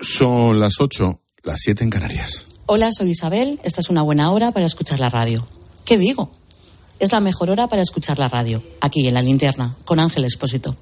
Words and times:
Son 0.00 0.60
las 0.60 0.74
8, 0.80 1.20
las 1.42 1.60
7 1.60 1.84
en 1.84 1.90
Canarias. 1.90 2.46
Hola, 2.66 2.90
soy 2.92 3.10
Isabel. 3.10 3.58
Esta 3.62 3.80
es 3.80 3.90
una 3.90 4.02
buena 4.02 4.30
hora 4.30 4.52
para 4.52 4.66
escuchar 4.66 5.00
la 5.00 5.08
radio. 5.08 5.46
¿Qué 5.84 5.98
digo? 5.98 6.30
Es 7.00 7.12
la 7.12 7.20
mejor 7.20 7.50
hora 7.50 7.68
para 7.68 7.82
escuchar 7.82 8.18
la 8.18 8.28
radio, 8.28 8.62
aquí 8.80 9.06
en 9.06 9.14
la 9.14 9.22
linterna, 9.22 9.76
con 9.84 10.00
Ángel 10.00 10.24
Espósito. 10.24 10.76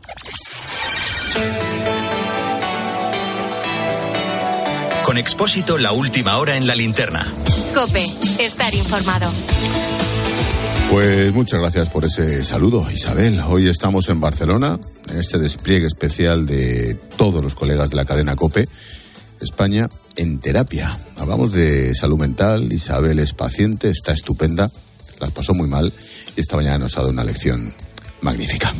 Con 5.04 5.19
Expósito, 5.19 5.78
la 5.78 5.92
última 5.92 6.38
hora 6.38 6.56
en 6.56 6.67
la 6.67 6.74
linterna. 6.74 7.26
Cope, 7.74 8.04
estar 8.38 8.74
informado. 8.74 9.30
Pues 10.90 11.33
muchas 11.33 11.60
gracias 11.60 11.88
por 11.90 12.04
ese 12.04 12.44
saludo, 12.44 12.90
Isabel. 12.90 13.40
Hoy 13.40 13.69
estamos 13.69 14.08
en 14.08 14.21
Barcelona, 14.21 14.78
en 15.08 15.19
este 15.19 15.38
despliegue 15.38 15.87
especial 15.87 16.46
de 16.46 16.95
todos 17.16 17.42
los 17.42 17.55
colegas 17.55 17.91
de 17.91 17.96
la 17.96 18.05
cadena 18.05 18.37
COPE. 18.37 18.66
España 19.41 19.88
en 20.16 20.38
terapia. 20.38 20.96
Hablamos 21.16 21.52
de 21.52 21.94
salud 21.94 22.18
mental. 22.18 22.72
Isabel 22.72 23.18
es 23.18 23.32
paciente, 23.32 23.90
está 23.90 24.12
estupenda, 24.12 24.70
las 25.20 25.30
pasó 25.30 25.54
muy 25.54 25.68
mal 25.68 25.92
y 26.36 26.40
esta 26.40 26.56
mañana 26.56 26.78
nos 26.78 26.96
ha 26.96 27.00
dado 27.00 27.12
una 27.12 27.24
lección 27.24 27.72
magnífica. 28.20 28.74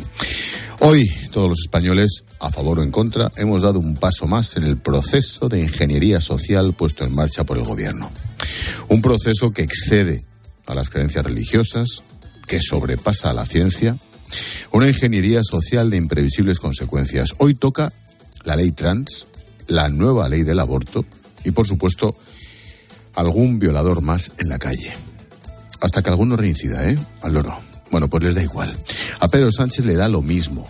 Hoy, 0.79 1.09
todos 1.31 1.49
los 1.49 1.59
españoles, 1.59 2.23
a 2.39 2.51
favor 2.51 2.79
o 2.79 2.83
en 2.83 2.91
contra, 2.91 3.31
hemos 3.35 3.63
dado 3.63 3.79
un 3.79 3.95
paso 3.95 4.27
más 4.27 4.57
en 4.57 4.63
el 4.63 4.77
proceso 4.77 5.49
de 5.49 5.61
ingeniería 5.61 6.21
social 6.21 6.73
puesto 6.73 7.03
en 7.03 7.15
marcha 7.15 7.43
por 7.43 7.57
el 7.57 7.63
Gobierno. 7.63 8.11
Un 8.87 9.01
proceso 9.01 9.51
que 9.51 9.63
excede 9.63 10.23
a 10.67 10.75
las 10.75 10.89
creencias 10.89 11.25
religiosas, 11.25 12.03
que 12.45 12.61
sobrepasa 12.61 13.31
a 13.31 13.33
la 13.33 13.45
ciencia, 13.45 13.97
una 14.71 14.87
ingeniería 14.87 15.41
social 15.43 15.89
de 15.89 15.97
imprevisibles 15.97 16.59
consecuencias. 16.59 17.33
Hoy 17.39 17.55
toca 17.55 17.91
la 18.43 18.55
ley 18.55 18.71
trans, 18.71 19.25
la 19.67 19.89
nueva 19.89 20.29
ley 20.29 20.43
del 20.43 20.59
aborto 20.59 21.05
y, 21.43 21.51
por 21.51 21.67
supuesto, 21.67 22.15
algún 23.13 23.59
violador 23.59 24.01
más 24.01 24.31
en 24.37 24.49
la 24.49 24.59
calle. 24.59 24.93
Hasta 25.81 26.01
que 26.01 26.09
alguno 26.09 26.35
reincida, 26.35 26.89
¿eh? 26.89 26.97
Al 27.21 27.33
loro. 27.33 27.57
Bueno, 27.91 28.07
pues 28.07 28.23
les 28.23 28.35
da 28.35 28.43
igual. 28.43 28.75
A 29.19 29.27
Pedro 29.27 29.51
Sánchez 29.51 29.85
le 29.85 29.95
da 29.95 30.09
lo 30.09 30.21
mismo. 30.21 30.67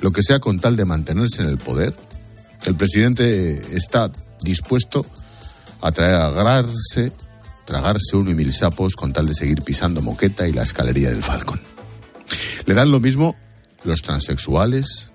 Lo 0.00 0.12
que 0.12 0.22
sea 0.22 0.40
con 0.40 0.58
tal 0.58 0.76
de 0.76 0.84
mantenerse 0.84 1.42
en 1.42 1.48
el 1.48 1.58
poder, 1.58 1.94
el 2.64 2.74
presidente 2.74 3.76
está 3.76 4.10
dispuesto 4.42 5.04
a 5.82 5.92
tragarse, 5.92 7.12
tragarse 7.66 8.16
uno 8.16 8.30
y 8.30 8.34
mil 8.34 8.52
sapos 8.52 8.94
con 8.96 9.12
tal 9.12 9.26
de 9.26 9.34
seguir 9.34 9.62
pisando 9.62 10.00
moqueta 10.00 10.48
y 10.48 10.52
la 10.52 10.62
escalería 10.62 11.10
del 11.10 11.22
Falcón. 11.22 11.60
Le 12.64 12.74
dan 12.74 12.90
lo 12.90 13.00
mismo 13.00 13.36
los 13.84 14.02
transexuales, 14.02 15.09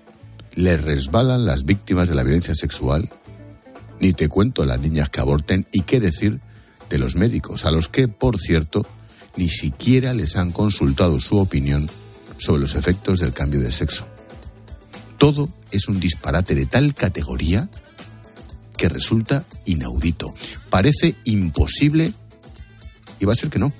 le 0.56 0.76
resbalan 0.78 1.44
las 1.44 1.64
víctimas 1.64 2.08
de 2.08 2.14
la 2.16 2.24
violencia 2.24 2.54
sexual, 2.54 3.10
ni 4.00 4.12
te 4.12 4.28
cuento 4.28 4.64
las 4.64 4.80
niñas 4.80 5.10
que 5.10 5.20
aborten 5.20 5.66
y 5.70 5.82
qué 5.82 6.00
decir 6.00 6.40
de 6.90 6.98
los 6.98 7.14
médicos, 7.14 7.64
a 7.64 7.70
los 7.70 7.88
que, 7.88 8.08
por 8.08 8.38
cierto, 8.38 8.86
ni 9.36 9.48
siquiera 9.48 10.14
les 10.14 10.36
han 10.36 10.50
consultado 10.50 11.20
su 11.20 11.36
opinión 11.36 11.88
sobre 12.38 12.62
los 12.62 12.74
efectos 12.74 13.20
del 13.20 13.34
cambio 13.34 13.60
de 13.60 13.70
sexo. 13.70 14.06
Todo 15.18 15.48
es 15.70 15.88
un 15.88 16.00
disparate 16.00 16.54
de 16.54 16.66
tal 16.66 16.94
categoría 16.94 17.68
que 18.76 18.88
resulta 18.88 19.44
inaudito. 19.66 20.34
Parece 20.70 21.16
imposible, 21.24 22.12
y 23.20 23.24
va 23.24 23.34
a 23.34 23.36
ser 23.36 23.50
que 23.50 23.58
no, 23.58 23.72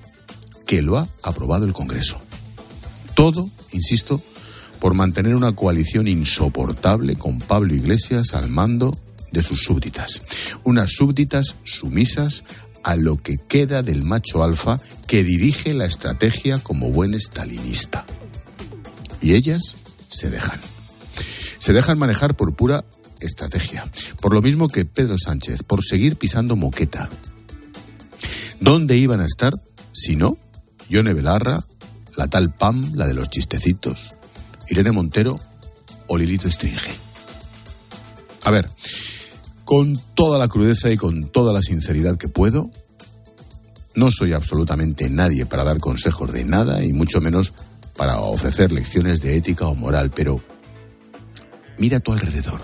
que 0.66 0.82
lo 0.82 0.98
ha 0.98 1.06
aprobado 1.22 1.64
el 1.64 1.72
Congreso. 1.72 2.18
Todo, 3.14 3.48
insisto, 3.72 4.20
por 4.86 4.94
mantener 4.94 5.34
una 5.34 5.50
coalición 5.50 6.06
insoportable 6.06 7.16
con 7.16 7.40
Pablo 7.40 7.74
Iglesias 7.74 8.34
al 8.34 8.48
mando 8.48 8.96
de 9.32 9.42
sus 9.42 9.64
súbditas. 9.64 10.22
Unas 10.62 10.92
súbditas 10.92 11.56
sumisas 11.64 12.44
a 12.84 12.94
lo 12.94 13.20
que 13.20 13.36
queda 13.36 13.82
del 13.82 14.04
macho 14.04 14.44
alfa 14.44 14.76
que 15.08 15.24
dirige 15.24 15.74
la 15.74 15.86
estrategia 15.86 16.60
como 16.60 16.92
buen 16.92 17.14
estalinista. 17.14 18.04
Y 19.20 19.34
ellas 19.34 19.74
se 20.08 20.30
dejan. 20.30 20.60
Se 21.58 21.72
dejan 21.72 21.98
manejar 21.98 22.36
por 22.36 22.54
pura 22.54 22.84
estrategia. 23.18 23.90
Por 24.20 24.34
lo 24.34 24.40
mismo 24.40 24.68
que 24.68 24.84
Pedro 24.84 25.16
Sánchez, 25.18 25.64
por 25.64 25.84
seguir 25.84 26.14
pisando 26.14 26.54
moqueta. 26.54 27.10
¿Dónde 28.60 28.96
iban 28.96 29.20
a 29.20 29.26
estar 29.26 29.52
si 29.92 30.14
no? 30.14 30.38
Yone 30.88 31.12
Belarra, 31.12 31.64
la 32.16 32.28
tal 32.28 32.54
Pam, 32.54 32.94
la 32.94 33.08
de 33.08 33.14
los 33.14 33.30
chistecitos, 33.30 34.15
Irene 34.68 34.92
Montero 34.92 35.38
o 36.06 36.16
Lilito 36.16 36.50
Stringe. 36.50 36.90
A 38.44 38.50
ver, 38.50 38.68
con 39.64 39.94
toda 40.14 40.38
la 40.38 40.48
crudeza 40.48 40.90
y 40.90 40.96
con 40.96 41.28
toda 41.28 41.52
la 41.52 41.62
sinceridad 41.62 42.16
que 42.16 42.28
puedo, 42.28 42.70
no 43.96 44.10
soy 44.10 44.32
absolutamente 44.32 45.10
nadie 45.10 45.46
para 45.46 45.64
dar 45.64 45.78
consejos 45.78 46.32
de 46.32 46.44
nada 46.44 46.84
y 46.84 46.92
mucho 46.92 47.20
menos 47.20 47.52
para 47.96 48.20
ofrecer 48.20 48.70
lecciones 48.72 49.20
de 49.20 49.36
ética 49.36 49.66
o 49.66 49.74
moral, 49.74 50.12
pero 50.14 50.40
mira 51.78 51.96
a 51.96 52.00
tu 52.00 52.12
alrededor, 52.12 52.60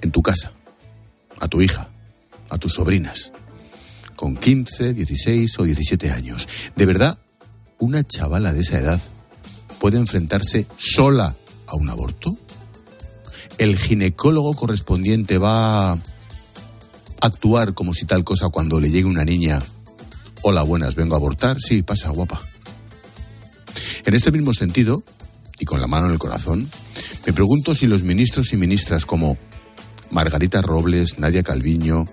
en 0.00 0.10
tu 0.12 0.22
casa, 0.22 0.52
a 1.40 1.48
tu 1.48 1.60
hija, 1.60 1.90
a 2.48 2.58
tus 2.58 2.74
sobrinas, 2.74 3.32
con 4.14 4.36
15, 4.36 4.94
16 4.94 5.58
o 5.58 5.64
17 5.64 6.10
años. 6.10 6.48
¿De 6.76 6.86
verdad 6.86 7.18
una 7.78 8.04
chavala 8.04 8.52
de 8.52 8.60
esa 8.60 8.78
edad 8.78 9.00
puede 9.80 9.98
enfrentarse 9.98 10.66
sola 10.78 11.34
a 11.66 11.76
un 11.76 11.90
aborto? 11.90 12.36
¿El 13.58 13.78
ginecólogo 13.78 14.54
correspondiente 14.54 15.38
va 15.38 15.92
a 15.92 15.98
actuar 17.20 17.74
como 17.74 17.94
si 17.94 18.04
tal 18.04 18.24
cosa 18.24 18.48
cuando 18.50 18.80
le 18.80 18.90
llegue 18.90 19.06
una 19.06 19.24
niña? 19.24 19.62
Hola, 20.42 20.62
buenas, 20.62 20.94
vengo 20.94 21.14
a 21.14 21.18
abortar. 21.18 21.58
Sí, 21.60 21.82
pasa, 21.82 22.10
guapa. 22.10 22.40
En 24.04 24.14
este 24.14 24.30
mismo 24.30 24.54
sentido, 24.54 25.02
y 25.58 25.64
con 25.64 25.80
la 25.80 25.86
mano 25.86 26.06
en 26.06 26.12
el 26.12 26.18
corazón, 26.18 26.68
me 27.26 27.32
pregunto 27.32 27.74
si 27.74 27.86
los 27.86 28.02
ministros 28.02 28.52
y 28.52 28.56
ministras 28.56 29.06
como 29.06 29.36
Margarita 30.10 30.62
Robles, 30.62 31.18
Nadia 31.18 31.42
Calviño, 31.42 32.04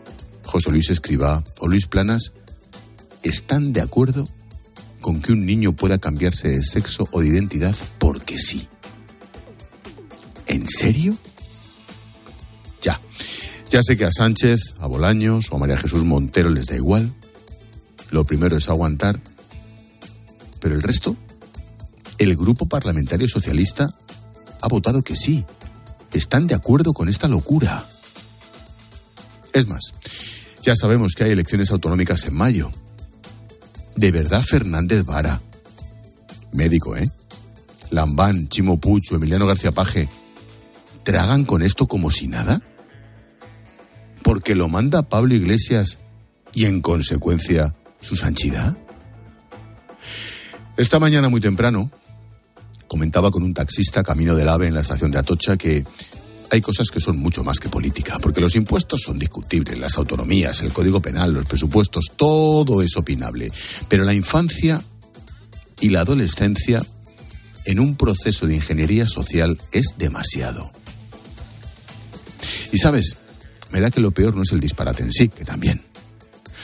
José 0.46 0.72
Luis 0.72 0.90
Escribá 0.90 1.44
o 1.59 1.68
Luis 1.68 1.85
Planas 1.85 2.31
están 3.22 3.73
de 3.73 3.81
acuerdo 3.81 4.25
con 5.03 5.22
que 5.22 5.34
un 5.34 5.46
niño 5.46 5.74
pueda 5.74 6.00
cambiarse 6.00 6.47
de 6.47 6.64
sexo 6.64 7.08
o 7.12 7.19
de 7.19 7.28
identidad 7.28 7.75
porque 8.00 8.40
sí. 8.40 8.68
¿En 10.47 10.68
serio? 10.68 11.16
Ya. 12.81 13.00
Ya 13.69 13.84
sé 13.84 13.97
que 13.97 14.06
a 14.06 14.12
Sánchez, 14.12 14.74
a 14.80 14.88
Bolaños 14.88 15.46
o 15.52 15.58
a 15.58 15.59
María 15.59 15.78
Jesús 15.78 16.03
Montero 16.03 16.50
les 16.50 16.68
da 16.68 16.75
igual. 16.75 17.12
Lo 18.12 18.24
primero 18.24 18.56
es 18.56 18.69
aguantar. 18.69 19.19
Pero 20.62 20.74
el 20.74 20.81
resto, 20.81 21.18
el 22.18 22.38
grupo 22.38 22.68
parlamentario 22.68 23.28
socialista 23.28 23.94
ha 24.62 24.68
votado 24.70 25.03
que 25.03 25.18
sí. 25.18 25.44
Están 26.14 26.47
de 26.47 26.56
acuerdo 26.56 26.94
con 26.94 27.09
esta 27.09 27.28
locura. 27.28 27.84
Es 29.52 29.68
más, 29.68 29.91
ya 30.64 30.78
sabemos 30.78 31.14
que 31.14 31.25
hay 31.25 31.31
elecciones 31.31 31.72
autonómicas 31.72 32.24
en 32.25 32.35
mayo. 32.35 32.72
¿De 33.95 34.11
verdad 34.11 34.43
Fernández 34.43 35.05
Vara? 35.05 35.39
Médico, 36.51 36.95
¿eh? 36.95 37.09
Lambán, 37.91 38.49
Chimo 38.49 38.79
Pucho, 38.79 39.15
Emiliano 39.15 39.45
García 39.45 39.71
Paje, 39.71 40.09
¿tragan 41.03 41.45
con 41.45 41.61
esto 41.61 41.87
como 41.87 42.11
si 42.11 42.27
nada? 42.27 42.61
¿Porque 44.23 44.55
lo 44.55 44.67
manda 44.67 45.03
Pablo 45.03 45.35
Iglesias 45.35 45.99
y 46.53 46.65
en 46.65 46.81
consecuencia 46.81 47.75
su 48.01 48.15
sanchidad? 48.15 48.75
Esta 50.75 50.99
mañana 50.99 51.29
muy 51.29 51.39
temprano 51.39 51.91
comentaba 52.87 53.31
con 53.31 53.43
un 53.43 53.53
taxista 53.53 54.01
camino 54.03 54.35
del 54.35 54.49
AVE 54.49 54.67
en 54.67 54.73
la 54.75 54.81
estación 54.81 55.11
de 55.11 55.19
Atocha 55.19 55.57
que 55.57 55.85
hay 56.49 56.61
cosas 56.61 56.89
que 56.89 56.99
son 56.99 57.17
mucho 57.17 57.43
más 57.43 57.59
que 57.59 57.69
política, 57.69 58.17
porque 58.21 58.41
los 58.41 58.55
impuestos 58.55 59.01
son 59.01 59.17
discutibles, 59.17 59.79
las 59.79 59.97
autonomías, 59.97 60.61
el 60.61 60.72
código 60.72 61.01
penal, 61.01 61.34
los 61.34 61.45
presupuestos, 61.45 62.05
todo 62.16 62.81
es 62.81 62.95
opinable. 62.97 63.51
Pero 63.87 64.03
la 64.03 64.13
infancia 64.13 64.81
y 65.79 65.90
la 65.90 66.01
adolescencia 66.01 66.84
en 67.66 67.79
un 67.79 67.95
proceso 67.95 68.45
de 68.45 68.55
ingeniería 68.55 69.07
social 69.07 69.57
es 69.72 69.95
demasiado. 69.97 70.72
Y 72.72 72.78
sabes, 72.78 73.16
me 73.72 73.79
da 73.79 73.89
que 73.89 74.01
lo 74.01 74.11
peor 74.11 74.35
no 74.35 74.43
es 74.43 74.51
el 74.51 74.59
disparate 74.59 75.03
en 75.03 75.11
sí, 75.11 75.29
que 75.29 75.46
también. 75.46 75.81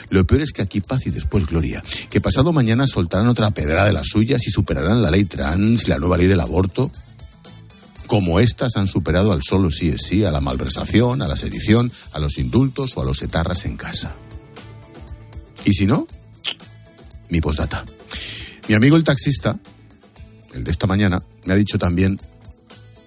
Lo 0.10 0.26
peor 0.26 0.42
es 0.42 0.54
que 0.54 0.62
aquí 0.62 0.82
paz 0.82 1.06
y 1.06 1.12
después 1.12 1.46
gloria. 1.46 1.84
Que 2.10 2.22
pasado 2.22 2.52
mañana 2.52 2.88
soltarán 2.88 3.28
otra 3.28 3.52
pedra 3.52 3.86
de 3.86 3.94
las 3.94 4.08
suyas 4.08 4.46
y 4.48 4.52
superarán 4.52 5.02
la 5.02 5.12
ley 5.12 5.26
trans 5.26 5.88
la 5.88 5.98
nueva 5.98 6.18
ley 6.18 6.28
del 6.28 6.40
aborto 6.40 6.92
como 8.10 8.40
éstas 8.40 8.76
han 8.76 8.88
superado 8.88 9.32
al 9.32 9.44
solo 9.44 9.70
sí 9.70 9.90
es 9.90 10.02
sí, 10.02 10.26
a 10.26 10.32
la 10.32 10.42
malversación, 10.42 11.22
a 11.22 11.28
la 11.28 11.38
sedición, 11.38 11.92
a 12.12 12.18
los 12.18 12.40
indultos 12.40 12.98
o 12.98 13.04
a 13.04 13.06
los 13.06 13.22
etarras 13.22 13.66
en 13.66 13.78
casa. 13.78 14.16
Y 15.64 15.76
si 15.76 15.86
no, 15.86 16.08
mi 17.30 17.40
postdata. 17.40 17.86
Mi 18.68 18.74
amigo 18.74 18.96
el 18.96 19.04
taxista, 19.04 19.60
el 20.56 20.64
de 20.64 20.72
esta 20.72 20.88
mañana, 20.88 21.20
me 21.46 21.54
ha 21.54 21.56
dicho 21.56 21.78
también, 21.78 22.20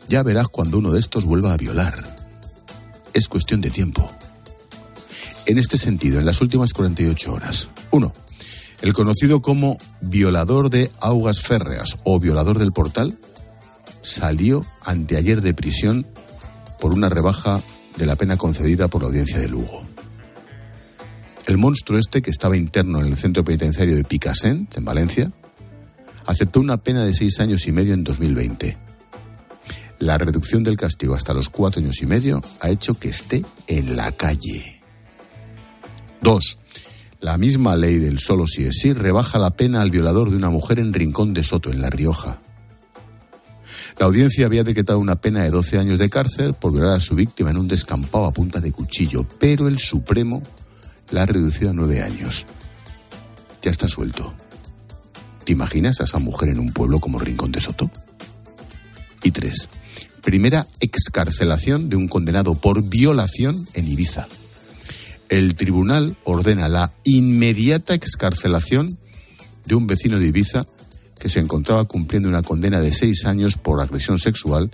ya 0.09 0.23
verás 0.23 0.47
cuando 0.47 0.79
uno 0.79 0.93
de 0.93 1.01
estos 1.01 1.25
vuelva 1.25 1.53
a 1.53 1.57
violar. 1.57 2.07
es 3.13 3.27
cuestión 3.27 3.61
de 3.61 3.71
tiempo. 3.71 4.09
En 5.47 5.59
este 5.59 5.79
sentido, 5.79 6.21
en 6.21 6.27
las 6.27 6.41
últimas 6.41 6.73
48 6.73 7.33
horas, 7.33 7.71
uno, 7.91 8.13
el 8.83 8.95
conocido 8.95 9.43
como 9.43 9.79
violador 10.01 10.71
de 10.71 10.93
aguas 11.01 11.41
férreas 11.41 11.99
o 12.05 12.21
violador 12.21 12.61
del 12.61 12.71
portal 12.71 13.19
salió 14.03 14.63
anteayer 14.85 15.41
de 15.41 15.55
prisión 15.55 16.07
por 16.81 16.93
una 16.93 17.09
rebaja 17.09 17.61
de 17.97 18.07
la 18.07 18.17
pena 18.17 18.37
concedida 18.37 18.89
por 18.89 19.03
la 19.03 19.09
audiencia 19.09 19.39
de 19.39 19.49
Lugo. 19.49 19.85
El 21.47 21.59
monstruo 21.59 21.99
este, 21.99 22.23
que 22.23 22.31
estaba 22.31 22.57
interno 22.57 23.01
en 23.01 23.07
el 23.07 23.17
centro 23.17 23.45
penitenciario 23.45 23.97
de 23.97 24.05
Picassent, 24.05 24.77
en 24.77 24.85
Valencia, 24.85 25.33
aceptó 26.27 26.61
una 26.61 26.77
pena 26.77 27.05
de 27.05 27.15
seis 27.15 27.41
años 27.41 27.67
y 27.67 27.73
medio 27.73 27.95
en 27.95 28.05
2020. 28.05 28.79
La 29.99 30.19
reducción 30.19 30.65
del 30.65 30.77
castigo 30.77 31.15
hasta 31.15 31.35
los 31.35 31.49
cuatro 31.49 31.81
años 31.81 32.03
y 32.03 32.07
medio 32.07 32.41
ha 32.61 32.71
hecho 32.71 32.95
que 32.95 33.09
esté 33.09 33.45
en 33.69 33.97
la 33.97 34.11
calle. 34.13 34.81
Dos, 36.21 36.59
la 37.21 37.39
misma 37.39 37.77
ley 37.77 37.99
del 37.99 38.19
solo 38.19 38.49
si 38.49 38.65
es 38.65 38.79
sí 38.81 38.93
rebaja 38.93 39.39
la 39.39 39.51
pena 39.51 39.81
al 39.81 39.91
violador 39.91 40.31
de 40.31 40.37
una 40.37 40.51
mujer 40.51 40.81
en 40.81 40.93
Rincón 40.93 41.35
de 41.35 41.45
Soto, 41.45 41.71
en 41.71 41.81
La 41.81 41.89
Rioja. 41.89 42.42
La 43.99 44.07
audiencia 44.07 44.47
había 44.47 44.65
decretado 44.65 44.99
una 44.99 45.17
pena 45.17 45.43
de 45.43 45.51
12 45.51 45.79
años 45.79 45.99
de 45.99 46.11
cárcel 46.11 46.55
por 46.55 46.73
violar 46.73 46.97
a 46.97 47.01
su 47.01 47.15
víctima 47.15 47.51
en 47.51 47.59
un 47.59 47.69
descampado 47.69 48.27
a 48.27 48.33
punta 48.33 48.61
de 48.61 48.73
cuchillo, 48.73 49.27
pero 49.39 49.69
el 49.69 49.79
Supremo 49.79 50.43
la 51.11 51.23
ha 51.23 51.27
reducido 51.27 51.71
a 51.71 51.75
nueve 51.75 52.03
años. 52.03 52.47
Ya 53.63 53.71
está 53.71 53.89
suelto. 53.89 54.35
¿Te 55.45 55.53
imaginas 55.53 56.01
a 56.01 56.05
esa 56.05 56.19
mujer 56.19 56.49
en 56.49 56.59
un 56.59 56.73
pueblo 56.73 57.01
como 57.01 57.19
Rincón 57.19 57.53
de 57.53 57.61
Soto? 57.61 57.91
Y 59.23 59.31
tres, 59.31 59.69
primera 60.23 60.67
excarcelación 60.81 61.89
de 61.89 61.97
un 61.97 62.09
condenado 62.09 62.55
por 62.55 62.89
violación 62.89 63.57
en 63.75 63.89
Ibiza. 63.89 64.27
El 65.29 65.55
tribunal 65.55 66.17
ordena 66.25 66.69
la 66.69 66.93
inmediata 67.05 67.95
excarcelación 67.95 68.99
de 69.65 69.75
un 69.75 69.87
vecino 69.87 70.19
de 70.19 70.27
Ibiza 70.27 70.65
que 71.23 71.29
se 71.29 71.39
encontraba 71.39 71.85
cumpliendo 71.85 72.29
una 72.29 72.43
condena 72.43 72.81
de 72.81 72.93
seis 72.93 73.27
años 73.27 73.57
por 73.57 73.81
agresión 73.81 74.19
sexual 74.19 74.73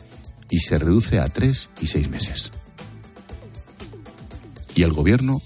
y 0.49 0.61
se 0.61 0.79
reduce 0.79 1.19
a 1.19 1.29
tres 1.29 1.69
y 1.79 1.89
seis 1.89 2.09
meses. 2.09 2.51
Y 4.75 4.83
el 4.83 4.95
gobierno 4.95 5.43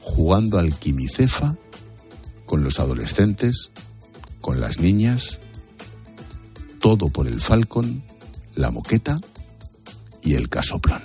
jugando 0.00 0.58
al 0.58 0.74
quimicefa 0.74 1.54
con 2.46 2.64
los 2.64 2.80
adolescentes, 2.80 3.70
con 4.40 4.60
las 4.60 4.80
niñas, 4.80 5.38
todo 6.80 7.10
por 7.10 7.28
el 7.28 7.40
Falcon, 7.40 8.02
la 8.56 8.72
moqueta 8.72 9.20
y 10.24 10.34
el 10.34 10.48
casoplón. 10.48 11.00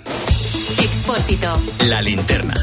Expósito. 0.82 1.52
La 1.88 2.02
linterna. 2.02 2.54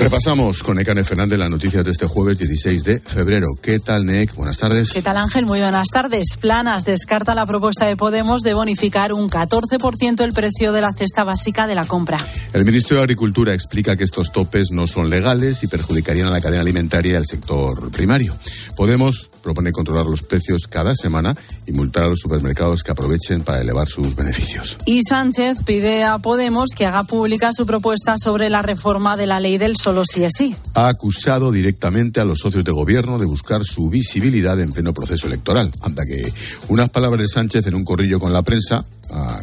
Repasamos 0.00 0.62
con 0.62 0.78
Ekane 0.78 1.04
Fernández 1.04 1.38
las 1.38 1.50
noticias 1.50 1.84
de 1.84 1.90
este 1.90 2.06
jueves 2.06 2.38
16 2.38 2.84
de 2.84 3.00
febrero. 3.00 3.48
¿Qué 3.60 3.78
tal, 3.80 4.06
Nek? 4.06 4.34
Buenas 4.34 4.56
tardes. 4.56 4.94
¿Qué 4.94 5.02
tal, 5.02 5.18
Ángel? 5.18 5.44
Muy 5.44 5.60
buenas 5.60 5.88
tardes. 5.88 6.38
Planas 6.40 6.86
descarta 6.86 7.34
la 7.34 7.44
propuesta 7.44 7.84
de 7.84 7.96
Podemos 7.96 8.40
de 8.40 8.54
bonificar 8.54 9.12
un 9.12 9.28
14% 9.28 10.24
el 10.24 10.32
precio 10.32 10.72
de 10.72 10.80
la 10.80 10.94
cesta 10.94 11.22
básica 11.22 11.66
de 11.66 11.74
la 11.74 11.84
compra. 11.84 12.16
El 12.54 12.64
ministro 12.64 12.96
de 12.96 13.02
Agricultura 13.02 13.52
explica 13.52 13.94
que 13.94 14.04
estos 14.04 14.32
topes 14.32 14.70
no 14.70 14.86
son 14.86 15.10
legales 15.10 15.62
y 15.64 15.68
perjudicarían 15.68 16.28
a 16.28 16.30
la 16.30 16.40
cadena 16.40 16.62
alimentaria 16.62 17.12
y 17.12 17.16
al 17.16 17.26
sector 17.26 17.90
primario. 17.90 18.34
Podemos 18.76 19.28
propone 19.42 19.72
controlar 19.72 20.06
los 20.06 20.22
precios 20.22 20.66
cada 20.68 20.94
semana 20.94 21.36
y 21.66 21.72
multar 21.72 22.04
a 22.04 22.08
los 22.08 22.18
supermercados 22.18 22.82
que 22.82 22.92
aprovechen 22.92 23.42
para 23.42 23.60
elevar 23.60 23.88
sus 23.88 24.14
beneficios. 24.14 24.76
Y 24.86 25.02
Sánchez 25.02 25.62
pide 25.64 26.04
a 26.04 26.18
Podemos 26.18 26.70
que 26.76 26.86
haga 26.86 27.04
pública 27.04 27.50
su 27.52 27.66
propuesta 27.66 28.16
sobre 28.22 28.50
la 28.50 28.62
reforma 28.62 29.16
de 29.16 29.26
la 29.26 29.40
ley 29.40 29.58
del 29.58 29.76
solo 29.76 30.04
sí 30.04 30.24
es 30.24 30.32
sí. 30.36 30.54
Ha 30.74 30.88
acusado 30.88 31.52
directamente 31.52 32.20
a 32.20 32.24
los 32.24 32.38
socios 32.38 32.64
de 32.64 32.72
gobierno 32.72 33.18
de 33.18 33.26
buscar 33.26 33.64
su 33.64 33.88
visibilidad 33.88 34.58
en 34.60 34.72
pleno 34.72 34.92
proceso 34.92 35.26
electoral. 35.26 35.72
Anda 35.82 36.04
que 36.04 36.32
unas 36.68 36.88
palabras 36.90 37.20
de 37.20 37.28
Sánchez 37.28 37.66
en 37.66 37.74
un 37.74 37.84
corrillo 37.84 38.20
con 38.20 38.32
la 38.32 38.42
prensa 38.42 38.84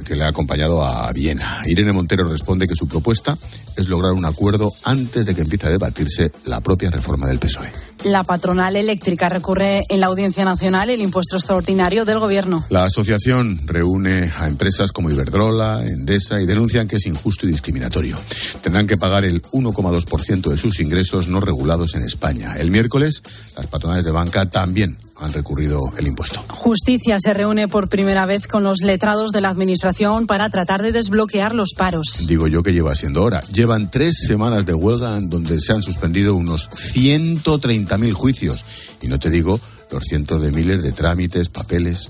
que 0.06 0.16
le 0.16 0.24
ha 0.24 0.30
acompañado 0.30 0.84
a 0.84 1.12
Viena. 1.14 1.64
Irene 1.66 1.92
Montero 1.92 2.28
responde 2.28 2.68
que 2.68 2.76
su 2.76 2.88
propuesta 2.88 3.38
es 3.78 3.88
lograr 3.88 4.14
un 4.14 4.26
acuerdo 4.26 4.72
antes 4.84 5.26
de 5.26 5.36
que 5.36 5.42
empiece 5.42 5.68
a 5.68 5.72
debatirse 5.72 6.32
la 6.46 6.62
propia 6.62 6.90
reforma 6.90 7.28
del 7.28 7.40
PSOE. 7.40 7.72
La 8.04 8.24
patronal 8.24 8.76
eléctrica 8.76 9.28
recurre 9.28 9.84
en 9.90 10.00
la 10.00 10.08
Audiencia 10.08 10.46
Nacional 10.46 10.90
el 10.90 11.02
impuesto 11.02 11.36
extraordinario 11.36 12.06
del 12.06 12.20
Gobierno. 12.20 12.66
La 12.70 12.86
asociación 12.86 13.60
reúne 13.66 14.32
a 14.36 14.48
empresas 14.48 14.92
como 14.92 15.10
Iberdrola, 15.10 15.86
Endesa 15.86 16.42
y 16.42 16.46
denuncian 16.46 16.88
que 16.88 16.98
es 16.98 17.06
injusto 17.06 17.46
y 17.46 17.52
discriminatorio. 17.52 18.18
Tendrán 18.62 18.88
que 18.88 18.98
pagar 18.98 19.26
el 19.26 19.42
1,2% 19.42 20.50
de 20.50 20.58
sus 20.58 20.80
ingresos 20.80 21.28
no 21.28 21.40
regulados 21.40 21.96
en 21.96 22.04
España. 22.04 22.56
El 22.58 22.72
miércoles, 22.72 23.22
las 23.56 23.68
patronales 23.68 24.06
de 24.06 24.12
banca 24.12 24.46
también 24.48 24.98
han 25.20 25.34
recurrido 25.34 25.92
el 25.98 26.08
impuesto. 26.08 26.44
Justicia 26.50 27.18
se 27.20 27.34
reúne 27.34 27.68
por 27.68 27.90
primera 27.90 28.26
vez 28.26 28.48
con 28.48 28.64
los 28.64 28.80
letrados 28.82 29.32
de 29.32 29.42
la 29.42 29.50
Administración 29.50 30.28
para 30.28 30.50
tratar 30.50 30.82
de 30.82 30.92
desbloquear 30.92 31.56
los 31.56 31.74
paros. 31.76 32.26
Digo 32.28 32.48
yo 32.48 32.64
que 32.64 32.74
lleva 32.74 32.96
siendo 32.96 33.24
hora. 33.24 33.42
Llevan 33.54 33.90
tres 33.90 34.18
semanas 34.28 34.66
de 34.66 34.74
huelga 34.74 35.18
en 35.18 35.30
donde 35.30 35.60
se 35.60 35.74
han 35.74 35.82
suspendido 35.82 36.36
unos 36.36 36.70
130.000 36.70 38.14
juicios. 38.14 38.66
Y 39.02 39.08
no 39.08 39.20
te 39.20 39.30
digo 39.30 39.60
los 39.92 40.04
cientos 40.04 40.42
de 40.42 40.52
miles 40.52 40.84
de 40.84 40.92
trámites, 40.92 41.50
papeles. 41.50 42.10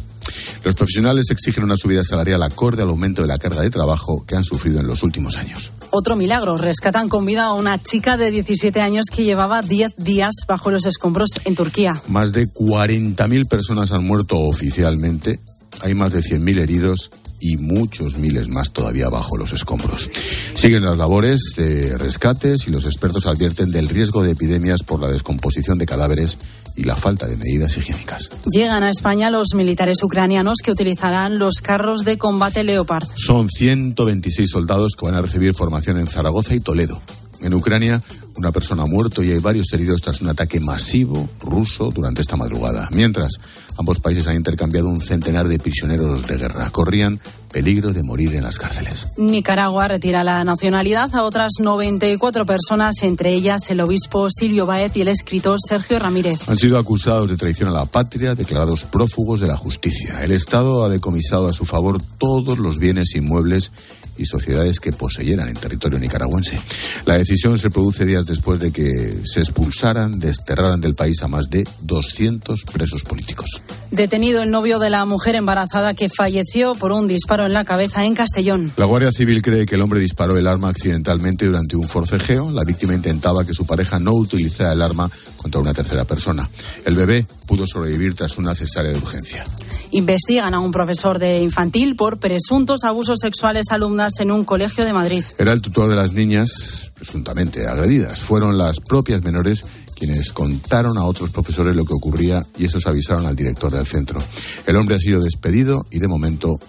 Los 0.63 0.75
profesionales 0.75 1.30
exigen 1.30 1.63
una 1.63 1.77
subida 1.77 2.03
salarial 2.03 2.44
acorde 2.44 2.83
al 2.83 2.89
aumento 2.89 3.21
de 3.21 3.27
la 3.27 3.39
carga 3.39 3.62
de 3.62 3.69
trabajo 3.69 4.25
que 4.25 4.36
han 4.36 4.44
sufrido 4.44 4.80
en 4.80 4.88
los 4.88 5.03
últimos 5.03 5.38
años. 5.38 5.71
Otro 5.92 6.16
milagro, 6.16 6.57
rescatan 6.57 7.10
con 7.10 7.25
vida 7.25 7.45
a 7.45 7.54
una 7.54 7.81
chica 7.81 8.18
de 8.18 8.31
17 8.31 8.81
años 8.81 9.06
que 9.12 9.24
llevaba 9.24 9.62
10 9.62 9.95
días 9.98 10.34
bajo 10.48 10.69
los 10.69 10.86
escombros 10.86 11.30
en 11.45 11.56
Turquía. 11.56 12.01
Más 12.07 12.34
de 12.34 12.45
40.000 12.45 13.48
personas 13.48 13.92
han 13.92 14.06
muerto 14.06 14.39
oficialmente, 14.39 15.39
hay 15.81 15.95
más 15.95 16.13
de 16.13 16.19
100.000 16.19 16.60
heridos 16.60 17.12
y 17.39 17.57
muchos 17.57 18.18
miles 18.18 18.48
más 18.48 18.72
todavía 18.72 19.10
bajo 19.10 19.38
los 19.38 19.54
escombros. 19.54 20.10
Siguen 20.56 20.84
las 20.84 20.98
labores 20.98 21.54
de 21.56 21.98
rescates 21.98 22.68
y 22.68 22.72
los 22.72 22.86
expertos 22.86 23.28
advierten 23.28 23.72
del 23.72 23.89
riesgo 23.89 24.24
de 24.24 24.31
epidemias 24.31 24.84
por 24.84 25.01
la 25.01 25.10
descomposición 25.10 25.78
de 25.78 25.86
cadáveres 25.86 26.38
y 26.77 26.83
la 26.83 26.95
falta 26.95 27.27
de 27.27 27.35
medidas 27.35 27.75
higiénicas. 27.75 28.29
Llegan 28.45 28.83
a 28.83 28.89
España 28.89 29.29
los 29.29 29.47
militares 29.56 30.01
ucranianos 30.03 30.59
que 30.63 30.71
utilizarán 30.71 31.39
los 31.39 31.56
carros 31.56 32.06
de 32.06 32.18
combate 32.18 32.63
Leopard. 32.63 33.07
Son 33.15 33.50
126 33.50 34.50
soldados 34.50 34.94
que 34.97 35.06
van 35.06 35.15
a 35.15 35.21
recibir 35.21 35.53
formación 35.53 36.00
en 36.00 36.07
Zaragoza 36.07 36.56
y 36.56 36.59
Toledo. 36.59 37.01
En 37.41 37.53
Ucrania, 37.53 38.01
una 38.38 38.51
persona 38.51 38.84
ha 38.84 38.86
muerto 38.86 39.24
y 39.24 39.32
hay 39.32 39.39
varios 39.39 39.72
heridos 39.74 40.01
tras 40.01 40.22
un 40.22 40.29
ataque 40.29 40.60
masivo 40.60 41.29
ruso 41.39 41.89
durante 41.94 42.22
esta 42.22 42.36
madrugada. 42.36 42.88
Mientras, 42.91 43.34
ambos 43.77 44.00
países 44.00 44.27
han 44.27 44.36
intercambiado 44.36 44.88
un 44.88 45.01
centenar 45.01 45.48
de 45.48 45.60
prisioneros 45.60 46.27
de 46.27 46.38
guerra. 46.38 46.70
Corrían 46.70 47.20
peligro 47.51 47.94
de 47.94 48.03
morir 48.03 48.36
en 48.36 48.44
las 48.44 48.60
cárceles. 48.60 49.08
Nicaragua 49.17 49.88
retira 49.88 50.24
la 50.24 50.44
nacionalidad 50.44 51.15
a 51.15 51.24
otras 51.24 51.53
94 51.60 52.46
personas, 52.46 53.01
entre 53.03 53.34
ellas 53.34 53.70
el 53.70 53.79
obispo 53.79 54.29
Silvio 54.29 54.65
Baez 54.65 54.96
y 54.96 55.01
el 55.01 55.08
escritor 55.08 55.58
Sergio 55.65 55.98
Ramírez. 56.00 56.48
Han 56.50 56.58
sido 56.58 56.77
acusados 56.77 57.29
de 57.29 57.38
traición 57.38 57.70
a 57.70 57.74
la 57.74 57.86
patria, 57.86 58.36
declarados 58.36 58.84
prófugos 58.84 59.39
de 59.39 59.48
la 59.48 59.58
justicia. 59.58 60.24
El 60.24 60.32
Estado 60.32 60.84
ha 60.84 60.89
decomisado 60.89 61.48
a 61.48 61.53
su 61.53 61.65
favor 61.65 62.01
todos 62.20 62.60
los 62.60 62.77
bienes 62.77 63.15
inmuebles 63.15 63.72
y 64.17 64.25
sociedades 64.25 64.79
que 64.79 64.91
poseyeran 64.91 65.50
en 65.50 65.55
territorio 65.55 66.00
nicaragüense. 66.00 66.59
La 67.05 67.17
decisión 67.17 67.57
se 67.57 67.69
produce 67.69 68.05
días 68.05 68.25
después 68.25 68.59
de 68.59 68.71
que 68.71 69.21
se 69.24 69.39
expulsaran, 69.39 70.19
desterraran 70.19 70.81
del 70.81 70.95
país 70.95 71.21
a 71.24 71.27
más 71.27 71.50
de 71.50 71.67
200 71.81 72.63
presos 72.71 73.03
políticos. 73.03 73.62
Detenido 73.91 74.43
el 74.43 74.51
novio 74.51 74.79
de 74.79 74.89
la 74.89 75.05
mujer 75.05 75.36
embarazada 75.36 75.93
que 75.93 76.09
falleció 76.09 76.75
por 76.75 76.91
un 76.91 77.07
disparo 77.07 77.45
en 77.45 77.53
la 77.53 77.63
cabeza 77.63 78.05
en 78.05 78.15
Castellón. 78.15 78.71
La 78.77 78.86
Guardia 78.86 79.12
Civil 79.12 79.41
cree 79.41 79.65
que 79.65 79.75
el 79.75 79.81
hombre 79.81 80.00
disparó 80.00 80.38
el 80.38 80.47
arma 80.47 80.69
accidentalmente 80.69 81.45
durante 81.45 81.75
un 81.75 81.88
forcejeo. 81.88 82.51
La 82.51 82.63
víctima 82.63 82.93
intentaba 82.93 83.45
que 83.45 83.53
su 83.53 83.65
pareja 83.65 84.00
no 84.00 84.13
utilizara 84.13 84.74
el 84.74 84.81
arma 84.81 85.09
contra 85.48 85.62
una 85.62 85.74
tercera 85.74 86.04
persona. 86.04 86.50
El 86.84 86.96
bebé 86.96 87.25
pudo 87.48 87.66
sobrevivir 87.66 88.16
tras 88.16 88.38
una 88.38 88.54
cesárea 88.54 88.92
de 88.92 88.98
urgencia. 88.98 89.46
Investigan 89.92 90.54
a 90.54 90.60
un 90.60 90.72
profesor 90.72 91.20
de 91.20 91.39
infantil 91.39 91.96
por 91.96 92.18
presuntos 92.18 92.84
abusos 92.84 93.20
sexuales 93.22 93.68
a 93.72 93.75
alumnas 93.75 94.20
en 94.20 94.32
un 94.32 94.44
colegio 94.44 94.84
de 94.84 94.92
Madrid. 94.92 95.24
Era 95.38 95.54
el 95.54 95.62
tutor 95.62 95.89
de 95.89 95.96
las 95.96 96.12
niñas 96.12 96.92
presuntamente 96.96 97.66
agredidas. 97.66 98.20
Fueron 98.20 98.58
las 98.58 98.82
propias 98.82 99.24
menores 99.24 99.63
quienes 99.96 100.34
contaron 100.34 100.98
a 100.98 101.06
otros 101.06 101.30
profesores 101.30 101.74
lo 101.74 101.86
que 101.86 101.94
ocurría 101.94 102.44
y 102.58 102.66
esos 102.66 102.86
avisaron 102.86 103.25
al 103.25 103.36
director 103.38 103.72
del 103.72 103.88
centro. 103.88 104.20
El 104.66 104.75
hombre 104.75 104.98
ha 104.98 105.00
sido 105.00 105.22
despedido 105.22 105.86
y 105.89 106.00
de 106.00 106.10
momento 106.10 106.60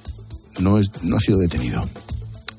no, 0.61 0.79
es, 0.79 0.87
no 1.03 1.17
ha 1.17 1.21
sido 1.21 1.39
detenido. 1.39 1.83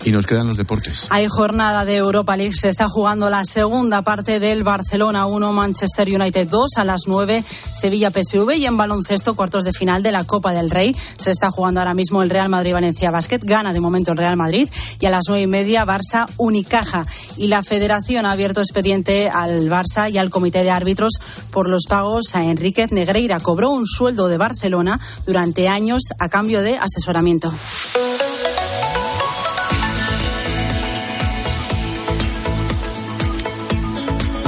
Y 0.03 0.11
nos 0.11 0.25
quedan 0.25 0.47
los 0.47 0.57
deportes. 0.57 1.07
Hay 1.09 1.27
jornada 1.27 1.85
de 1.85 1.97
Europa 1.97 2.37
League. 2.37 2.55
Se 2.55 2.69
está 2.69 2.87
jugando 2.87 3.29
la 3.29 3.43
segunda 3.43 4.01
parte 4.01 4.39
del 4.39 4.63
Barcelona 4.63 5.25
1, 5.25 5.51
Manchester 5.51 6.07
United 6.07 6.47
2 6.47 6.77
a 6.77 6.85
las 6.85 7.01
9, 7.05 7.43
Sevilla 7.71 8.09
PSV 8.09 8.55
y 8.55 8.65
en 8.65 8.77
baloncesto 8.77 9.35
cuartos 9.35 9.65
de 9.65 9.73
final 9.73 10.01
de 10.01 10.11
la 10.11 10.23
Copa 10.23 10.53
del 10.53 10.69
Rey. 10.69 10.95
Se 11.17 11.31
está 11.31 11.51
jugando 11.51 11.81
ahora 11.81 11.93
mismo 11.93 12.23
el 12.23 12.29
Real 12.29 12.49
Madrid 12.49 12.73
Valencia 12.73 13.11
Basket. 13.11 13.39
Gana 13.43 13.73
de 13.73 13.79
momento 13.79 14.11
el 14.11 14.17
Real 14.17 14.37
Madrid 14.37 14.69
y 14.99 15.05
a 15.05 15.09
las 15.09 15.25
nueve 15.27 15.43
y 15.43 15.47
media 15.47 15.85
Barça 15.85 16.27
Unicaja. 16.37 17.05
Y 17.37 17.47
la 17.47 17.63
Federación 17.63 18.25
ha 18.25 18.31
abierto 18.31 18.61
expediente 18.61 19.29
al 19.29 19.69
Barça 19.69 20.11
y 20.11 20.17
al 20.17 20.29
Comité 20.29 20.63
de 20.63 20.71
Árbitros 20.71 21.13
por 21.51 21.67
los 21.67 21.83
pagos 21.87 22.35
a 22.35 22.43
Enríquez 22.43 22.91
Negreira. 22.91 23.39
Cobró 23.39 23.69
un 23.69 23.85
sueldo 23.85 24.27
de 24.27 24.37
Barcelona 24.37 24.99
durante 25.25 25.67
años 25.67 26.03
a 26.19 26.29
cambio 26.29 26.61
de 26.61 26.77
asesoramiento. 26.77 27.53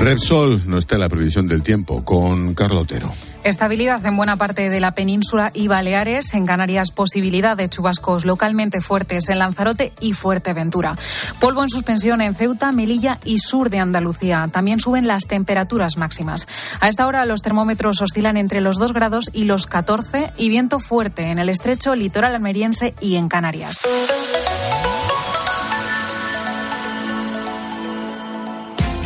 Repsol 0.02 0.64
no 0.66 0.80
está 0.80 0.96
en 0.96 1.02
la 1.02 1.10
previsión 1.10 1.48
del 1.48 1.62
tiempo 1.62 2.04
con 2.04 2.56
Carlos 2.56 2.82
Otero. 2.82 3.14
Estabilidad 3.44 4.04
en 4.04 4.18
buena 4.18 4.36
parte 4.36 4.72
de 4.72 4.80
la 4.80 4.96
península 4.96 5.52
y 5.54 5.68
Baleares. 5.68 6.34
En 6.34 6.48
Canarias, 6.48 6.90
posibilidad 6.90 7.56
de 7.56 7.70
chubascos 7.70 8.26
localmente 8.26 8.82
fuertes 8.82 9.30
en 9.30 9.38
Lanzarote 9.38 9.94
y 10.00 10.14
Fuerteventura. 10.14 10.98
Polvo 11.40 11.62
en 11.62 11.70
suspensión 11.70 12.22
en 12.22 12.34
Ceuta, 12.34 12.72
Melilla 12.72 13.20
y 13.26 13.38
sur 13.38 13.70
de 13.70 13.78
Andalucía. 13.78 14.48
También 14.52 14.80
suben 14.80 15.06
las 15.06 15.28
temperaturas 15.28 15.98
máximas. 15.98 16.48
A 16.80 16.88
esta 16.88 17.06
hora, 17.06 17.26
los 17.28 17.44
termómetros 17.44 18.02
oscilan 18.02 18.38
entre 18.38 18.60
los 18.60 18.78
2 18.80 18.94
grados 18.94 19.30
y 19.34 19.44
los 19.44 19.68
14 19.68 20.32
y 20.36 20.50
viento 20.50 20.80
fuerte 20.80 21.30
en 21.30 21.38
el 21.38 21.50
estrecho 21.50 21.94
litoral 21.94 22.34
almeriense 22.34 22.96
y 23.00 23.18
en 23.18 23.28
Canarias. 23.28 23.84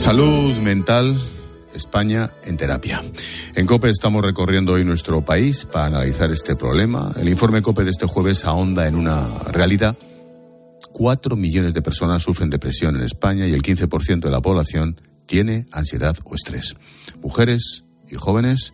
Salud 0.00 0.56
mental, 0.62 1.14
España 1.74 2.30
en 2.44 2.56
terapia. 2.56 3.04
En 3.54 3.66
COPE 3.66 3.90
estamos 3.90 4.24
recorriendo 4.24 4.72
hoy 4.72 4.82
nuestro 4.82 5.22
país 5.22 5.66
para 5.70 5.84
analizar 5.84 6.30
este 6.30 6.56
problema. 6.56 7.12
El 7.20 7.28
informe 7.28 7.60
COPE 7.60 7.84
de 7.84 7.90
este 7.90 8.06
jueves 8.06 8.46
ahonda 8.46 8.88
en 8.88 8.94
una 8.94 9.28
realidad. 9.52 9.98
Cuatro 10.90 11.36
millones 11.36 11.74
de 11.74 11.82
personas 11.82 12.22
sufren 12.22 12.48
depresión 12.48 12.96
en 12.96 13.02
España 13.02 13.46
y 13.46 13.52
el 13.52 13.62
15% 13.62 14.20
de 14.20 14.30
la 14.30 14.40
población 14.40 14.98
tiene 15.26 15.66
ansiedad 15.70 16.16
o 16.24 16.34
estrés. 16.34 16.76
Mujeres 17.20 17.84
y 18.08 18.14
jóvenes 18.14 18.72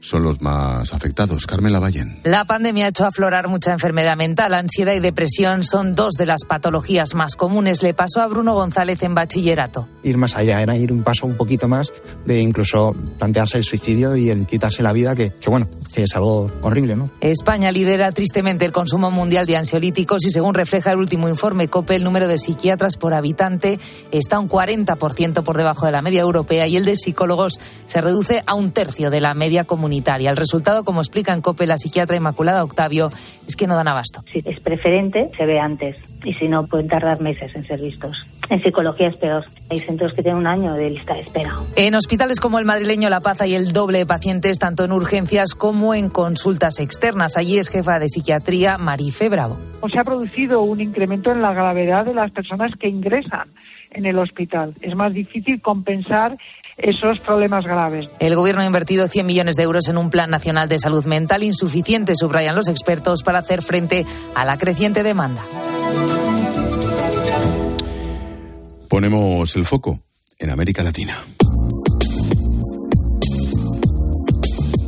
son 0.00 0.22
los 0.22 0.40
más 0.40 0.92
afectados. 0.92 1.46
Carmen 1.46 1.72
Lavallén. 1.72 2.20
La 2.24 2.44
pandemia 2.44 2.86
ha 2.86 2.88
hecho 2.88 3.04
aflorar 3.04 3.48
mucha 3.48 3.72
enfermedad 3.72 4.16
mental. 4.16 4.54
Ansiedad 4.54 4.94
y 4.94 5.00
depresión 5.00 5.62
son 5.62 5.94
dos 5.94 6.14
de 6.14 6.26
las 6.26 6.44
patologías 6.44 7.14
más 7.14 7.36
comunes. 7.36 7.82
Le 7.82 7.94
pasó 7.94 8.20
a 8.20 8.26
Bruno 8.26 8.54
González 8.54 9.02
en 9.02 9.14
bachillerato. 9.14 9.88
Ir 10.02 10.16
más 10.16 10.36
allá, 10.36 10.60
era 10.60 10.76
ir 10.76 10.92
un 10.92 11.02
paso 11.02 11.26
un 11.26 11.36
poquito 11.36 11.68
más 11.68 11.92
de 12.24 12.40
incluso 12.40 12.94
plantearse 13.18 13.58
el 13.58 13.64
suicidio 13.64 14.16
y 14.16 14.30
el 14.30 14.46
quitarse 14.46 14.82
la 14.82 14.92
vida, 14.92 15.16
que, 15.16 15.32
que 15.32 15.50
bueno, 15.50 15.68
que 15.94 16.04
es 16.04 16.14
algo 16.14 16.50
horrible, 16.62 16.96
¿no? 16.96 17.10
España 17.20 17.70
lidera 17.70 18.12
tristemente 18.12 18.64
el 18.64 18.72
consumo 18.72 19.10
mundial 19.10 19.46
de 19.46 19.56
ansiolíticos 19.56 20.24
y 20.26 20.30
según 20.30 20.54
refleja 20.54 20.92
el 20.92 20.98
último 20.98 21.28
informe 21.28 21.68
COPE, 21.68 21.96
el 21.96 22.04
número 22.04 22.28
de 22.28 22.38
psiquiatras 22.38 22.96
por 22.96 23.14
habitante 23.14 23.78
está 24.10 24.38
un 24.38 24.48
40% 24.48 25.42
por 25.42 25.56
debajo 25.56 25.86
de 25.86 25.92
la 25.92 26.02
media 26.02 26.20
europea 26.20 26.66
y 26.66 26.76
el 26.76 26.84
de 26.84 26.96
psicólogos 26.96 27.60
se 27.86 28.00
reduce 28.00 28.42
a 28.46 28.54
un 28.54 28.72
tercio 28.72 29.10
de 29.10 29.20
la 29.20 29.34
media 29.34 29.64
comunitaria. 29.64 29.85
El 29.86 30.36
resultado, 30.36 30.84
como 30.84 31.00
explica 31.00 31.32
en 31.32 31.40
COPE 31.40 31.66
la 31.66 31.78
psiquiatra 31.78 32.16
Inmaculada 32.16 32.64
Octavio, 32.64 33.10
es 33.46 33.56
que 33.56 33.66
no 33.66 33.76
dan 33.76 33.88
abasto. 33.88 34.22
Si 34.32 34.42
es 34.44 34.60
preferente, 34.60 35.30
se 35.36 35.46
ve 35.46 35.60
antes 35.60 35.96
y 36.24 36.34
si 36.34 36.48
no, 36.48 36.66
pueden 36.66 36.88
tardar 36.88 37.20
meses 37.20 37.54
en 37.54 37.66
ser 37.66 37.80
vistos. 37.80 38.16
En 38.48 38.62
psicología 38.62 39.08
es 39.08 39.16
peor. 39.16 39.44
Hay 39.70 39.80
centros 39.80 40.12
que 40.12 40.22
tienen 40.22 40.38
un 40.40 40.46
año 40.46 40.74
de 40.74 40.90
lista 40.90 41.14
de 41.14 41.20
espera. 41.20 41.54
En 41.76 41.94
hospitales 41.94 42.40
como 42.40 42.58
el 42.58 42.64
madrileño 42.64 43.10
La 43.10 43.20
Paz 43.20 43.40
hay 43.40 43.54
el 43.54 43.72
doble 43.72 43.98
de 43.98 44.06
pacientes, 44.06 44.58
tanto 44.58 44.84
en 44.84 44.92
urgencias 44.92 45.54
como 45.54 45.94
en 45.94 46.08
consultas 46.08 46.78
externas. 46.78 47.36
Allí 47.36 47.58
es 47.58 47.68
jefa 47.68 47.98
de 47.98 48.08
psiquiatría 48.08 48.78
Marife 48.78 49.28
Bravo. 49.28 49.56
Se 49.90 49.98
ha 49.98 50.04
producido 50.04 50.62
un 50.62 50.80
incremento 50.80 51.32
en 51.32 51.42
la 51.42 51.52
gravedad 51.52 52.04
de 52.04 52.14
las 52.14 52.30
personas 52.30 52.72
que 52.78 52.88
ingresan 52.88 53.48
en 53.90 54.06
el 54.06 54.18
hospital. 54.18 54.74
Es 54.80 54.94
más 54.94 55.12
difícil 55.12 55.60
compensar 55.60 56.36
esos 56.78 57.20
problemas 57.20 57.64
graves. 57.66 58.08
El 58.18 58.36
gobierno 58.36 58.62
ha 58.62 58.66
invertido 58.66 59.08
100 59.08 59.26
millones 59.26 59.56
de 59.56 59.62
euros 59.62 59.88
en 59.88 59.98
un 59.98 60.10
plan 60.10 60.30
nacional 60.30 60.68
de 60.68 60.78
salud 60.78 61.04
mental 61.06 61.42
insuficiente, 61.42 62.14
subrayan 62.16 62.56
los 62.56 62.68
expertos, 62.68 63.22
para 63.22 63.38
hacer 63.38 63.62
frente 63.62 64.04
a 64.34 64.44
la 64.44 64.58
creciente 64.58 65.02
demanda. 65.02 65.42
Ponemos 68.88 69.56
el 69.56 69.64
foco 69.64 70.00
en 70.38 70.50
América 70.50 70.82
Latina. 70.82 71.18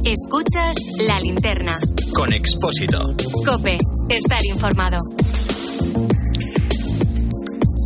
Escuchas 0.05 0.77
la 1.07 1.21
linterna. 1.21 1.79
Con 2.15 2.33
Expósito. 2.33 3.03
Cope, 3.45 3.79
estar 4.09 4.41
informado. 4.47 4.99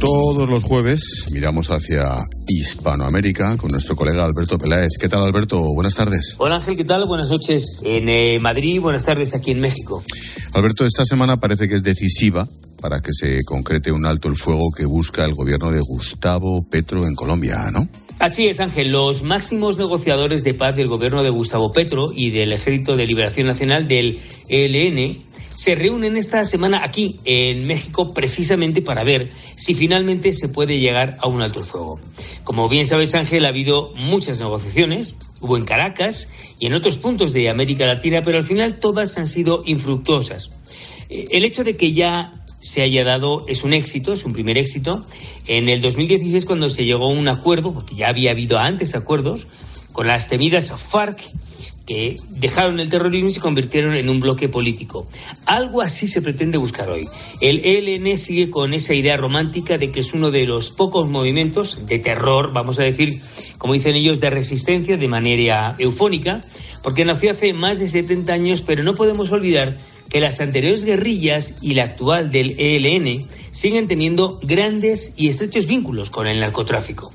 Todos 0.02 0.48
los 0.48 0.64
jueves 0.64 1.26
miramos 1.30 1.68
hacia 1.68 2.16
Hispanoamérica 2.48 3.56
con 3.56 3.68
nuestro 3.70 3.94
colega 3.94 4.24
Alberto 4.24 4.58
Peláez. 4.58 4.90
¿Qué 5.00 5.08
tal, 5.08 5.22
Alberto? 5.22 5.62
Buenas 5.74 5.94
tardes. 5.94 6.34
Hola 6.38 6.56
Ángel, 6.56 6.76
¿qué 6.76 6.84
tal? 6.84 7.06
Buenas 7.06 7.30
noches 7.30 7.80
en 7.84 8.08
eh, 8.08 8.40
Madrid, 8.40 8.80
buenas 8.80 9.04
tardes 9.04 9.32
aquí 9.32 9.52
en 9.52 9.60
México. 9.60 10.02
Alberto, 10.54 10.84
esta 10.84 11.06
semana 11.06 11.36
parece 11.36 11.68
que 11.68 11.76
es 11.76 11.84
decisiva 11.84 12.48
para 12.80 13.00
que 13.00 13.12
se 13.12 13.44
concrete 13.46 13.92
un 13.92 14.04
alto 14.04 14.26
el 14.26 14.36
fuego 14.36 14.72
que 14.76 14.86
busca 14.86 15.24
el 15.24 15.36
gobierno 15.36 15.70
de 15.70 15.78
Gustavo 15.78 16.66
Petro 16.68 17.06
en 17.06 17.14
Colombia, 17.14 17.70
¿no? 17.70 17.88
Así 18.18 18.48
es, 18.48 18.58
Ángel. 18.58 18.90
Los 18.90 19.22
máximos 19.22 19.78
negociadores 19.78 20.42
de 20.42 20.54
paz 20.54 20.74
del 20.74 20.88
gobierno 20.88 21.22
de 21.22 21.30
Gustavo 21.30 21.70
Petro 21.70 22.10
y 22.12 22.32
del 22.32 22.52
Ejército 22.52 22.96
de 22.96 23.06
Liberación 23.06 23.46
Nacional 23.46 23.86
del 23.86 24.18
ELN 24.48 25.20
se 25.54 25.74
reúnen 25.74 26.16
esta 26.16 26.44
semana 26.44 26.82
aquí 26.84 27.16
en 27.24 27.66
México 27.66 28.12
precisamente 28.14 28.82
para 28.82 29.04
ver 29.04 29.28
si 29.56 29.74
finalmente 29.74 30.32
se 30.32 30.48
puede 30.48 30.78
llegar 30.78 31.16
a 31.20 31.28
un 31.28 31.42
alto 31.42 31.64
fuego. 31.64 32.00
Como 32.44 32.68
bien 32.68 32.86
sabes, 32.86 33.14
Ángel, 33.14 33.44
ha 33.44 33.48
habido 33.48 33.92
muchas 33.96 34.40
negociaciones, 34.40 35.16
hubo 35.40 35.56
en 35.56 35.64
Caracas 35.64 36.32
y 36.58 36.66
en 36.66 36.74
otros 36.74 36.98
puntos 36.98 37.32
de 37.32 37.48
América 37.48 37.86
Latina, 37.86 38.22
pero 38.24 38.38
al 38.38 38.44
final 38.44 38.80
todas 38.80 39.16
han 39.18 39.26
sido 39.26 39.58
infructuosas. 39.64 40.50
Eh, 41.08 41.26
el 41.32 41.44
hecho 41.44 41.64
de 41.64 41.76
que 41.76 41.92
ya 41.92 42.30
se 42.60 42.82
haya 42.82 43.04
dado 43.04 43.44
es 43.48 43.64
un 43.64 43.72
éxito, 43.72 44.12
es 44.12 44.24
un 44.24 44.32
primer 44.32 44.56
éxito. 44.56 45.04
En 45.46 45.68
el 45.68 45.80
2016, 45.80 46.44
cuando 46.44 46.70
se 46.70 46.84
llegó 46.84 47.04
a 47.04 47.12
un 47.12 47.28
acuerdo, 47.28 47.74
porque 47.74 47.96
ya 47.96 48.08
había 48.08 48.30
habido 48.30 48.58
antes 48.58 48.94
acuerdos, 48.94 49.46
con 49.92 50.06
las 50.06 50.28
temidas 50.28 50.72
FARC, 50.72 51.20
que 51.86 52.16
dejaron 52.38 52.80
el 52.80 52.88
terrorismo 52.88 53.28
y 53.28 53.32
se 53.32 53.40
convirtieron 53.40 53.94
en 53.94 54.08
un 54.08 54.20
bloque 54.20 54.48
político. 54.48 55.04
Algo 55.46 55.82
así 55.82 56.08
se 56.08 56.22
pretende 56.22 56.58
buscar 56.58 56.90
hoy. 56.90 57.02
El 57.40 57.64
ELN 57.64 58.18
sigue 58.18 58.50
con 58.50 58.74
esa 58.74 58.94
idea 58.94 59.16
romántica 59.16 59.78
de 59.78 59.90
que 59.90 60.00
es 60.00 60.12
uno 60.14 60.30
de 60.30 60.46
los 60.46 60.70
pocos 60.70 61.08
movimientos 61.08 61.86
de 61.86 61.98
terror, 61.98 62.52
vamos 62.52 62.78
a 62.78 62.84
decir, 62.84 63.20
como 63.58 63.74
dicen 63.74 63.94
ellos, 63.96 64.20
de 64.20 64.30
resistencia 64.30 64.96
de 64.96 65.08
manera 65.08 65.76
eufónica, 65.78 66.40
porque 66.82 67.04
nació 67.04 67.30
hace 67.30 67.52
más 67.52 67.78
de 67.78 67.88
70 67.88 68.32
años, 68.32 68.62
pero 68.62 68.82
no 68.82 68.94
podemos 68.94 69.30
olvidar 69.32 69.74
que 70.12 70.20
las 70.20 70.40
anteriores 70.40 70.84
guerrillas 70.84 71.54
y 71.62 71.74
la 71.74 71.84
actual 71.84 72.30
del 72.30 72.54
ELN 72.58 73.22
siguen 73.50 73.88
teniendo 73.88 74.40
grandes 74.42 75.14
y 75.16 75.28
estrechos 75.28 75.66
vínculos 75.66 76.10
con 76.10 76.26
el 76.26 76.40
narcotráfico. 76.40 77.12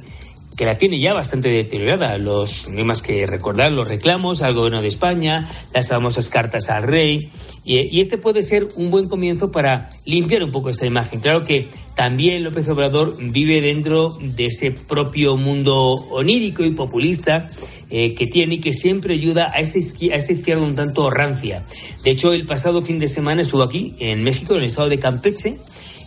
que 0.55 0.65
la 0.65 0.77
tiene 0.77 0.99
ya 0.99 1.13
bastante 1.13 1.49
deteriorada. 1.49 2.17
Los, 2.17 2.69
no 2.69 2.77
hay 2.77 2.83
más 2.85 3.01
que 3.01 3.25
recordar 3.25 3.73
los 3.73 3.89
reclamos 3.89 4.41
al 4.41 4.53
gobierno 4.53 4.81
de 4.81 4.87
España, 4.87 5.49
las 5.73 5.89
famosas 5.89 6.29
cartas 6.29 6.69
al 6.69 6.83
rey, 6.83 7.29
y, 7.65 7.99
este 7.99 8.17
puede 8.17 8.41
ser 8.43 8.69
un 8.77 8.89
buen 8.89 9.09
comienzo 9.09 9.51
para 9.51 9.89
limpiar 10.05 10.43
un 10.43 10.51
poco 10.51 10.69
esa 10.69 10.85
imagen. 10.85 11.19
Claro 11.19 11.43
que 11.43 11.67
también 11.97 12.43
López 12.43 12.69
Obrador 12.69 13.17
vive 13.19 13.59
dentro 13.59 14.09
de 14.21 14.45
ese 14.45 14.69
propio 14.69 15.35
mundo 15.35 15.95
onírico 16.11 16.63
y 16.63 16.71
populista 16.71 17.49
eh, 17.89 18.13
que 18.13 18.27
tiene 18.27 18.55
y 18.55 18.59
que 18.59 18.71
siempre 18.71 19.15
ayuda 19.15 19.51
a 19.51 19.57
ese, 19.57 19.79
a 20.13 20.17
ese 20.17 20.33
izquierda 20.33 20.63
un 20.63 20.75
tanto 20.75 21.09
rancia. 21.09 21.65
De 22.03 22.11
hecho, 22.11 22.33
el 22.33 22.45
pasado 22.45 22.83
fin 22.83 22.99
de 22.99 23.07
semana 23.07 23.41
estuvo 23.41 23.63
aquí, 23.63 23.95
en 23.99 24.23
México, 24.23 24.53
en 24.53 24.59
el 24.59 24.65
estado 24.65 24.89
de 24.89 24.99
Campeche, 24.99 25.57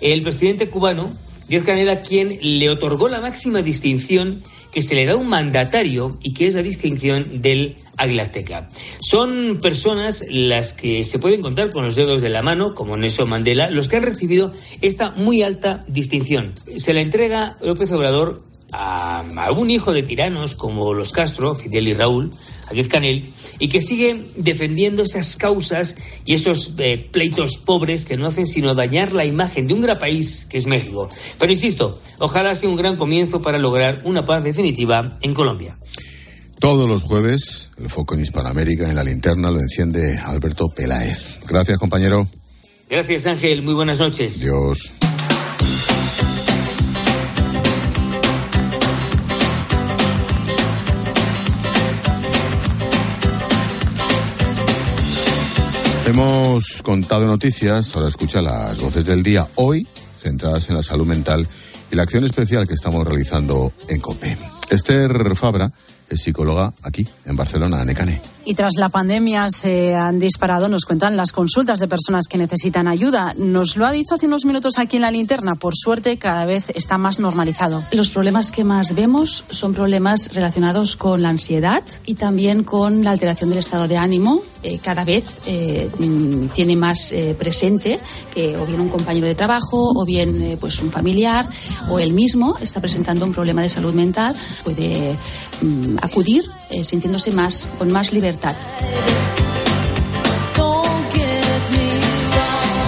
el 0.00 0.22
presidente 0.22 0.68
cubano 0.68 1.10
Díaz 1.48 1.64
Canela 1.64 2.00
quien 2.00 2.38
le 2.40 2.70
otorgó 2.70 3.08
la 3.08 3.20
máxima 3.20 3.60
distinción 3.60 4.40
que 4.72 4.82
se 4.82 4.94
le 4.94 5.06
da 5.06 5.16
un 5.16 5.28
mandatario 5.28 6.18
y 6.22 6.34
que 6.34 6.46
es 6.46 6.54
la 6.54 6.62
distinción 6.62 7.42
del 7.42 7.76
Águila 7.96 8.30
Son 9.00 9.58
personas 9.60 10.24
las 10.30 10.72
que 10.72 11.04
se 11.04 11.18
pueden 11.18 11.40
contar 11.40 11.70
con 11.70 11.84
los 11.84 11.96
dedos 11.96 12.22
de 12.22 12.30
la 12.30 12.42
mano, 12.42 12.74
como 12.74 12.96
Nelson 12.96 13.28
Mandela, 13.28 13.68
los 13.68 13.88
que 13.88 13.96
han 13.96 14.02
recibido 14.02 14.52
esta 14.80 15.10
muy 15.12 15.42
alta 15.42 15.80
distinción. 15.88 16.52
Se 16.76 16.94
la 16.94 17.00
entrega 17.00 17.56
López 17.62 17.90
Obrador 17.92 18.49
a 18.72 19.20
algún 19.36 19.70
hijo 19.70 19.92
de 19.92 20.02
tiranos 20.02 20.54
como 20.54 20.94
los 20.94 21.12
Castro, 21.12 21.54
Fidel 21.54 21.88
y 21.88 21.94
Raúl, 21.94 22.30
Díaz 22.72 22.88
Canel, 22.88 23.28
y 23.58 23.68
que 23.68 23.82
sigue 23.82 24.22
defendiendo 24.36 25.02
esas 25.02 25.36
causas 25.36 25.96
y 26.24 26.34
esos 26.34 26.72
eh, 26.78 27.08
pleitos 27.10 27.58
pobres 27.58 28.04
que 28.04 28.16
no 28.16 28.28
hacen 28.28 28.46
sino 28.46 28.74
dañar 28.74 29.12
la 29.12 29.26
imagen 29.26 29.66
de 29.66 29.74
un 29.74 29.82
gran 29.82 29.98
país 29.98 30.46
que 30.48 30.58
es 30.58 30.66
México. 30.66 31.08
Pero 31.38 31.52
insisto, 31.52 32.00
ojalá 32.18 32.54
sea 32.54 32.68
un 32.68 32.76
gran 32.76 32.96
comienzo 32.96 33.42
para 33.42 33.58
lograr 33.58 34.02
una 34.04 34.24
paz 34.24 34.42
definitiva 34.42 35.18
en 35.20 35.34
Colombia. 35.34 35.76
Todos 36.58 36.86
los 36.86 37.02
jueves, 37.02 37.70
el 37.78 37.88
foco 37.88 38.14
en 38.14 38.20
Hispanoamérica 38.20 38.88
en 38.88 38.94
la 38.94 39.02
linterna 39.02 39.50
lo 39.50 39.60
enciende 39.60 40.18
Alberto 40.18 40.66
Peláez. 40.76 41.36
Gracias, 41.48 41.78
compañero. 41.78 42.28
Gracias, 42.88 43.26
Ángel. 43.26 43.62
Muy 43.62 43.74
buenas 43.74 43.98
noches. 43.98 44.40
Dios. 44.40 44.92
Hemos 56.10 56.82
contado 56.82 57.24
noticias, 57.24 57.94
ahora 57.94 58.08
escucha 58.08 58.42
las 58.42 58.80
voces 58.80 59.04
del 59.04 59.22
día, 59.22 59.46
hoy 59.54 59.86
centradas 60.18 60.68
en 60.68 60.74
la 60.74 60.82
salud 60.82 61.06
mental 61.06 61.46
y 61.88 61.94
la 61.94 62.02
acción 62.02 62.24
especial 62.24 62.66
que 62.66 62.74
estamos 62.74 63.06
realizando 63.06 63.72
en 63.88 64.00
COPE. 64.00 64.36
Esther 64.70 65.36
Fabra 65.36 65.70
es 66.08 66.20
psicóloga 66.20 66.74
aquí, 66.82 67.06
en 67.26 67.36
Barcelona, 67.36 67.84
Necane. 67.84 68.20
Y 68.44 68.54
tras 68.54 68.74
la 68.76 68.88
pandemia 68.88 69.48
se 69.50 69.94
han 69.94 70.18
disparado, 70.18 70.68
nos 70.68 70.84
cuentan, 70.84 71.16
las 71.16 71.32
consultas 71.32 71.78
de 71.78 71.88
personas 71.88 72.26
que 72.26 72.38
necesitan 72.38 72.88
ayuda. 72.88 73.34
Nos 73.36 73.76
lo 73.76 73.86
ha 73.86 73.92
dicho 73.92 74.14
hace 74.14 74.26
unos 74.26 74.44
minutos 74.44 74.78
aquí 74.78 74.96
en 74.96 75.02
la 75.02 75.10
linterna. 75.10 75.56
Por 75.56 75.76
suerte, 75.76 76.16
cada 76.16 76.46
vez 76.46 76.70
está 76.74 76.96
más 76.96 77.18
normalizado. 77.18 77.84
Los 77.92 78.10
problemas 78.10 78.50
que 78.50 78.64
más 78.64 78.94
vemos 78.94 79.44
son 79.50 79.74
problemas 79.74 80.32
relacionados 80.32 80.96
con 80.96 81.22
la 81.22 81.28
ansiedad 81.28 81.82
y 82.06 82.14
también 82.14 82.64
con 82.64 83.04
la 83.04 83.10
alteración 83.10 83.50
del 83.50 83.58
estado 83.58 83.88
de 83.88 83.98
ánimo. 83.98 84.42
Eh, 84.62 84.78
cada 84.82 85.06
vez 85.06 85.38
eh, 85.46 85.88
mm, 85.98 86.48
tiene 86.48 86.76
más 86.76 87.12
eh, 87.12 87.34
presente 87.38 87.98
que 88.34 88.58
o 88.58 88.66
bien 88.66 88.78
un 88.78 88.90
compañero 88.90 89.26
de 89.26 89.34
trabajo 89.34 89.92
o 89.96 90.04
bien 90.04 90.58
pues 90.60 90.82
un 90.82 90.90
familiar 90.90 91.46
o 91.88 91.98
él 91.98 92.12
mismo 92.12 92.54
está 92.60 92.78
presentando 92.78 93.24
un 93.24 93.32
problema 93.32 93.62
de 93.62 93.70
salud 93.70 93.94
mental. 93.94 94.34
Puede 94.64 95.16
mm, 95.62 95.96
acudir 96.02 96.44
sintiéndose 96.82 97.32
más 97.32 97.68
con 97.78 97.90
más 97.90 98.12
libertad 98.12 98.29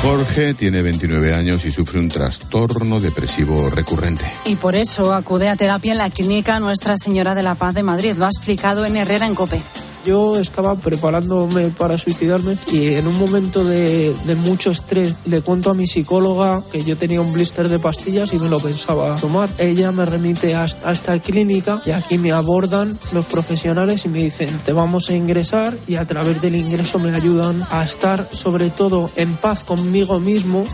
Jorge 0.03 0.55
tiene 0.55 0.83
29 0.83 1.33
años 1.33 1.65
y 1.65 1.71
sufre 1.71 2.01
un 2.01 2.09
trastorno 2.09 2.99
depresivo 2.99 3.71
recurrente. 3.71 4.25
Y 4.47 4.57
por 4.57 4.75
eso 4.75 5.15
acude 5.15 5.49
a 5.49 5.55
terapia 5.55 5.93
en 5.93 5.99
la 5.99 6.11
clínica 6.11 6.59
Nuestra 6.59 6.97
Señora 6.97 7.37
de 7.37 7.45
la 7.45 7.55
Paz 7.55 7.75
de 7.75 7.85
Madrid. 7.85 8.15
Lo 8.17 8.25
ha 8.25 8.29
explicado 8.29 8.85
en 8.85 8.97
Herrera 8.97 9.27
en 9.27 9.37
Cope. 9.37 9.63
Yo 10.05 10.37
estaba 10.37 10.75
preparándome 10.75 11.69
para 11.69 11.99
suicidarme 11.99 12.57
y 12.71 12.95
en 12.95 13.07
un 13.07 13.19
momento 13.19 13.65
de, 13.65 14.15
mucho 14.45 14.71
estrés 14.71 15.15
le 15.27 15.41
cuento 15.41 15.71
a 15.71 15.75
mi 15.75 15.87
psicóloga 15.87 16.63
que 16.73 16.83
yo 16.83 16.97
tenía 16.97 17.21
un 17.21 17.33
blister 17.33 17.69
de 17.69 17.79
pastillas 17.79 18.33
y 18.33 18.39
me 18.39 18.49
lo 18.49 18.59
pensaba 18.59 19.15
tomar. 19.17 19.49
Ella 19.59 19.93
me 19.93 20.05
remite 20.05 20.55
a, 20.55 20.67
a 20.85 20.93
esta 20.93 21.19
clínica 21.21 21.81
y 21.87 21.91
aquí 21.91 22.19
me 22.19 22.33
abordan 22.33 22.99
los 23.13 23.27
profesionales 23.27 24.05
y 24.05 24.09
me 24.09 24.25
dicen 24.25 24.49
te 24.65 24.73
vamos 24.73 25.11
a 25.11 25.15
ingresar 25.15 25.77
y 25.87 25.97
a 25.97 26.07
través 26.07 26.41
del 26.41 26.57
ingreso 26.57 26.99
me 26.99 27.15
ayudan 27.15 27.67
a 27.71 27.85
estar 27.85 28.29
sobre 28.33 28.71
todo 28.71 29.11
en 29.17 29.35
paz 29.35 29.65
conmigo 29.65 30.19
mismo. 30.19 30.65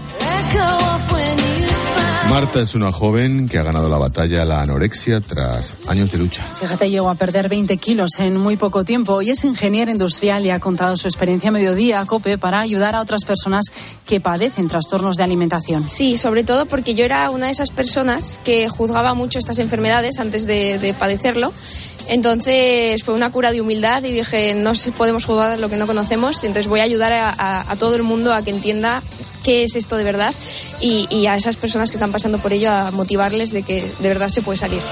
Marta 2.41 2.61
es 2.61 2.77
una 2.77 2.93
joven 2.93 3.49
que 3.49 3.59
ha 3.59 3.65
ganado 3.65 3.89
la 3.89 3.99
batalla 3.99 4.43
a 4.43 4.45
la 4.45 4.63
anorexia 4.63 5.21
tras 5.21 5.75
años 5.89 6.13
de 6.13 6.19
lucha. 6.19 6.41
Fíjate, 6.61 6.89
llegó 6.89 7.11
a 7.11 7.17
perder 7.17 7.49
20 7.49 7.77
kilos 7.79 8.11
en 8.21 8.37
muy 8.37 8.57
poco 8.57 8.85
tiempo 8.85 9.21
y 9.23 9.31
es 9.31 9.43
ingeniera 9.43 9.91
industrial 9.91 10.47
y 10.47 10.51
ha 10.51 10.61
contado 10.61 10.97
su 10.97 11.09
experiencia 11.09 11.49
a 11.49 11.53
mediodía 11.53 11.99
a 11.99 12.07
COPE 12.07 12.39
para 12.39 12.61
ayudar 12.61 12.95
a 12.95 13.01
otras 13.01 13.25
personas 13.25 13.65
que 14.07 14.21
padecen 14.21 14.69
trastornos 14.69 15.17
de 15.17 15.25
alimentación. 15.25 15.89
Sí, 15.89 16.17
sobre 16.17 16.45
todo 16.45 16.67
porque 16.67 16.95
yo 16.95 17.05
era 17.05 17.29
una 17.31 17.47
de 17.47 17.53
esas 17.53 17.71
personas 17.71 18.39
que 18.45 18.69
juzgaba 18.69 19.15
mucho 19.15 19.41
estas 19.41 19.59
enfermedades 19.59 20.21
antes 20.21 20.47
de, 20.47 20.95
padecerlo. 20.97 21.53
Entonces 22.07 23.03
fue 23.03 23.15
una 23.15 23.33
cura 23.33 23.51
de 23.51 23.61
humildad 23.61 24.05
y 24.05 24.13
dije, 24.13 24.55
no 24.55 24.75
podemos 24.97 25.25
juzgar 25.25 25.59
lo 25.59 25.69
que 25.69 25.77
no 25.77 25.89
conocemos, 25.89 26.45
entonces 26.45 26.69
voy 26.69 26.79
a 26.79 26.85
ayudar 26.85 27.13
a, 27.13 27.69
a 27.69 27.77
todo 27.77 27.97
el 27.97 28.05
mundo 28.05 28.33
a 28.33 28.43
que 28.43 28.51
entienda 28.51 29.03
qué 29.49 29.63
es 29.63 29.77
esto 29.77 29.97
de 29.97 30.05
verdad 30.05 30.35
y, 30.79 31.07
y 31.09 31.27
a 31.27 31.35
esas 31.35 31.57
personas 31.57 31.91
que 31.91 31.97
están 31.97 32.13
pasando 32.13 32.37
por 32.37 32.53
ello 32.53 32.71
a 32.71 32.91
motivarles 32.91 33.51
de 33.51 33.63
que 33.63 33.83
de 33.99 34.09
verdad 34.09 34.29
se 34.29 34.43
puede 34.43 34.59
salir. 34.59 34.83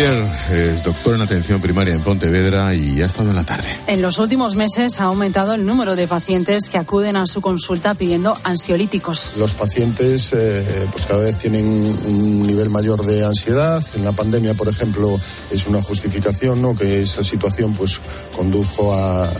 Javier 0.00 0.32
es 0.50 0.82
doctor 0.82 1.14
en 1.14 1.20
atención 1.20 1.60
primaria 1.60 1.92
en 1.92 2.00
Pontevedra 2.00 2.74
y 2.74 3.02
ha 3.02 3.06
estado 3.06 3.28
en 3.28 3.36
la 3.36 3.44
tarde. 3.44 3.68
En 3.86 4.00
los 4.00 4.18
últimos 4.18 4.54
meses 4.56 4.98
ha 4.98 5.04
aumentado 5.04 5.52
el 5.52 5.66
número 5.66 5.94
de 5.94 6.08
pacientes 6.08 6.70
que 6.70 6.78
acuden 6.78 7.16
a 7.16 7.26
su 7.26 7.42
consulta 7.42 7.92
pidiendo 7.94 8.34
ansiolíticos. 8.44 9.32
Los 9.36 9.54
pacientes 9.54 10.32
eh, 10.32 10.86
pues 10.90 11.04
cada 11.04 11.24
vez 11.24 11.36
tienen 11.36 11.66
un 11.66 12.46
nivel 12.46 12.70
mayor 12.70 13.04
de 13.04 13.24
ansiedad. 13.24 13.84
En 13.94 14.04
la 14.04 14.12
pandemia, 14.12 14.54
por 14.54 14.68
ejemplo, 14.68 15.20
es 15.50 15.66
una 15.66 15.82
justificación 15.82 16.62
¿no? 16.62 16.74
que 16.74 17.02
esa 17.02 17.22
situación 17.22 17.74
pues 17.74 18.00
condujo 18.34 18.94
a, 18.94 19.30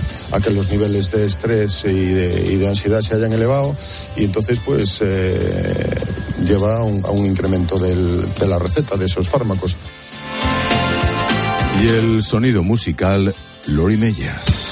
que 0.43 0.51
los 0.51 0.69
niveles 0.69 1.11
de 1.11 1.25
estrés 1.25 1.85
y 1.87 2.13
de, 2.13 2.69
ansiedad 2.69 3.01
se 3.01 3.15
hayan 3.15 3.33
elevado 3.33 3.75
y 4.15 4.25
entonces 4.25 4.61
pues 4.61 4.99
eh, 5.01 5.97
lleva 6.45 6.79
a 6.79 6.85
un, 6.85 7.05
a 7.05 7.11
un 7.11 7.25
incremento 7.25 7.79
del, 7.79 8.35
de 8.35 8.47
la 8.47 8.59
receta 8.59 8.99
de 8.99 9.07
esos 9.07 9.27
fármacos. 9.27 9.77
Y 11.83 11.89
el 11.89 12.23
sonido 12.23 12.63
musical, 12.63 13.35
Lori 13.69 13.97
Meyers. 13.97 14.70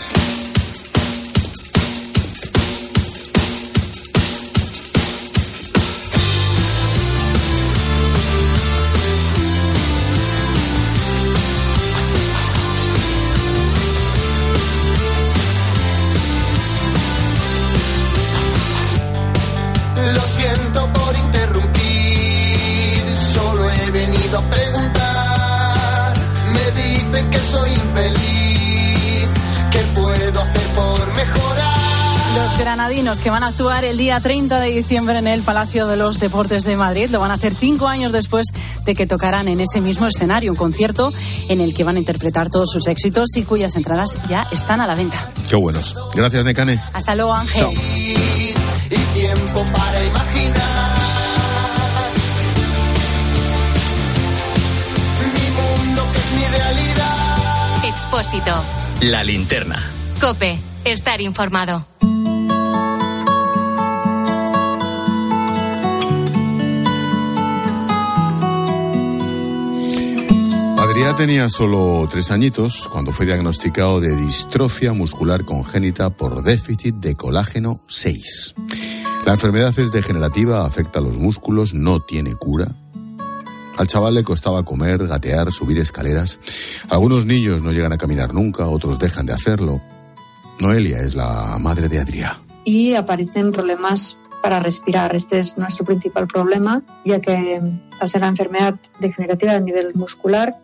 Que 33.29 33.33
van 33.33 33.43
a 33.43 33.49
actuar 33.49 33.85
el 33.85 33.99
día 33.99 34.19
30 34.19 34.59
de 34.59 34.71
diciembre 34.71 35.19
en 35.19 35.27
el 35.27 35.43
Palacio 35.43 35.87
de 35.87 35.99
los 35.99 36.19
Deportes 36.19 36.65
de 36.65 36.79
Madrid 36.79 37.11
lo 37.11 37.21
van 37.21 37.31
a 37.31 37.35
hacer 37.35 37.55
cinco 37.55 37.87
años 37.87 38.11
después 38.11 38.47
de 38.87 38.95
que 38.95 39.07
tocaran 39.07 39.49
en 39.49 39.61
ese 39.61 39.83
mismo 39.83 40.07
escenario, 40.07 40.53
un 40.53 40.57
concierto 40.57 41.13
en 41.51 41.61
el 41.61 41.75
que 41.75 41.85
van 41.85 41.97
a 41.97 41.99
interpretar 41.99 42.49
todos 42.49 42.71
sus 42.73 42.87
éxitos 42.87 43.37
y 43.37 43.43
cuyas 43.43 43.77
entradas 43.77 44.17
ya 44.31 44.47
están 44.51 44.81
a 44.81 44.87
la 44.87 44.95
venta. 44.95 45.31
Qué 45.51 45.57
buenos. 45.57 45.95
Gracias, 46.15 46.43
Necane. 46.43 46.81
Hasta 46.95 47.15
luego, 47.17 47.35
Ángel. 47.35 47.67
Y 47.99 48.55
tiempo 49.13 49.63
para 49.77 50.05
imaginar. 50.07 50.99
Mi 55.35 55.85
mundo 55.85 56.03
que 56.13 56.19
es 56.19 56.33
mi 56.33 56.47
realidad. 56.47 57.85
Expósito. 57.85 58.55
La 59.03 59.23
linterna. 59.23 59.83
Cope. 60.19 60.59
Estar 60.87 61.21
informado. 61.21 61.85
Adrián 70.99 71.17
tenía 71.17 71.49
solo 71.49 72.09
tres 72.11 72.33
añitos 72.33 72.89
cuando 72.91 73.13
fue 73.13 73.25
diagnosticado 73.25 74.01
de 74.01 74.17
distrofia 74.17 74.93
muscular 74.93 75.45
congénita 75.45 76.11
por 76.11 76.43
déficit 76.43 76.97
de 76.97 77.15
colágeno 77.15 77.81
6. 77.87 78.57
La 79.25 79.35
enfermedad 79.35 79.79
es 79.79 79.93
degenerativa, 79.93 80.67
afecta 80.67 80.99
a 80.99 81.03
los 81.03 81.17
músculos, 81.17 81.73
no 81.73 82.01
tiene 82.01 82.35
cura. 82.35 82.75
Al 83.77 83.87
chaval 83.87 84.15
le 84.15 84.25
costaba 84.25 84.65
comer, 84.65 85.07
gatear, 85.07 85.53
subir 85.53 85.79
escaleras. 85.79 86.41
Algunos 86.89 87.27
niños 87.27 87.63
no 87.63 87.71
llegan 87.71 87.93
a 87.93 87.97
caminar 87.99 88.35
nunca, 88.35 88.67
otros 88.67 88.99
dejan 88.99 89.25
de 89.25 89.35
hacerlo. 89.35 89.81
Noelia 90.59 90.99
es 91.03 91.15
la 91.15 91.59
madre 91.61 91.89
de 91.89 92.01
Adrián. 92.01 92.39
y 92.65 92.95
aparecen 92.95 93.53
problemas 93.53 94.19
para 94.43 94.59
respirar. 94.59 95.15
Este 95.15 95.39
es 95.39 95.59
nuestro 95.59 95.85
principal 95.85 96.27
problema, 96.27 96.83
ya 97.05 97.21
que 97.21 97.61
al 98.01 98.09
ser 98.09 98.21
una 98.21 98.31
enfermedad 98.31 98.75
degenerativa 98.99 99.53
a 99.53 99.61
nivel 99.61 99.95
muscular, 99.95 100.57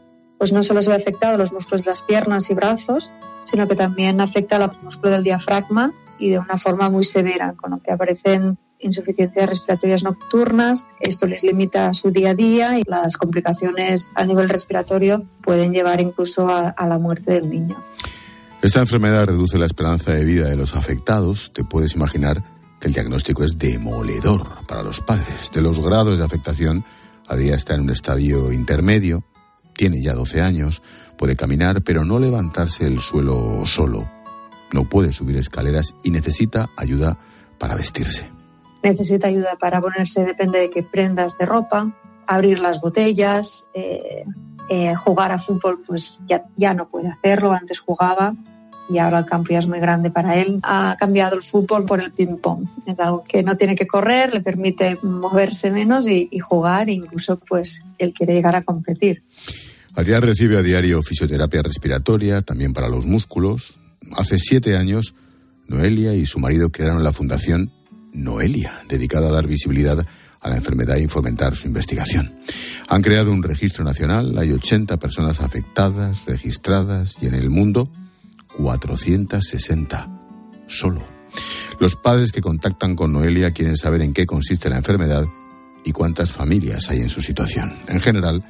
pues 0.45 0.53
no 0.53 0.63
solo 0.63 0.83
se 0.83 0.91
ve 0.91 0.97
afectado 0.97 1.39
los 1.39 1.53
músculos 1.53 1.85
de 1.87 1.91
las 1.91 2.03
piernas 2.03 2.51
y 2.51 2.55
brazos, 2.55 3.11
sino 3.45 3.67
que 3.67 3.75
también 3.75 4.21
afecta 4.21 4.57
al 4.57 4.77
músculo 4.83 5.13
del 5.13 5.25
diafragma 5.25 5.95
y 6.19 6.29
de 6.29 6.39
una 6.39 6.59
forma 6.59 6.91
muy 6.91 7.03
severa, 7.03 7.55
con 7.57 7.71
lo 7.71 7.81
que 7.81 7.91
aparecen 7.91 8.59
insuficiencias 8.79 9.49
respiratorias 9.49 10.05
nocturnas. 10.05 10.87
Esto 11.01 11.27
les 11.27 11.43
limita 11.43 11.95
su 11.95 12.11
día 12.11 12.33
a 12.33 12.35
día 12.35 12.79
y 12.79 12.83
las 12.87 13.17
complicaciones 13.17 14.11
a 14.15 14.27
nivel 14.27 14.51
respiratorio 14.51 15.25
pueden 15.43 15.73
llevar 15.73 16.03
incluso 16.03 16.47
a, 16.51 16.69
a 16.69 16.87
la 16.87 16.99
muerte 16.99 17.33
del 17.33 17.49
niño. 17.49 17.83
Esta 18.61 18.81
enfermedad 18.81 19.25
reduce 19.25 19.57
la 19.57 19.65
esperanza 19.65 20.13
de 20.13 20.27
vida 20.27 20.49
de 20.49 20.57
los 20.57 20.77
afectados. 20.77 21.55
Te 21.55 21.65
puedes 21.65 21.95
imaginar 21.95 22.43
que 22.81 22.89
el 22.89 22.93
diagnóstico 22.93 23.45
es 23.45 23.57
demoledor 23.57 24.47
para 24.69 24.83
los 24.83 25.01
padres. 25.01 25.51
De 25.55 25.63
los 25.63 25.81
grados 25.81 26.19
de 26.19 26.25
afectación, 26.25 26.85
Adrián 27.29 27.57
está 27.57 27.77
en 27.77 27.81
un 27.81 27.91
estadio 27.91 28.53
intermedio, 28.53 29.25
tiene 29.77 30.03
ya 30.03 30.15
12 30.15 30.41
años, 30.41 30.83
puede 31.17 31.37
caminar, 31.37 31.83
pero 31.83 32.05
no 32.05 32.19
levantarse 32.19 32.85
del 32.85 33.01
suelo 33.01 33.67
solo. 33.67 34.09
No 34.73 34.89
puede 34.89 35.13
subir 35.13 35.37
escaleras 35.37 35.95
y 36.03 36.11
necesita 36.11 36.69
ayuda 36.77 37.19
para 37.59 37.77
vestirse. 37.77 38.31
necesita 38.83 39.29
ayuda 39.29 39.57
para 39.59 39.81
ponerse, 39.81 40.25
depende 40.25 40.59
de 40.59 40.71
qué 40.71 40.83
prendas 40.83 41.39
de 41.39 41.47
ropa, 41.47 41.91
abrir 42.27 42.61
las 42.61 42.81
botellas, 42.81 43.69
eh, 43.73 44.25
eh, 44.69 44.95
jugar 44.95 45.33
a 45.33 45.39
fútbol, 45.39 45.81
pues 45.87 46.21
ya, 46.27 46.45
ya 46.57 46.75
no 46.75 46.89
puede 46.89 47.09
hacerlo, 47.09 47.53
antes 47.53 47.81
jugaba 47.81 48.35
y 48.89 48.99
ahora 48.99 49.21
el 49.21 49.25
campo 49.25 49.53
ya 49.53 49.59
es 49.59 49.67
muy 49.67 49.81
grande 49.81 50.11
para 50.11 50.37
él. 50.37 50.61
Ha 50.63 50.97
cambiado 50.99 51.37
el 51.37 51.43
fútbol 51.43 51.85
por 51.85 52.01
el 52.01 52.13
ping-pong, 52.13 52.67
es 52.87 53.01
algo 53.01 53.25
que 53.25 53.43
no 53.43 53.57
tiene 53.57 53.77
que 53.77 53.87
correr, 53.87 54.35
le 54.35 54.41
permite 54.41 54.99
moverse 55.03 55.71
menos 55.71 56.07
y, 56.07 56.29
y 56.31 56.39
jugar, 56.39 56.91
incluso 56.91 57.39
pues 57.39 57.85
él 57.99 58.13
quiere 58.13 58.35
llegar 58.35 58.57
a 58.57 58.63
competir. 58.63 59.23
Adrián 59.97 60.23
recibe 60.23 60.57
a 60.57 60.63
diario 60.63 61.03
fisioterapia 61.03 61.63
respiratoria, 61.63 62.43
también 62.43 62.73
para 62.73 62.89
los 62.89 63.07
músculos. 63.07 63.77
Hace 64.17 64.39
siete 64.39 64.77
años, 64.77 65.15
Noelia 65.69 66.15
y 66.15 66.27
su 66.27 66.41
marido 66.41 66.71
crearon 66.71 67.05
la 67.05 67.13
fundación 67.13 67.71
Noelia, 68.13 68.83
dedicada 68.89 69.29
a 69.29 69.33
dar 69.33 69.47
visibilidad 69.47 70.05
a 70.41 70.49
la 70.49 70.57
enfermedad 70.57 70.97
y 70.97 71.07
fomentar 71.07 71.55
su 71.55 71.69
investigación. 71.69 72.35
Han 72.89 73.03
creado 73.03 73.33
un 73.33 73.43
registro 73.43 73.85
nacional, 73.85 74.37
hay 74.37 74.53
80 74.53 74.99
personas 74.99 75.41
afectadas, 75.41 76.25
registradas 76.27 77.17
y 77.21 77.27
en 77.27 77.35
el 77.35 77.49
mundo 77.49 77.91
460 78.59 80.09
solo. 80.67 81.03
Los 81.79 81.97
padres 81.97 82.33
que 82.33 82.41
contactan 82.41 82.95
con 82.95 83.13
Noelia 83.13 83.53
quieren 83.53 83.77
saber 83.77 84.03
en 84.03 84.13
qué 84.13 84.27
consiste 84.27 84.69
la 84.69 84.79
enfermedad 84.79 85.25
y 85.85 85.93
cuántas 85.93 86.33
familias 86.33 86.91
hay 86.91 87.01
en 87.01 87.11
su 87.11 87.23
situación. 87.23 87.73
En 87.89 88.01
general, 88.01 88.45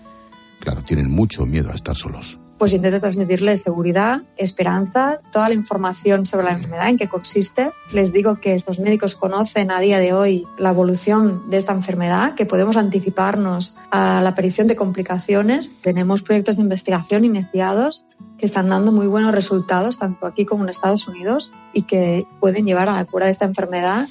claro, 0.64 0.82
tienen 0.82 1.10
mucho 1.10 1.46
miedo 1.46 1.70
a 1.70 1.74
estar 1.74 1.94
solos. 1.94 2.40
Pues 2.58 2.72
intento 2.72 3.00
transmitirles 3.00 3.62
seguridad, 3.62 4.22
esperanza, 4.36 5.20
toda 5.32 5.48
la 5.48 5.54
información 5.54 6.24
sobre 6.24 6.46
la 6.46 6.52
enfermedad, 6.52 6.88
en 6.88 6.96
qué 6.96 7.08
consiste. 7.08 7.72
Les 7.92 8.12
digo 8.12 8.40
que 8.40 8.54
estos 8.54 8.78
médicos 8.78 9.16
conocen 9.16 9.70
a 9.70 9.80
día 9.80 9.98
de 9.98 10.12
hoy 10.12 10.44
la 10.56 10.70
evolución 10.70 11.50
de 11.50 11.56
esta 11.56 11.72
enfermedad, 11.72 12.34
que 12.34 12.46
podemos 12.46 12.76
anticiparnos 12.76 13.76
a 13.90 14.20
la 14.22 14.30
aparición 14.30 14.68
de 14.68 14.76
complicaciones. 14.76 15.72
Tenemos 15.82 16.22
proyectos 16.22 16.56
de 16.56 16.62
investigación 16.62 17.24
iniciados 17.24 18.04
que 18.38 18.46
están 18.46 18.68
dando 18.68 18.92
muy 18.92 19.08
buenos 19.08 19.34
resultados, 19.34 19.98
tanto 19.98 20.24
aquí 20.26 20.44
como 20.46 20.62
en 20.62 20.70
Estados 20.70 21.06
Unidos, 21.08 21.50
y 21.72 21.82
que 21.82 22.24
pueden 22.40 22.66
llevar 22.66 22.88
a 22.88 22.94
la 22.94 23.04
cura 23.04 23.26
de 23.26 23.32
esta 23.32 23.44
enfermedad 23.44 24.08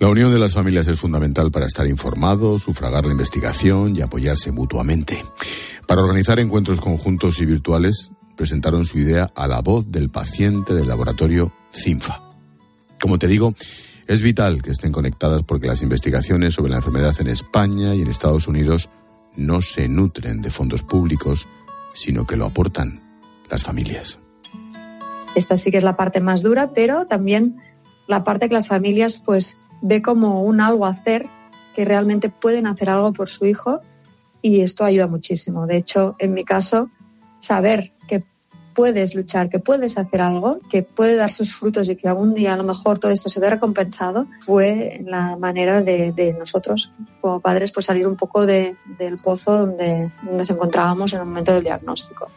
La 0.00 0.08
unión 0.08 0.32
de 0.32 0.40
las 0.40 0.54
familias 0.54 0.88
es 0.88 0.98
fundamental 0.98 1.52
para 1.52 1.66
estar 1.66 1.86
informados, 1.86 2.62
sufragar 2.62 3.04
la 3.04 3.12
investigación 3.12 3.94
y 3.94 4.00
apoyarse 4.00 4.50
mutuamente. 4.50 5.24
Para 5.86 6.02
organizar 6.02 6.38
encuentros 6.40 6.80
conjuntos 6.80 7.40
y 7.40 7.44
virtuales, 7.44 8.10
presentaron 8.36 8.84
su 8.84 8.98
idea 8.98 9.30
a 9.34 9.46
la 9.46 9.60
voz 9.60 9.90
del 9.90 10.10
paciente 10.10 10.74
del 10.74 10.88
laboratorio 10.88 11.52
CINFA. 11.72 12.22
Como 13.00 13.18
te 13.18 13.26
digo, 13.26 13.54
es 14.06 14.22
vital 14.22 14.62
que 14.62 14.70
estén 14.70 14.92
conectadas 14.92 15.42
porque 15.42 15.66
las 15.66 15.82
investigaciones 15.82 16.54
sobre 16.54 16.70
la 16.70 16.78
enfermedad 16.78 17.14
en 17.20 17.28
España 17.28 17.94
y 17.94 18.02
en 18.02 18.08
Estados 18.08 18.48
Unidos 18.48 18.88
no 19.36 19.60
se 19.60 19.88
nutren 19.88 20.40
de 20.40 20.50
fondos 20.50 20.82
públicos, 20.82 21.48
sino 21.92 22.26
que 22.26 22.36
lo 22.36 22.46
aportan 22.46 23.00
las 23.50 23.62
familias. 23.62 24.18
Esta 25.34 25.56
sí 25.56 25.70
que 25.70 25.78
es 25.78 25.84
la 25.84 25.96
parte 25.96 26.20
más 26.20 26.42
dura, 26.42 26.70
pero 26.72 27.06
también 27.06 27.56
la 28.06 28.24
parte 28.24 28.48
que 28.48 28.54
las 28.54 28.68
familias 28.68 29.22
pues 29.24 29.60
ve 29.82 30.00
como 30.00 30.42
un 30.42 30.60
algo 30.60 30.86
hacer, 30.86 31.26
que 31.74 31.84
realmente 31.84 32.30
pueden 32.30 32.66
hacer 32.66 32.88
algo 32.88 33.12
por 33.12 33.28
su 33.28 33.46
hijo 33.46 33.80
y 34.44 34.60
esto 34.60 34.84
ayuda 34.84 35.06
muchísimo. 35.06 35.66
De 35.66 35.78
hecho, 35.78 36.16
en 36.18 36.34
mi 36.34 36.44
caso, 36.44 36.90
saber 37.38 37.92
que 38.06 38.22
puedes 38.74 39.14
luchar, 39.14 39.48
que 39.48 39.58
puedes 39.58 39.96
hacer 39.96 40.20
algo, 40.20 40.60
que 40.68 40.82
puede 40.82 41.16
dar 41.16 41.32
sus 41.32 41.54
frutos 41.54 41.88
y 41.88 41.96
que 41.96 42.08
algún 42.08 42.34
día 42.34 42.52
a 42.52 42.56
lo 42.58 42.64
mejor 42.64 42.98
todo 42.98 43.10
esto 43.10 43.30
se 43.30 43.40
ve 43.40 43.48
recompensado, 43.48 44.26
fue 44.40 45.02
la 45.06 45.36
manera 45.38 45.80
de, 45.80 46.36
nosotros 46.38 46.92
como 47.22 47.40
padres 47.40 47.72
pues 47.72 47.86
salir 47.86 48.06
un 48.06 48.16
poco 48.16 48.44
de- 48.44 48.76
del 48.98 49.16
pozo 49.16 49.56
donde 49.66 50.10
nos 50.30 50.50
encontrábamos 50.50 51.14
en 51.14 51.20
el 51.20 51.26
momento 51.26 51.54
del 51.54 51.62
diagnóstico. 51.64 52.30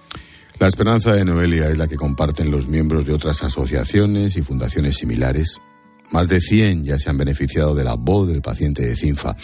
La 0.60 0.68
esperanza 0.68 1.12
de 1.14 1.26
Noelia 1.26 1.68
es 1.68 1.78
la 1.78 1.90
que 1.90 1.98
comparten 1.98 2.50
los 2.52 2.70
miembros 2.70 3.06
de 3.06 3.14
otras 3.14 3.44
asociaciones 3.44 4.38
y 4.38 4.44
fundaciones 4.44 4.96
similares. 4.96 5.60
Más 6.12 6.30
de 6.30 6.40
100 6.40 6.86
ya 6.86 6.98
se 7.00 7.10
han 7.10 7.18
beneficiado 7.18 7.76
de 7.76 7.84
la 7.84 7.96
voz 7.96 8.30
del 8.30 8.42
paciente 8.42 8.86
de 8.86 8.96
CINFA. 8.96 9.36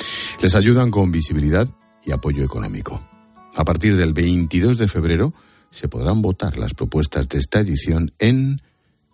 Les 0.42 0.56
ayudan 0.56 0.90
con 0.92 1.12
visibilidad 1.12 1.68
y 2.06 2.12
apoyo 2.12 2.44
económico. 2.44 3.02
A 3.56 3.66
partir 3.66 3.96
del 3.96 4.14
22 4.14 4.78
de 4.78 4.88
febrero 4.88 5.34
se 5.70 5.88
podrán 5.88 6.22
votar 6.22 6.58
las 6.58 6.74
propuestas 6.74 7.30
de 7.30 7.40
esta 7.40 7.60
edición 7.60 8.14
en 8.20 8.62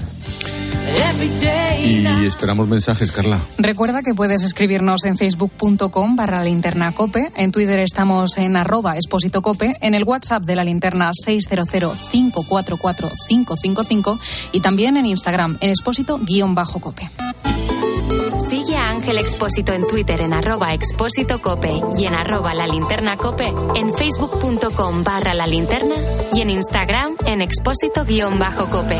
Y 1.82 2.26
esperamos 2.26 2.68
mensajes, 2.68 3.10
Carla. 3.10 3.40
Recuerda 3.58 4.02
que 4.02 4.14
puedes 4.14 4.44
escribirnos 4.44 5.04
en 5.04 5.18
facebook.com 5.18 6.16
barra 6.16 6.44
linterna 6.44 6.92
cope, 6.92 7.32
en 7.36 7.50
Twitter 7.50 7.80
estamos 7.80 8.38
en 8.38 8.56
arroba 8.56 8.94
expósito 8.96 9.42
cope, 9.42 9.76
en 9.80 9.94
el 9.94 10.04
WhatsApp 10.04 10.44
de 10.44 10.56
la 10.56 10.64
linterna 10.64 11.10
600-544-555 11.26 14.18
y 14.52 14.60
también 14.60 14.96
en 14.96 15.06
Instagram 15.06 15.58
en 15.60 15.70
expósito 15.70 16.18
guion 16.18 16.54
bajo 16.54 16.80
cope. 16.80 17.10
Sigue 18.38 18.76
a 18.76 18.90
Ángel 18.90 19.18
Expósito 19.18 19.72
en 19.72 19.86
Twitter 19.86 20.20
en 20.20 20.32
arroba 20.32 20.74
expósito 20.74 21.42
cope 21.42 21.80
y 21.98 22.06
en 22.06 22.14
arroba 22.14 22.54
la 22.54 22.66
linterna 22.66 23.16
cope, 23.16 23.52
en 23.74 23.92
facebook.com 23.92 25.04
barra 25.04 25.34
la 25.34 25.46
linterna 25.46 25.94
y 26.32 26.40
en 26.40 26.50
Instagram 26.50 27.14
en 27.26 27.40
expósito 27.40 28.04
guion 28.04 28.38
bajo 28.38 28.68
cope. 28.68 28.98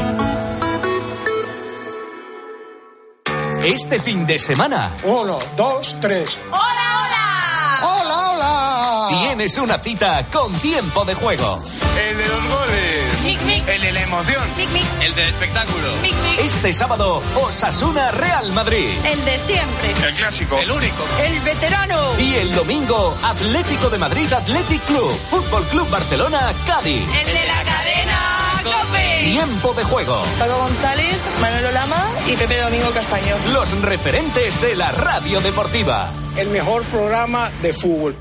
Este 3.64 4.01
fin 4.01 4.27
de 4.27 4.38
semana. 4.38 4.90
Uno, 5.05 5.38
dos, 5.57 5.94
tres. 6.01 6.37
¡Hola, 6.51 7.05
hola! 7.05 7.79
¡Hola, 7.83 8.31
hola! 8.31 9.09
Tienes 9.20 9.57
una 9.57 9.79
cita 9.79 10.27
con 10.33 10.53
tiempo 10.55 11.05
de 11.05 11.14
juego. 11.14 11.62
El 11.96 12.18
de 12.18 12.27
los 12.27 12.48
goles. 12.48 13.22
Mic, 13.22 13.40
mic. 13.42 13.68
El 13.68 13.81
de 13.81 13.92
la 13.92 14.03
emoción. 14.03 14.42
Mic, 14.57 14.68
mic. 14.70 14.83
El 15.01 15.14
del 15.14 15.29
espectáculo. 15.29 15.92
Mic, 16.03 16.12
mic. 16.12 16.40
Este 16.40 16.75
sábado, 16.75 17.22
Osasuna 17.37 18.11
Real 18.11 18.51
Madrid. 18.53 18.88
El 19.05 19.25
de 19.25 19.38
siempre. 19.38 20.09
El 20.09 20.14
clásico. 20.16 20.59
El 20.59 20.70
único. 20.70 21.05
El 21.22 21.38
veterano. 21.40 22.18
Y 22.18 22.35
el 22.35 22.53
domingo, 22.57 23.16
Atlético 23.22 23.90
de 23.90 23.98
Madrid 23.98 24.33
Athletic 24.33 24.83
Club. 24.87 25.09
Fútbol 25.29 25.64
Club 25.66 25.88
Barcelona 25.88 26.53
Cádiz. 26.66 27.03
El 27.03 27.27
de 27.27 27.46
la 27.46 27.62
cadena. 27.62 28.53
Cope. 28.64 29.02
Tiempo 29.23 29.73
de 29.75 29.85
juego. 29.85 30.21
Paco 30.37 30.59
González, 30.59 31.17
Manuel 31.41 31.73
Lama 31.73 32.11
y 32.27 32.35
Pepe 32.35 32.61
Domingo 32.61 32.91
Castaño. 32.91 33.37
Los 33.53 33.81
referentes 33.81 34.61
de 34.61 34.75
la 34.75 34.91
radio 34.91 35.41
deportiva. 35.41 36.11
El 36.37 36.51
mejor 36.51 36.83
programa 36.87 37.49
de 37.63 37.73
fútbol. 37.73 38.17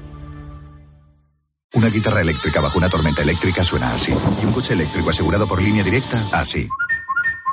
Una 1.74 1.88
guitarra 1.88 2.22
eléctrica 2.22 2.62
bajo 2.62 2.78
una 2.78 2.88
tormenta 2.88 3.24
eléctrica 3.24 3.64
suena 3.64 3.96
así. 3.96 4.12
Y 4.12 4.46
un 4.46 4.54
coche 4.54 4.74
eléctrico 4.74 5.10
asegurado 5.10 5.48
por 5.48 5.60
línea 5.60 5.84
directa, 5.84 6.24
así. 6.34 6.70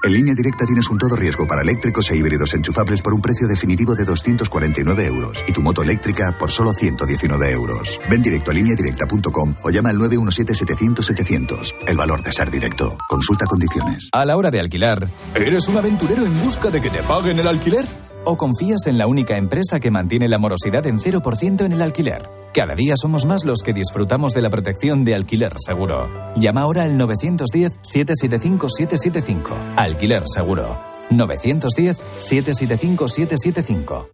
En 0.05 0.13
línea 0.13 0.35
directa 0.35 0.65
tienes 0.65 0.89
un 0.91 0.99
todo 0.99 1.17
riesgo 1.17 1.47
para 1.47 1.63
eléctricos 1.63 2.09
e 2.11 2.17
híbridos 2.17 2.55
enchufables 2.55 3.03
por 3.03 3.15
un 3.15 3.21
precio 3.21 3.49
definitivo 3.49 3.95
de 3.95 4.05
249 4.05 5.07
euros 5.07 5.45
y 5.47 5.53
tu 5.53 5.61
moto 5.61 5.83
eléctrica 5.83 6.37
por 6.39 6.51
solo 6.51 6.73
119 6.73 7.51
euros. 7.51 8.01
Ven 8.09 8.23
directo 8.23 8.51
a 8.53 8.55
lineadirecta.com 8.55 9.55
o 9.63 9.71
llama 9.71 9.91
al 9.91 9.97
917-700-700. 9.99 11.75
El 11.87 11.97
valor 11.97 12.23
de 12.23 12.33
ser 12.33 12.51
directo. 12.51 12.97
Consulta 13.09 13.47
condiciones. 13.47 14.09
A 14.13 14.25
la 14.25 14.37
hora 14.37 14.51
de 14.51 14.61
alquilar, 14.61 15.09
¿eres 15.35 15.69
un 15.69 15.77
aventurero 15.77 16.25
en 16.25 16.43
busca 16.43 16.71
de 16.71 16.81
que 16.81 16.91
te 16.91 17.03
paguen 17.03 17.39
el 17.41 17.49
alquiler? 17.49 17.85
¿O 18.25 18.37
confías 18.37 18.87
en 18.87 18.99
la 18.99 19.07
única 19.07 19.37
empresa 19.37 19.81
que 19.81 19.91
mantiene 19.91 20.29
la 20.29 20.39
morosidad 20.39 20.87
en 20.87 20.99
0% 20.99 21.65
en 21.65 21.73
el 21.73 21.83
alquiler? 21.83 22.38
Cada 22.53 22.75
día 22.75 22.97
somos 22.97 23.25
más 23.27 23.45
los 23.45 23.63
que 23.63 23.73
disfrutamos 23.73 24.33
de 24.33 24.43
la 24.43 24.51
protección 24.51 25.05
de 25.05 25.15
alquiler 25.15 25.53
seguro. 25.59 26.11
Llama 26.37 26.63
ahora 26.63 26.83
al 26.83 26.99
910-775-775. 26.99 29.75
Alquiler 29.77 30.25
seguro. 30.27 30.77
910-775-775. 31.11 34.09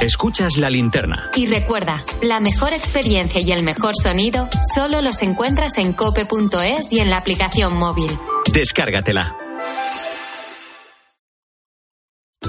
Escuchas 0.00 0.56
la 0.58 0.68
linterna. 0.68 1.30
Y 1.34 1.46
recuerda, 1.46 2.04
la 2.20 2.38
mejor 2.38 2.74
experiencia 2.74 3.40
y 3.40 3.50
el 3.52 3.62
mejor 3.62 3.96
sonido 3.96 4.46
solo 4.74 5.00
los 5.00 5.22
encuentras 5.22 5.78
en 5.78 5.94
cope.es 5.94 6.92
y 6.92 7.00
en 7.00 7.08
la 7.08 7.16
aplicación 7.16 7.74
móvil. 7.74 8.10
Descárgatela. 8.52 9.38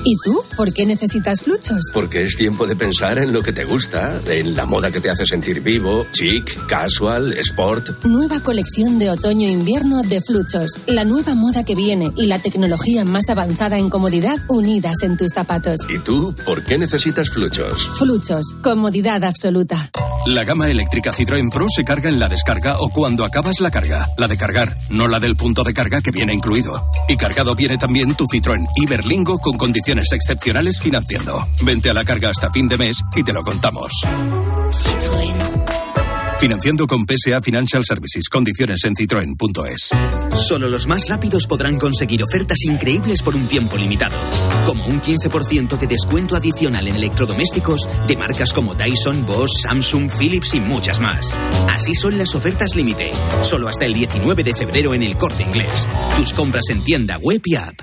¿Y 0.08 0.16
tú? 0.24 0.40
¿Por 0.56 0.72
qué 0.72 0.86
necesitas 0.86 1.42
fluchos? 1.42 1.80
Porque 1.92 2.22
es 2.22 2.36
tiempo 2.36 2.68
de 2.68 2.76
pensar 2.76 3.18
en 3.18 3.34
lo 3.34 3.42
que 3.42 3.52
te 3.52 3.66
gusta, 3.66 4.22
en 4.28 4.56
la 4.56 4.68
moda 4.68 4.92
que 4.92 5.02
te 5.02 5.10
hace 5.10 5.26
sentir 5.26 5.62
vivo, 5.62 6.06
chic, 6.12 6.68
casual, 6.68 7.34
sport. 7.40 8.06
Nueva 8.06 8.40
colección 8.40 9.00
de 9.00 9.10
otoño-invierno 9.10 10.04
de 10.04 10.22
fluchos. 10.22 10.74
La 10.86 11.06
nueva 11.06 11.34
moda 11.34 11.64
que 11.64 11.74
viene 11.74 12.12
y 12.18 12.28
la 12.28 12.38
tecnología 12.38 13.04
más 13.04 13.32
avanzada 13.32 13.80
en 13.80 13.90
comodidad 13.90 14.38
unidas 14.48 15.02
en 15.02 15.18
tus 15.18 15.32
zapatos. 15.32 15.80
¿Y 15.90 15.98
tú? 15.98 16.36
¿Por 16.46 16.64
qué 16.64 16.78
necesitas 16.78 17.32
fluchos? 17.32 17.90
Fluchos. 17.98 18.54
Comodidad 18.62 19.24
absoluta. 19.24 19.90
La 20.28 20.44
gama 20.44 20.70
eléctrica 20.70 21.14
Citroën 21.14 21.52
Pro 21.52 21.66
se 21.68 21.84
carga 21.84 22.10
en 22.10 22.20
la 22.20 22.30
descarga 22.30 22.80
o 22.80 22.90
cuando 22.90 23.26
acabas 23.26 23.60
la 23.60 23.72
carga. 23.72 24.08
La 24.20 24.28
de 24.28 24.38
cargar, 24.38 24.78
no 24.90 25.08
la 25.08 25.20
del 25.20 25.36
punto 25.36 25.64
de 25.64 25.74
carga 25.74 26.02
que 26.02 26.12
viene 26.12 26.34
incluido. 26.34 26.92
Y 27.10 27.18
cargado 27.18 27.56
viene 27.56 27.80
también 27.80 28.14
tu 28.14 28.26
Citroën 28.26 28.68
Iberlingo 28.76 29.40
con 29.40 29.58
condiciones 29.58 29.95
excepcionales 30.12 30.80
financiando. 30.80 31.48
Vente 31.62 31.90
a 31.90 31.94
la 31.94 32.04
carga 32.04 32.30
hasta 32.30 32.52
fin 32.52 32.68
de 32.68 32.78
mes 32.78 32.98
y 33.16 33.24
te 33.24 33.34
lo 33.34 33.44
contamos. 33.44 33.92
Financiando 36.40 36.86
con 36.86 37.06
PSA 37.06 37.42
Financial 37.42 37.84
Services. 37.86 38.28
Condiciones 38.30 38.84
en 38.84 38.96
citroen.es. 38.96 39.90
Solo 40.34 40.68
los 40.68 40.86
más 40.86 41.08
rápidos 41.08 41.48
podrán 41.48 41.80
conseguir 41.80 42.22
ofertas 42.24 42.64
increíbles 42.66 43.24
por 43.24 43.36
un 43.36 43.48
tiempo 43.48 43.78
limitado. 43.78 44.16
Como 44.66 44.86
un 44.86 45.02
15% 45.02 45.78
de 45.78 45.88
descuento 45.88 46.36
adicional 46.36 46.88
en 46.88 46.98
electrodomésticos 46.98 47.88
de 48.06 48.18
marcas 48.18 48.54
como 48.54 48.76
Dyson, 48.76 49.26
Bosch, 49.26 49.62
Samsung, 49.64 50.12
Philips 50.12 50.54
y 50.54 50.60
muchas 50.60 51.00
más. 51.00 51.34
Así 51.74 51.96
son 51.96 52.18
las 52.18 52.36
ofertas 52.36 52.76
límite. 52.76 53.12
Solo 53.42 53.70
hasta 53.70 53.86
el 53.86 53.94
19 53.94 54.44
de 54.44 54.54
febrero 54.54 54.94
en 54.94 55.04
el 55.04 55.18
corte 55.18 55.44
inglés. 55.44 55.90
Tus 56.18 56.34
compras 56.34 56.70
en 56.70 56.84
tienda 56.84 57.18
web 57.18 57.42
y 57.46 57.56
app. 57.56 57.80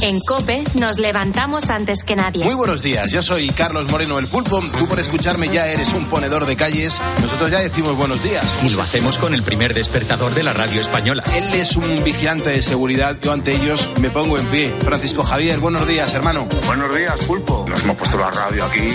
En 0.00 0.20
Cope 0.20 0.62
nos 0.74 0.98
levantamos 0.98 1.70
antes 1.70 2.04
que 2.04 2.14
nadie. 2.14 2.44
Muy 2.44 2.54
buenos 2.54 2.82
días, 2.82 3.10
yo 3.10 3.20
soy 3.20 3.48
Carlos 3.50 3.90
Moreno 3.90 4.18
el 4.18 4.28
Pulpo. 4.28 4.60
Tú 4.78 4.86
por 4.86 5.00
escucharme 5.00 5.48
ya 5.48 5.66
eres 5.66 5.92
un 5.92 6.04
ponedor 6.06 6.46
de 6.46 6.54
calles. 6.54 7.00
Nosotros 7.20 7.50
ya 7.50 7.58
decimos 7.58 7.96
buenos 7.96 8.22
días. 8.22 8.44
Y 8.62 8.70
lo 8.70 8.82
hacemos 8.82 9.18
con 9.18 9.34
el 9.34 9.42
primer 9.42 9.74
despertador 9.74 10.34
de 10.34 10.44
la 10.44 10.52
radio 10.52 10.80
española. 10.80 11.24
Él 11.34 11.60
es 11.60 11.74
un 11.74 12.04
vigilante 12.04 12.50
de 12.50 12.62
seguridad. 12.62 13.16
Yo 13.20 13.32
ante 13.32 13.52
ellos 13.52 13.92
me 14.00 14.10
pongo 14.10 14.38
en 14.38 14.46
pie. 14.46 14.74
Francisco 14.84 15.24
Javier, 15.24 15.58
buenos 15.58 15.88
días, 15.88 16.14
hermano. 16.14 16.48
Buenos 16.66 16.94
días, 16.94 17.24
Pulpo. 17.26 17.64
Nos 17.68 17.82
hemos 17.82 17.96
puesto 17.96 18.16
la 18.16 18.30
radio 18.30 18.64
aquí 18.64 18.88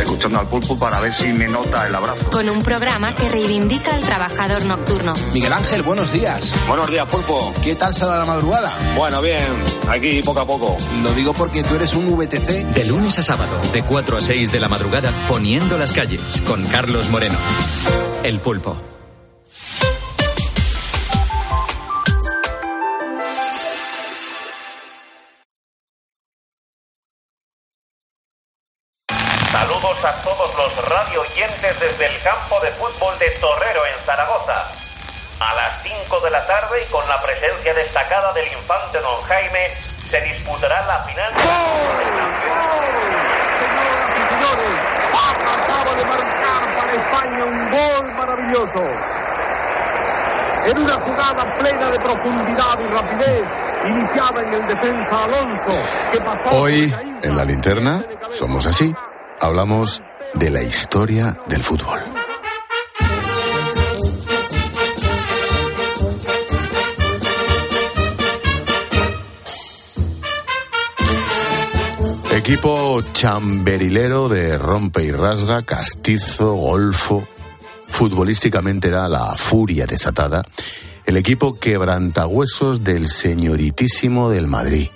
escuchando 0.00 0.38
al 0.38 0.48
Pulpo 0.48 0.78
para 0.78 1.00
ver 1.00 1.14
si 1.14 1.32
me 1.32 1.46
nota 1.46 1.86
el 1.86 1.94
abrazo. 1.94 2.30
Con 2.30 2.48
un 2.48 2.62
programa 2.62 3.14
que 3.14 3.28
reivindica 3.28 3.94
al 3.94 4.02
trabajador 4.02 4.64
nocturno. 4.66 5.12
Miguel 5.32 5.52
Ángel, 5.52 5.82
buenos 5.82 6.12
días. 6.12 6.54
Buenos 6.66 6.90
días, 6.90 7.06
Pulpo. 7.08 7.54
¿Qué 7.62 7.74
tal 7.74 7.94
se 7.94 8.04
va 8.04 8.18
la 8.18 8.24
madrugada? 8.24 8.72
Bueno, 8.96 9.22
bien. 9.22 9.46
Aquí 9.88 10.20
poco 10.22 10.40
a 10.40 10.46
poco. 10.46 10.76
Lo 11.02 11.12
digo 11.12 11.32
porque 11.32 11.62
tú 11.62 11.74
eres 11.74 11.94
un 11.94 12.16
VTC. 12.16 12.74
De 12.74 12.84
lunes 12.84 13.18
a 13.18 13.22
sábado, 13.22 13.58
de 13.72 13.82
4 13.82 14.16
a 14.18 14.20
6 14.20 14.52
de 14.52 14.60
la 14.60 14.68
madrugada, 14.68 15.10
poniendo 15.28 15.78
las 15.78 15.92
calles 15.92 16.42
con 16.46 16.64
Carlos 16.66 17.10
Moreno. 17.10 17.38
El 18.24 18.40
pulpo. 18.40 18.97
A 35.40 35.54
las 35.54 35.82
5 35.82 36.20
de 36.20 36.30
la 36.30 36.44
tarde 36.46 36.82
y 36.82 36.90
con 36.90 37.08
la 37.08 37.22
presencia 37.22 37.72
destacada 37.72 38.32
del 38.32 38.52
infante 38.52 38.98
don 38.98 39.22
Jaime, 39.22 39.70
se 40.10 40.20
disputará 40.20 40.84
la 40.86 40.98
final. 41.04 41.32
Acaba 45.48 45.94
de 45.94 46.04
marcar 46.04 46.62
para 46.76 46.92
España 46.92 47.44
un 47.44 47.70
gol 47.70 48.12
maravilloso. 48.16 48.82
En 50.66 50.78
una 50.78 50.94
jugada 50.94 51.58
plena 51.58 51.90
de 51.90 52.00
profundidad 52.00 52.78
y 52.80 52.86
rapidez, 52.88 53.44
iniciada 53.86 54.42
en 54.42 54.54
el 54.54 54.66
defensa 54.66 55.24
Alonso, 55.24 55.70
que 56.12 56.20
pasó. 56.20 56.56
Hoy, 56.56 56.94
en 57.22 57.36
la 57.36 57.44
linterna, 57.44 58.02
somos 58.32 58.66
así. 58.66 58.92
Hablamos 59.40 60.02
de 60.34 60.50
la 60.50 60.62
historia 60.62 61.36
del 61.46 61.62
fútbol. 61.62 62.17
Equipo 72.38 73.02
chamberilero 73.12 74.28
de 74.28 74.56
rompe 74.56 75.02
y 75.02 75.10
rasga, 75.10 75.62
castizo, 75.62 76.54
golfo. 76.54 77.26
Futbolísticamente 77.88 78.86
era 78.86 79.08
la 79.08 79.34
furia 79.34 79.86
desatada. 79.86 80.44
El 81.04 81.16
equipo 81.16 81.58
quebrantahuesos 81.58 82.84
del 82.84 83.08
señoritísimo 83.08 84.30
del 84.30 84.46
Madrid, 84.46 84.88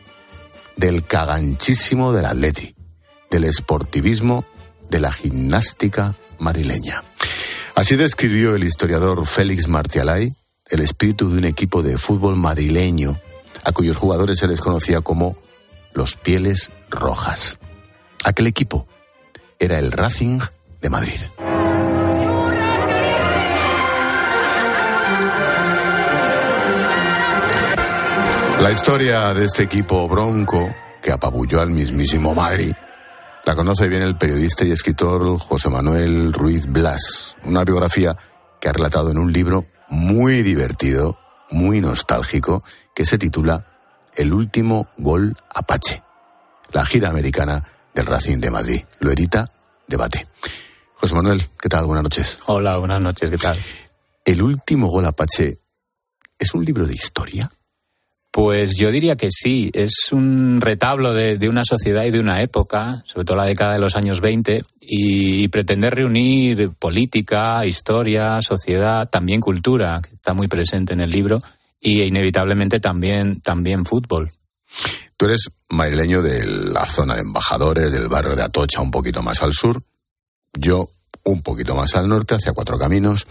del 0.77 1.03
caganchísimo 1.03 2.13
del 2.13 2.27
Atleti, 2.27 2.77
del 3.29 3.43
esportivismo 3.45 4.45
de 4.89 5.01
la 5.01 5.13
gimnástica 5.13 6.15
madrileña. 6.39 7.03
Así 7.75 7.97
describió 7.97 8.55
el 8.55 8.63
historiador 8.63 9.27
Félix 9.27 9.67
Martialay 9.67 10.33
el 10.71 10.81
espíritu 10.81 11.29
de 11.29 11.39
un 11.39 11.45
equipo 11.45 11.83
de 11.83 11.99
fútbol 11.99 12.37
madrileño 12.37 13.19
a 13.65 13.73
cuyos 13.73 13.97
jugadores 13.97 14.39
se 14.39 14.47
les 14.47 14.61
conocía 14.61 15.01
como 15.01 15.37
los 15.95 16.17
Pieles 16.17 16.71
Rojas. 16.91 17.59
Aquel 18.25 18.47
equipo 18.47 18.87
era 19.59 19.79
el 19.79 19.93
Racing 19.93 20.41
de 20.81 20.91
Madrid. 20.91 21.21
La 28.61 28.71
historia 28.71 29.35
de 29.35 29.45
este 29.45 29.65
equipo 29.65 30.07
bronco 30.07 30.73
que 31.03 31.11
apabulló 31.11 31.61
al 31.61 31.71
mismísimo 31.71 32.33
Madrid 32.33 32.73
la 33.45 33.57
conoce 33.57 33.89
bien 33.89 34.03
el 34.03 34.15
periodista 34.15 34.65
y 34.65 34.71
escritor 34.71 35.37
José 35.39 35.69
Manuel 35.69 36.33
Ruiz 36.33 36.67
Blas, 36.67 37.37
una 37.45 37.65
biografía 37.65 38.17
que 38.61 38.69
ha 38.69 38.73
relatado 38.73 39.11
en 39.11 39.19
un 39.19 39.33
libro 39.33 39.65
muy 39.89 40.43
divertido, 40.43 41.19
muy 41.51 41.81
nostálgico, 41.81 42.63
que 42.95 43.05
se 43.05 43.19
titula 43.19 43.72
El 44.15 44.33
último 44.33 44.89
gol 44.99 45.37
Apache, 45.55 46.03
la 46.73 46.85
gira 46.85 47.09
americana 47.09 47.65
del 47.95 48.07
Racing 48.07 48.39
de 48.39 48.51
Madrid. 48.51 48.83
Lo 49.01 49.11
edita 49.11 49.51
Debate. 49.87 50.27
José 50.95 51.15
Manuel, 51.15 51.43
¿qué 51.61 51.69
tal? 51.69 51.87
Buenas 51.87 52.05
noches. 52.05 52.39
Hola, 52.47 52.79
buenas 52.79 53.01
noches, 53.01 53.31
¿qué 53.31 53.39
tal? 53.39 53.59
El 54.25 54.43
último 54.43 54.89
gol 54.89 55.07
Apache 55.07 55.59
es 56.39 56.55
un 56.55 56.65
libro 56.65 56.87
de 56.87 56.95
historia. 56.95 57.51
Pues 58.31 58.79
yo 58.79 58.91
diría 58.91 59.17
que 59.17 59.29
sí, 59.31 59.71
es 59.75 60.13
un 60.13 60.61
retablo 60.61 61.13
de, 61.13 61.37
de, 61.37 61.49
una 61.49 61.65
sociedad 61.65 62.05
y 62.05 62.11
de 62.11 62.21
una 62.21 62.43
época, 62.43 63.03
sobre 63.05 63.27
todo 63.27 63.37
la 63.37 63.45
década 63.45 63.75
de 63.75 63.81
los 63.81 63.95
años 63.95 64.23
20, 64.23 64.63
y, 64.81 65.43
y, 65.43 65.49
pretende 65.49 65.91
reunir 65.91 66.71
política, 66.79 67.67
historia, 67.67 68.41
sociedad, 68.41 69.09
también 69.11 69.41
cultura, 69.41 70.01
que 70.03 70.15
está 70.15 70.33
muy 70.33 70.49
presente 70.49 70.95
en 70.95 71.01
el 71.01 71.11
libro, 71.11 71.43
y 71.83 72.03
inevitablemente 72.03 72.79
también, 72.79 73.41
también 73.41 73.85
fútbol. 73.85 74.31
Tú 75.17 75.27
eres 75.27 75.51
madrileño 75.69 76.23
de 76.23 76.47
la 76.47 76.87
zona 76.87 77.17
de 77.17 77.23
embajadores, 77.23 77.93
del 77.93 78.09
barrio 78.09 78.37
de 78.37 78.45
Atocha, 78.45 78.81
un 78.81 78.91
poquito 78.91 79.21
más 79.21 79.43
al 79.43 79.53
sur, 79.53 79.83
yo 80.55 80.89
un 81.25 81.43
poquito 81.43 81.75
más 81.75 81.95
al 81.95 82.09
norte, 82.09 82.37
hacia 82.37 82.53
Cuatro 82.53 82.79
Caminos. 82.79 83.27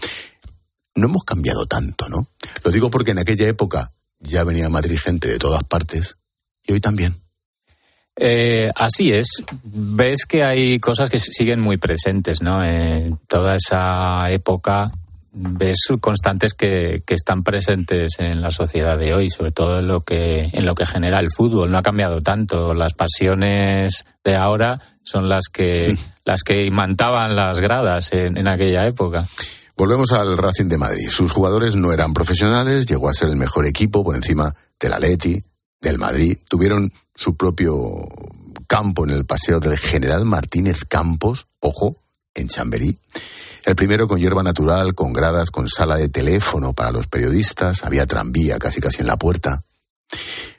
No 0.94 1.06
hemos 1.06 1.24
cambiado 1.24 1.66
tanto, 1.66 2.08
¿no? 2.08 2.26
Lo 2.62 2.70
digo 2.70 2.90
porque 2.90 3.12
en 3.12 3.18
aquella 3.18 3.48
época 3.48 3.90
ya 4.18 4.44
venía 4.44 4.66
a 4.66 4.70
Madrid 4.70 4.98
gente 4.98 5.28
de 5.28 5.38
todas 5.38 5.64
partes 5.64 6.16
y 6.66 6.74
hoy 6.74 6.80
también. 6.80 7.16
Eh, 8.16 8.70
así 8.76 9.12
es. 9.12 9.42
Ves 9.62 10.26
que 10.26 10.44
hay 10.44 10.78
cosas 10.78 11.08
que 11.08 11.18
siguen 11.18 11.60
muy 11.60 11.78
presentes, 11.78 12.42
¿no? 12.42 12.62
En 12.62 13.18
toda 13.26 13.56
esa 13.56 14.30
época 14.30 14.92
ves 15.32 15.78
constantes 16.00 16.54
que, 16.54 17.02
que, 17.06 17.14
están 17.14 17.42
presentes 17.42 18.18
en 18.18 18.40
la 18.40 18.50
sociedad 18.50 18.98
de 18.98 19.14
hoy, 19.14 19.30
sobre 19.30 19.52
todo 19.52 19.78
en 19.78 19.88
lo 19.88 20.02
que 20.02 20.50
en 20.52 20.66
lo 20.66 20.74
que 20.74 20.86
genera 20.86 21.20
el 21.20 21.30
fútbol. 21.30 21.70
No 21.70 21.78
ha 21.78 21.82
cambiado 21.82 22.20
tanto. 22.20 22.74
Las 22.74 22.94
pasiones 22.94 24.04
de 24.24 24.36
ahora 24.36 24.76
son 25.02 25.28
las 25.28 25.44
que 25.52 25.96
sí. 25.96 26.04
las 26.24 26.42
que 26.42 26.64
imantaban 26.64 27.34
las 27.34 27.60
gradas 27.60 28.12
en, 28.12 28.36
en 28.36 28.48
aquella 28.48 28.86
época. 28.86 29.26
Volvemos 29.76 30.12
al 30.12 30.36
Racing 30.36 30.66
de 30.66 30.78
Madrid. 30.78 31.08
Sus 31.08 31.32
jugadores 31.32 31.76
no 31.76 31.92
eran 31.92 32.12
profesionales, 32.12 32.86
llegó 32.86 33.08
a 33.08 33.14
ser 33.14 33.30
el 33.30 33.36
mejor 33.36 33.66
equipo 33.66 34.04
por 34.04 34.14
encima 34.14 34.54
del 34.78 34.92
Atleti, 34.92 35.42
del 35.80 35.98
Madrid. 35.98 36.36
Tuvieron 36.48 36.92
su 37.16 37.36
propio 37.36 38.06
campo 38.66 39.04
en 39.04 39.10
el 39.10 39.24
paseo 39.24 39.60
del 39.60 39.78
General 39.78 40.24
Martínez 40.24 40.84
Campos, 40.88 41.46
ojo, 41.60 41.96
en 42.34 42.48
Chamberí. 42.48 42.98
El 43.64 43.76
primero 43.76 44.08
con 44.08 44.18
hierba 44.18 44.42
natural, 44.42 44.92
con 44.94 45.12
gradas, 45.12 45.50
con 45.50 45.68
sala 45.68 45.96
de 45.96 46.08
teléfono 46.08 46.72
para 46.72 46.90
los 46.90 47.06
periodistas, 47.06 47.84
había 47.84 48.06
tranvía 48.06 48.58
casi 48.58 48.80
casi 48.80 49.02
en 49.02 49.06
la 49.06 49.16
puerta. 49.16 49.62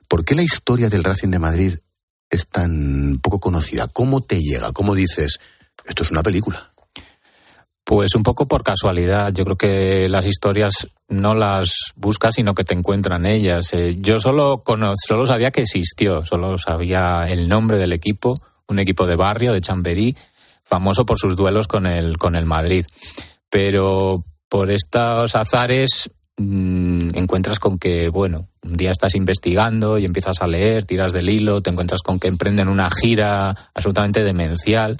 ¿Por 0.07 0.23
qué 0.23 0.35
la 0.35 0.43
historia 0.43 0.89
del 0.89 1.03
Racing 1.03 1.29
de 1.29 1.39
Madrid 1.39 1.75
es 2.29 2.47
tan 2.47 3.19
poco 3.21 3.39
conocida? 3.39 3.89
¿Cómo 3.89 4.21
te 4.21 4.39
llega? 4.39 4.71
¿Cómo 4.71 4.95
dices, 4.95 5.39
esto 5.85 6.03
es 6.03 6.11
una 6.11 6.23
película? 6.23 6.71
Pues 7.83 8.15
un 8.15 8.23
poco 8.23 8.47
por 8.47 8.63
casualidad. 8.63 9.33
Yo 9.33 9.43
creo 9.43 9.57
que 9.57 10.07
las 10.07 10.25
historias 10.25 10.87
no 11.09 11.35
las 11.35 11.91
buscas, 11.97 12.35
sino 12.35 12.55
que 12.55 12.63
te 12.63 12.73
encuentran 12.73 13.25
ellas. 13.25 13.73
Eh, 13.73 13.97
yo 13.99 14.19
solo, 14.19 14.63
solo 15.05 15.25
sabía 15.25 15.51
que 15.51 15.63
existió, 15.63 16.25
solo 16.25 16.57
sabía 16.57 17.25
el 17.27 17.49
nombre 17.49 17.77
del 17.77 17.91
equipo, 17.91 18.35
un 18.67 18.79
equipo 18.79 19.05
de 19.05 19.17
barrio, 19.17 19.51
de 19.51 19.59
Chamberí, 19.59 20.15
famoso 20.63 21.05
por 21.05 21.19
sus 21.19 21.35
duelos 21.35 21.67
con 21.67 21.85
el, 21.85 22.17
con 22.17 22.35
el 22.35 22.45
Madrid. 22.45 22.85
Pero 23.49 24.23
por 24.49 24.71
estos 24.71 25.35
azares 25.35 26.09
mmm, 26.37 27.15
encuentras 27.15 27.59
con 27.59 27.77
que, 27.77 28.09
bueno, 28.09 28.47
un 28.63 28.73
día 28.73 28.91
estás 28.91 29.15
investigando 29.15 29.97
y 29.97 30.05
empiezas 30.05 30.41
a 30.41 30.47
leer, 30.47 30.85
tiras 30.85 31.13
del 31.13 31.29
hilo, 31.29 31.61
te 31.61 31.69
encuentras 31.69 32.01
con 32.01 32.19
que 32.19 32.27
emprenden 32.27 32.69
una 32.69 32.89
gira 32.89 33.49
absolutamente 33.73 34.23
demencial 34.23 34.97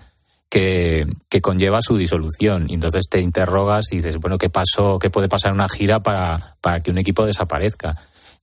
que, 0.50 1.08
que, 1.30 1.42
conlleva 1.42 1.82
su 1.82 1.98
disolución. 1.98 2.70
Y 2.70 2.76
entonces 2.76 3.08
te 3.10 3.22
interrogas 3.22 3.92
y 3.92 3.98
dices, 3.98 4.18
bueno, 4.18 4.38
¿qué 4.38 4.50
pasó? 4.50 5.00
¿Qué 5.00 5.10
puede 5.10 5.30
pasar 5.30 5.50
en 5.50 5.56
una 5.56 5.70
gira 5.70 6.02
para, 6.02 6.58
para 6.62 6.82
que 6.82 6.92
un 6.92 7.00
equipo 7.00 7.26
desaparezca? 7.26 7.92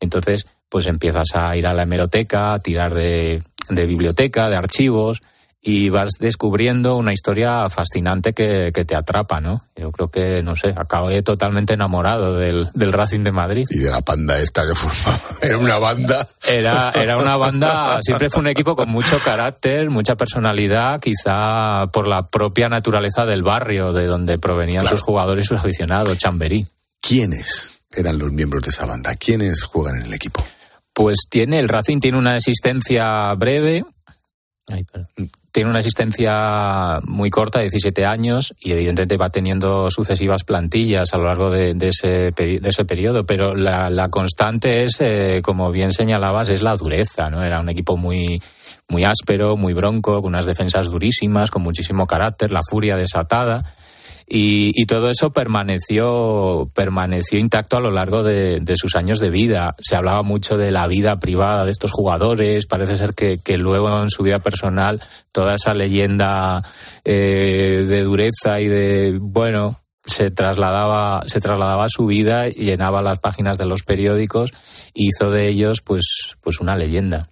Entonces, 0.00 0.46
pues 0.68 0.86
empiezas 0.86 1.28
a 1.34 1.56
ir 1.56 1.66
a 1.66 1.74
la 1.74 1.82
hemeroteca, 1.82 2.54
a 2.54 2.58
tirar 2.58 2.94
de, 2.94 3.42
de 3.68 3.86
biblioteca, 3.86 4.48
de 4.48 4.56
archivos, 4.56 5.20
y 5.62 5.90
vas 5.90 6.12
descubriendo 6.18 6.96
una 6.96 7.12
historia 7.12 7.68
fascinante 7.68 8.32
que, 8.32 8.72
que, 8.74 8.86
te 8.86 8.96
atrapa, 8.96 9.42
¿no? 9.42 9.62
Yo 9.76 9.92
creo 9.92 10.08
que, 10.08 10.42
no 10.42 10.56
sé, 10.56 10.72
acabé 10.74 11.20
totalmente 11.22 11.74
enamorado 11.74 12.36
del, 12.36 12.68
del 12.72 12.92
Racing 12.92 13.20
de 13.24 13.32
Madrid. 13.32 13.66
Y 13.68 13.78
de 13.78 13.90
la 13.90 14.00
panda 14.00 14.38
esta 14.38 14.66
que 14.66 14.74
formaba. 14.74 15.20
Era 15.42 15.58
una 15.58 15.78
banda. 15.78 16.26
Era, 16.46 16.90
era 16.94 17.18
una 17.18 17.36
banda, 17.36 18.00
siempre 18.02 18.30
fue 18.30 18.40
un 18.40 18.48
equipo 18.48 18.74
con 18.74 18.88
mucho 18.88 19.18
carácter, 19.22 19.90
mucha 19.90 20.16
personalidad, 20.16 21.00
quizá 21.00 21.86
por 21.92 22.06
la 22.06 22.28
propia 22.28 22.68
naturaleza 22.68 23.26
del 23.26 23.42
barrio 23.42 23.92
de 23.92 24.06
donde 24.06 24.38
provenían 24.38 24.80
claro. 24.80 24.96
sus 24.96 25.04
jugadores 25.04 25.44
y 25.44 25.48
sus 25.48 25.58
aficionados, 25.58 26.16
Chamberí. 26.18 26.66
¿Quiénes 27.00 27.80
eran 27.92 28.18
los 28.18 28.32
miembros 28.32 28.62
de 28.62 28.70
esa 28.70 28.86
banda? 28.86 29.14
¿Quiénes 29.16 29.62
juegan 29.62 29.96
en 29.96 30.06
el 30.06 30.14
equipo? 30.14 30.44
Pues 30.92 31.26
tiene, 31.28 31.58
el 31.58 31.68
Racing 31.68 32.00
tiene 32.00 32.18
una 32.18 32.36
existencia 32.36 33.32
breve, 33.34 33.84
Ay, 34.70 34.84
tiene 35.52 35.70
una 35.70 35.80
existencia 35.80 37.00
muy 37.04 37.30
corta, 37.30 37.60
17 37.60 38.04
años, 38.04 38.54
y 38.60 38.72
evidentemente 38.72 39.16
va 39.16 39.30
teniendo 39.30 39.90
sucesivas 39.90 40.44
plantillas 40.44 41.12
a 41.12 41.18
lo 41.18 41.24
largo 41.24 41.50
de, 41.50 41.76
ese, 41.80 42.30
de 42.30 42.60
ese, 42.62 42.84
periodo, 42.84 43.24
pero 43.24 43.54
la, 43.54 43.90
la 43.90 44.08
constante 44.08 44.84
es, 44.84 45.00
eh, 45.00 45.40
como 45.42 45.70
bien 45.70 45.92
señalabas, 45.92 46.50
es 46.50 46.62
la 46.62 46.76
dureza, 46.76 47.30
¿no? 47.30 47.42
Era 47.42 47.60
un 47.60 47.68
equipo 47.68 47.96
muy, 47.96 48.40
muy 48.88 49.04
áspero, 49.04 49.56
muy 49.56 49.72
bronco, 49.72 50.20
con 50.20 50.30
unas 50.30 50.46
defensas 50.46 50.90
durísimas, 50.90 51.50
con 51.50 51.62
muchísimo 51.62 52.06
carácter, 52.06 52.50
la 52.50 52.62
furia 52.68 52.96
desatada. 52.96 53.74
Y, 54.32 54.70
y, 54.80 54.86
todo 54.86 55.10
eso 55.10 55.30
permaneció, 55.30 56.70
permaneció 56.72 57.36
intacto 57.40 57.78
a 57.78 57.80
lo 57.80 57.90
largo 57.90 58.22
de, 58.22 58.62
sus 58.76 58.94
años 58.94 59.18
de 59.18 59.28
vida. 59.28 59.74
Se 59.80 59.96
hablaba 59.96 60.22
mucho 60.22 60.56
de 60.56 60.70
la 60.70 60.86
vida 60.86 61.18
privada 61.18 61.64
de 61.64 61.72
estos 61.72 61.90
jugadores. 61.90 62.66
Parece 62.66 62.96
ser 62.96 63.14
que, 63.14 63.58
luego 63.58 64.00
en 64.00 64.08
su 64.08 64.22
vida 64.22 64.38
personal 64.38 65.00
toda 65.32 65.56
esa 65.56 65.74
leyenda 65.74 66.60
eh, 67.04 67.84
de 67.88 68.02
dureza 68.02 68.60
y 68.60 68.68
de, 68.68 69.18
bueno, 69.20 69.80
se 70.04 70.30
trasladaba, 70.30 71.22
se 71.26 71.40
trasladaba 71.40 71.86
a 71.86 71.90
su 71.90 72.06
vida 72.06 72.48
llenaba 72.48 73.02
las 73.02 73.18
páginas 73.18 73.58
de 73.58 73.66
los 73.66 73.82
periódicos 73.82 74.52
hizo 74.94 75.30
de 75.30 75.48
ellos 75.48 75.80
pues, 75.80 76.36
pues 76.40 76.60
una 76.60 76.76
leyenda. 76.76 77.28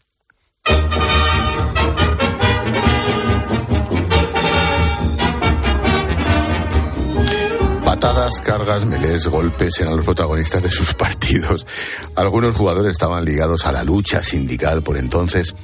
Patadas, 7.99 8.40
cargas, 8.40 8.84
melés, 8.84 9.26
golpes 9.26 9.80
eran 9.80 9.96
los 9.96 10.05
protagonistas 10.05 10.62
de 10.62 10.68
sus 10.68 10.94
partidos. 10.94 11.66
Algunos 12.14 12.57
jugadores 12.57 12.92
estaban 12.92 13.24
ligados 13.24 13.66
a 13.66 13.72
la 13.72 13.82
lucha 13.82 14.22
sindical 14.22 14.84
por 14.84 14.96
entonces. 14.96 15.57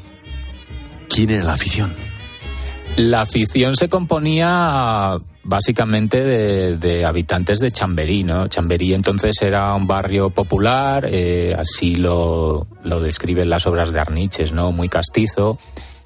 ¿Quién 1.09 1.31
era 1.31 1.45
la 1.45 1.53
afición? 1.53 1.95
La 2.97 3.21
afición 3.21 3.77
se 3.77 3.89
componía 3.89 5.13
básicamente 5.45 6.25
de, 6.25 7.05
habitantes 7.05 7.61
de 7.61 7.71
Chamberí, 7.71 8.25
¿no? 8.25 8.49
Chamberí 8.49 8.95
entonces 8.95 9.41
era 9.41 9.73
un 9.73 9.87
barrio 9.87 10.31
popular, 10.31 11.09
eh, 11.09 11.55
así 11.57 11.95
lo, 11.95 12.67
lo, 12.83 12.99
describen 12.99 13.49
las 13.49 13.65
obras 13.69 13.93
de 13.93 14.01
Arniches, 14.01 14.51
¿no? 14.51 14.73
Muy 14.73 14.89
castizo. 14.89 15.57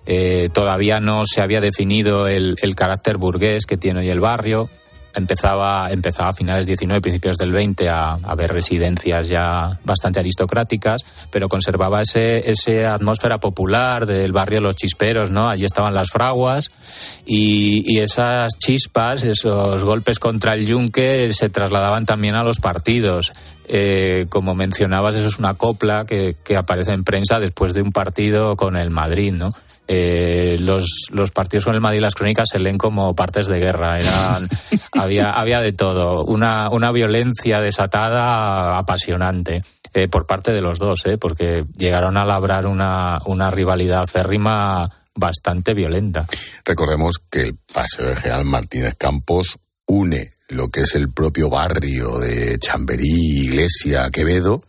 Eh, 0.05 0.51
todavía 0.53 1.01
no 1.01 1.23
se 1.25 1.41
había 1.41 1.63
definido 1.63 2.29
el 2.29 2.75
carácter 2.77 3.17
burgués 3.17 3.65
que 3.65 3.79
tiene 3.79 4.01
hoy 4.01 4.11
el 4.11 4.21
barrio 4.21 4.69
empezaba, 5.15 5.91
empezaba 5.91 6.31
a 6.31 6.33
finales 6.33 6.67
19, 6.67 7.01
principios 7.01 7.37
del 7.37 7.53
20 7.53 7.89
a, 7.89 8.15
haber 8.25 8.53
residencias 8.53 9.29
ya 9.29 9.79
bastante 9.85 10.21
aristocráticas, 10.21 11.03
pero 11.31 11.49
conservaba 11.49 12.03
ese, 12.03 12.51
ese 12.51 12.87
atmósfera 12.87 13.39
popular 13.39 14.07
del 14.07 14.33
barrio 14.33 14.61
Los 14.61 14.77
Chisperos, 14.77 15.31
¿no? 15.31 15.49
Allí 15.49 15.65
estaban 15.65 15.95
las 15.95 16.11
fraguas 16.11 16.71
y, 17.27 17.85
y 17.87 18.01
esas 18.01 18.53
chispas, 18.59 19.25
esos 19.25 19.85
golpes 19.85 20.19
contra 20.19 20.55
el 20.55 20.67
yunque 20.67 21.33
se 21.33 21.49
trasladaban 21.49 22.07
también 22.07 22.35
a 22.35 22.43
los 22.43 22.61
partidos. 22.61 23.33
Eh, 23.71 24.27
como 24.31 24.55
mencionabas, 24.55 25.15
eso 25.15 25.29
es 25.29 25.39
una 25.39 25.55
copla 25.55 26.05
que, 26.05 26.37
que 26.43 26.57
aparece 26.57 26.93
en 26.93 27.05
prensa 27.05 27.39
después 27.39 27.75
de 27.75 27.83
un 27.83 27.93
partido 27.93 28.57
con 28.57 28.77
el 28.77 28.91
Madrid, 28.91 29.35
¿no? 29.35 29.53
Eh, 29.91 30.57
los, 30.61 31.09
los 31.11 31.31
partidos 31.31 31.65
con 31.65 31.75
el 31.75 31.81
Madrid 31.81 31.99
y 31.99 32.03
las 32.03 32.15
crónicas 32.15 32.51
se 32.53 32.59
leen 32.59 32.77
como 32.77 33.15
partes 33.15 33.47
de 33.47 33.59
guerra. 33.59 33.99
Eran, 33.99 34.49
había, 34.93 35.33
había 35.33 35.61
de 35.63 35.73
todo. 35.73 36.25
Una, 36.25 36.69
una 36.69 36.93
violencia 36.93 37.61
desatada 37.61 38.79
apasionante. 38.79 39.63
Eh, 39.95 40.07
por 40.07 40.27
parte 40.27 40.53
de 40.53 40.61
los 40.61 40.79
dos, 40.79 41.07
eh, 41.07 41.17
porque 41.17 41.65
llegaron 41.77 42.19
a 42.19 42.25
labrar 42.27 42.67
una, 42.67 43.19
una 43.25 43.51
rivalidad 43.51 44.03
acérrima 44.03 44.87
bastante 45.15 45.73
violenta. 45.73 46.27
Recordemos 46.63 47.15
que 47.31 47.41
el 47.41 47.57
Paseo 47.73 48.11
de 48.11 48.17
General 48.17 48.45
Martínez 48.45 48.95
Campos 48.97 49.59
une 49.87 50.33
lo 50.51 50.69
que 50.69 50.83
es 50.83 50.95
el 50.95 51.11
propio 51.11 51.49
barrio 51.49 52.19
de 52.19 52.59
Chamberí, 52.59 53.45
Iglesia, 53.45 54.09
Quevedo, 54.13 54.63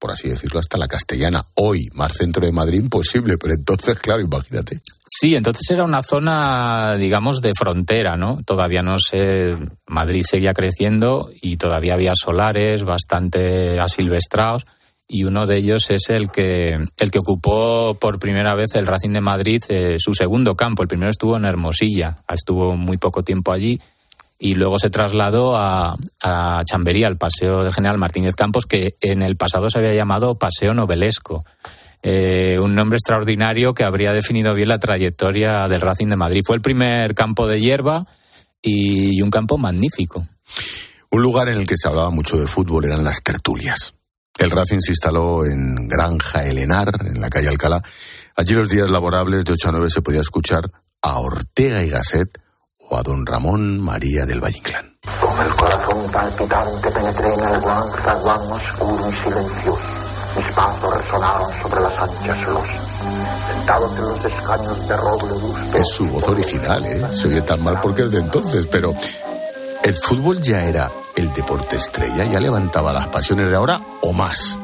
por 0.00 0.10
así 0.10 0.28
decirlo, 0.28 0.58
hasta 0.58 0.78
la 0.78 0.88
castellana. 0.88 1.44
Hoy, 1.54 1.88
más 1.92 2.14
centro 2.14 2.44
de 2.44 2.52
Madrid, 2.52 2.80
imposible, 2.80 3.36
pero 3.36 3.54
entonces, 3.54 3.98
claro, 3.98 4.22
imagínate. 4.22 4.80
Sí, 5.06 5.36
entonces 5.36 5.70
era 5.70 5.84
una 5.84 6.02
zona, 6.02 6.96
digamos, 6.98 7.42
de 7.42 7.52
frontera, 7.54 8.16
¿no? 8.16 8.40
Todavía 8.44 8.82
no 8.82 8.96
sé, 8.98 9.54
Madrid 9.86 10.24
seguía 10.26 10.54
creciendo 10.54 11.30
y 11.40 11.58
todavía 11.58 11.94
había 11.94 12.14
solares 12.16 12.82
bastante 12.82 13.78
asilvestrados 13.78 14.66
y 15.06 15.24
uno 15.24 15.46
de 15.46 15.58
ellos 15.58 15.90
es 15.90 16.08
el 16.08 16.30
que, 16.30 16.78
el 16.98 17.10
que 17.10 17.18
ocupó 17.18 17.94
por 18.00 18.20
primera 18.20 18.54
vez 18.54 18.74
el 18.76 18.86
Racing 18.86 19.10
de 19.10 19.20
Madrid 19.20 19.62
eh, 19.68 19.96
su 19.98 20.14
segundo 20.14 20.54
campo. 20.54 20.82
El 20.82 20.88
primero 20.88 21.10
estuvo 21.10 21.36
en 21.36 21.44
Hermosilla, 21.44 22.18
estuvo 22.32 22.76
muy 22.76 22.96
poco 22.96 23.22
tiempo 23.22 23.52
allí 23.52 23.78
y 24.42 24.54
luego 24.54 24.78
se 24.78 24.88
trasladó 24.88 25.54
a, 25.54 25.94
a 26.22 26.62
Chamberí, 26.64 27.04
al 27.04 27.18
Paseo 27.18 27.62
del 27.62 27.74
General 27.74 27.98
Martínez 27.98 28.34
Campos, 28.34 28.64
que 28.64 28.94
en 29.02 29.20
el 29.20 29.36
pasado 29.36 29.68
se 29.68 29.78
había 29.78 29.92
llamado 29.92 30.36
Paseo 30.36 30.72
Novelesco. 30.72 31.44
Eh, 32.02 32.58
un 32.58 32.74
nombre 32.74 32.96
extraordinario 32.96 33.74
que 33.74 33.84
habría 33.84 34.12
definido 34.12 34.54
bien 34.54 34.68
la 34.68 34.78
trayectoria 34.78 35.68
del 35.68 35.82
Racing 35.82 36.08
de 36.08 36.16
Madrid. 36.16 36.40
Fue 36.44 36.56
el 36.56 36.62
primer 36.62 37.14
campo 37.14 37.46
de 37.46 37.60
hierba 37.60 38.06
y, 38.62 39.20
un 39.20 39.30
campo 39.30 39.58
magnífico. 39.58 40.26
Un 41.10 41.22
lugar 41.22 41.50
en 41.50 41.58
el 41.58 41.66
que 41.66 41.76
se 41.76 41.88
hablaba 41.88 42.08
mucho 42.08 42.38
de 42.38 42.46
fútbol 42.46 42.86
eran 42.86 43.04
las 43.04 43.22
tertulias. 43.22 43.92
El 44.38 44.50
Racing 44.50 44.80
se 44.80 44.92
instaló 44.92 45.44
en 45.44 45.86
Granja 45.86 46.46
Elenar, 46.46 46.88
en 47.04 47.20
la 47.20 47.28
calle 47.28 47.48
Alcalá. 47.48 47.82
Allí 48.36 48.54
los 48.54 48.70
días 48.70 48.88
laborables 48.88 49.44
de 49.44 49.52
8 49.52 49.68
a 49.68 49.72
9 49.72 49.90
se 49.90 50.00
podía 50.00 50.22
escuchar 50.22 50.70
a 51.02 51.18
Ortega 51.18 51.82
y 51.84 51.90
Gasset 51.90 52.30
o 52.90 52.96
a 52.96 53.02
don 53.02 53.24
Ramón 53.24 53.80
María 53.80 54.26
del 54.26 54.42
Valle 54.42 54.58
Inclán. 54.58 54.96
Con 55.20 55.46
el 55.46 55.52
corazón 55.54 56.10
palpitante 56.12 56.90
penetré 56.90 57.34
en 57.34 57.40
el 57.40 57.60
gran 57.60 57.88
zaguán 58.04 58.52
oscuro 58.52 59.10
y 59.10 59.14
silencioso. 59.14 59.82
Mis 60.36 60.46
pasos 60.54 60.98
resonaron 60.98 61.50
sobre 61.62 61.80
las 61.80 61.98
anchas 61.98 62.48
losas. 62.48 62.80
Sentado 63.52 63.88
entre 63.88 64.02
los 64.02 64.24
escaños 64.24 64.88
de 64.88 64.96
roble 64.96 65.32
gusto. 65.32 65.78
Es 65.78 65.88
su 65.88 66.06
voz 66.06 66.28
original, 66.28 66.84
¿eh? 66.84 67.06
Se 67.12 67.28
oye 67.28 67.42
tan 67.42 67.62
mal 67.62 67.80
porque 67.80 68.02
es 68.02 68.10
de 68.10 68.18
entonces, 68.18 68.66
pero 68.70 68.94
¿el 69.82 69.94
fútbol 69.94 70.40
ya 70.40 70.64
era 70.64 70.90
el 71.16 71.32
deporte 71.32 71.76
estrella? 71.76 72.24
¿Ya 72.24 72.40
levantaba 72.40 72.92
las 72.92 73.06
pasiones 73.08 73.50
de 73.50 73.56
ahora 73.56 73.80
o 74.02 74.12
más? 74.12 74.56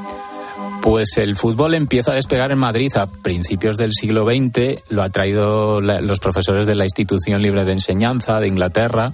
Pues 0.87 1.19
el 1.19 1.35
fútbol 1.35 1.75
empieza 1.75 2.13
a 2.13 2.15
despegar 2.15 2.53
en 2.53 2.59
Madrid 2.59 2.93
a 2.97 3.09
principios 3.09 3.77
del 3.77 3.91
siglo 3.93 4.23
XX, 4.25 4.85
lo 4.89 5.03
ha 5.03 5.09
traído 5.09 5.81
los 5.81 6.21
profesores 6.21 6.65
de 6.65 6.77
la 6.77 6.85
Institución 6.85 7.43
Libre 7.43 7.65
de 7.65 7.73
Enseñanza 7.73 8.39
de 8.39 8.47
Inglaterra 8.47 9.13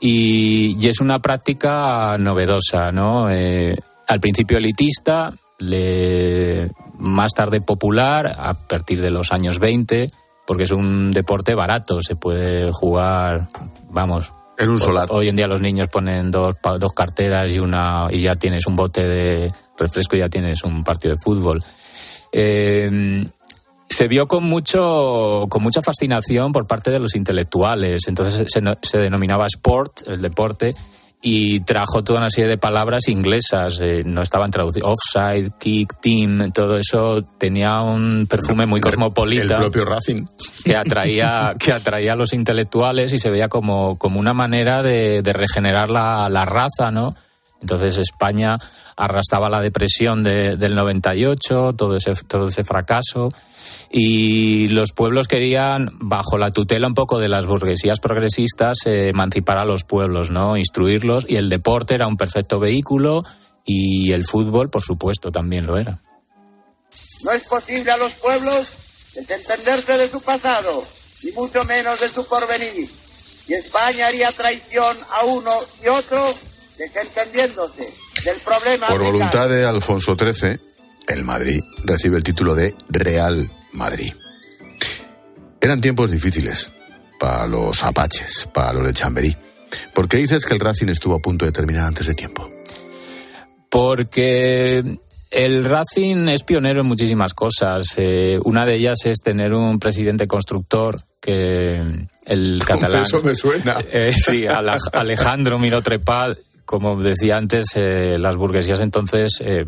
y, 0.00 0.76
y 0.76 0.88
es 0.88 0.98
una 0.98 1.20
práctica 1.20 2.16
novedosa, 2.18 2.90
¿no? 2.90 3.30
Eh, 3.30 3.76
al 4.08 4.18
principio 4.18 4.58
elitista, 4.58 5.32
le, 5.58 6.72
más 6.98 7.32
tarde 7.32 7.60
popular, 7.60 8.34
a 8.36 8.54
partir 8.54 9.00
de 9.00 9.12
los 9.12 9.30
años 9.30 9.60
20, 9.60 10.08
porque 10.44 10.64
es 10.64 10.72
un 10.72 11.12
deporte 11.12 11.54
barato, 11.54 12.02
se 12.02 12.16
puede 12.16 12.72
jugar, 12.72 13.46
vamos, 13.88 14.32
en 14.58 14.68
un 14.68 14.80
solar. 14.80 15.06
Hoy 15.10 15.28
en 15.28 15.36
día 15.36 15.46
los 15.46 15.60
niños 15.60 15.88
ponen 15.88 16.32
dos, 16.32 16.56
dos 16.80 16.92
carteras 16.92 17.52
y 17.52 17.60
una 17.60 18.08
y 18.10 18.22
ya 18.22 18.34
tienes 18.34 18.66
un 18.66 18.74
bote 18.74 19.06
de 19.06 19.52
refresco 19.76 20.16
ya 20.16 20.28
tienes 20.28 20.62
un 20.64 20.84
partido 20.84 21.14
de 21.14 21.20
fútbol. 21.20 21.62
Eh, 22.32 23.24
se 23.88 24.08
vio 24.08 24.26
con 24.26 24.44
mucho 24.44 25.46
con 25.48 25.62
mucha 25.62 25.82
fascinación 25.82 26.52
por 26.52 26.66
parte 26.66 26.90
de 26.90 26.98
los 26.98 27.14
intelectuales. 27.14 28.08
Entonces 28.08 28.46
se, 28.50 28.60
se 28.82 28.98
denominaba 28.98 29.46
sport, 29.46 30.08
el 30.08 30.22
deporte, 30.22 30.74
y 31.26 31.60
trajo 31.60 32.04
toda 32.04 32.18
una 32.18 32.30
serie 32.30 32.50
de 32.50 32.58
palabras 32.58 33.08
inglesas. 33.08 33.78
Eh, 33.80 34.02
no 34.04 34.20
estaban 34.20 34.50
traducidas. 34.50 34.90
Offside, 34.90 35.52
kick, 35.58 35.98
team, 35.98 36.52
todo 36.52 36.76
eso 36.76 37.22
tenía 37.38 37.80
un 37.80 38.26
perfume 38.28 38.66
muy 38.66 38.82
cosmopolita. 38.82 39.54
El 39.54 39.60
propio 39.62 39.86
Racing. 39.86 40.26
Que 40.62 40.76
atraía, 40.76 41.54
que 41.58 41.72
atraía 41.72 42.12
a 42.12 42.16
los 42.16 42.34
intelectuales 42.34 43.14
y 43.14 43.18
se 43.18 43.30
veía 43.30 43.48
como, 43.48 43.96
como 43.96 44.20
una 44.20 44.34
manera 44.34 44.82
de, 44.82 45.22
de 45.22 45.32
regenerar 45.32 45.88
la, 45.88 46.28
la, 46.28 46.44
raza, 46.44 46.90
¿no? 46.90 47.08
Entonces 47.60 47.98
España 47.98 48.58
arrastraba 48.96 49.48
la 49.48 49.60
depresión 49.60 50.22
de, 50.22 50.56
del 50.56 50.74
98, 50.74 51.72
todo 51.72 51.96
ese, 51.96 52.14
todo 52.26 52.48
ese 52.48 52.64
fracaso. 52.64 53.28
Y 53.90 54.68
los 54.68 54.92
pueblos 54.92 55.28
querían, 55.28 55.90
bajo 56.00 56.36
la 56.36 56.50
tutela 56.50 56.86
un 56.86 56.94
poco 56.94 57.18
de 57.18 57.28
las 57.28 57.46
burguesías 57.46 58.00
progresistas, 58.00 58.78
emancipar 58.84 59.58
a 59.58 59.64
los 59.64 59.84
pueblos, 59.84 60.30
¿no? 60.30 60.56
Instruirlos. 60.56 61.24
Y 61.28 61.36
el 61.36 61.48
deporte 61.48 61.94
era 61.94 62.06
un 62.06 62.16
perfecto 62.16 62.60
vehículo 62.60 63.22
y 63.64 64.12
el 64.12 64.24
fútbol, 64.24 64.68
por 64.68 64.82
supuesto, 64.82 65.30
también 65.30 65.66
lo 65.66 65.78
era. 65.78 66.00
No 67.22 67.32
es 67.32 67.44
posible 67.44 67.90
a 67.90 67.96
los 67.96 68.12
pueblos 68.14 69.12
desentenderse 69.14 69.96
de 69.96 70.08
su 70.08 70.20
pasado, 70.20 70.84
ni 71.22 71.32
mucho 71.32 71.64
menos 71.64 72.00
de 72.00 72.08
su 72.08 72.26
porvenir. 72.26 72.88
Y 73.46 73.54
España 73.54 74.08
haría 74.08 74.30
traición 74.32 74.96
a 75.10 75.24
uno 75.24 75.52
y 75.82 75.88
otro 75.88 76.34
desentendiéndose 76.76 77.88
del 78.24 78.36
problema. 78.44 78.86
Por 78.86 78.96
africano. 78.96 79.04
voluntad 79.04 79.48
de 79.48 79.66
Alfonso 79.66 80.16
XIII, 80.16 80.58
el 81.08 81.24
Madrid 81.24 81.62
recibe 81.84 82.16
el 82.16 82.22
título 82.22 82.54
de 82.54 82.74
Real 82.88 83.48
Madrid. 83.72 84.12
Eran 85.60 85.80
tiempos 85.80 86.10
difíciles 86.10 86.72
para 87.18 87.46
los 87.46 87.82
apaches, 87.82 88.48
para 88.52 88.72
los 88.74 88.86
de 88.86 88.94
Chamberí. 88.94 89.36
¿Por 89.92 90.08
qué 90.08 90.18
dices 90.18 90.44
que 90.44 90.54
el 90.54 90.60
Racing 90.60 90.88
estuvo 90.88 91.14
a 91.14 91.18
punto 91.20 91.44
de 91.44 91.52
terminar 91.52 91.86
antes 91.86 92.06
de 92.06 92.14
tiempo? 92.14 92.50
Porque 93.70 94.84
el 95.30 95.64
Racing 95.64 96.28
es 96.28 96.42
pionero 96.42 96.82
en 96.82 96.86
muchísimas 96.86 97.34
cosas. 97.34 97.86
Eh, 97.96 98.38
una 98.44 98.64
de 98.64 98.76
ellas 98.76 98.98
es 99.04 99.18
tener 99.18 99.52
un 99.54 99.78
presidente 99.78 100.26
constructor 100.26 101.00
que 101.20 101.82
el 102.26 102.62
catalán. 102.66 103.02
Eso 103.02 103.22
me 103.22 103.34
suena. 103.34 103.78
Eh, 103.90 104.12
sí, 104.12 104.46
Alejandro 104.92 105.58
Mirotrepad, 105.58 106.36
como 106.64 107.00
decía 107.00 107.36
antes, 107.36 107.66
eh, 107.76 108.16
las 108.18 108.36
burguesías 108.36 108.80
entonces 108.80 109.38
eh, 109.40 109.66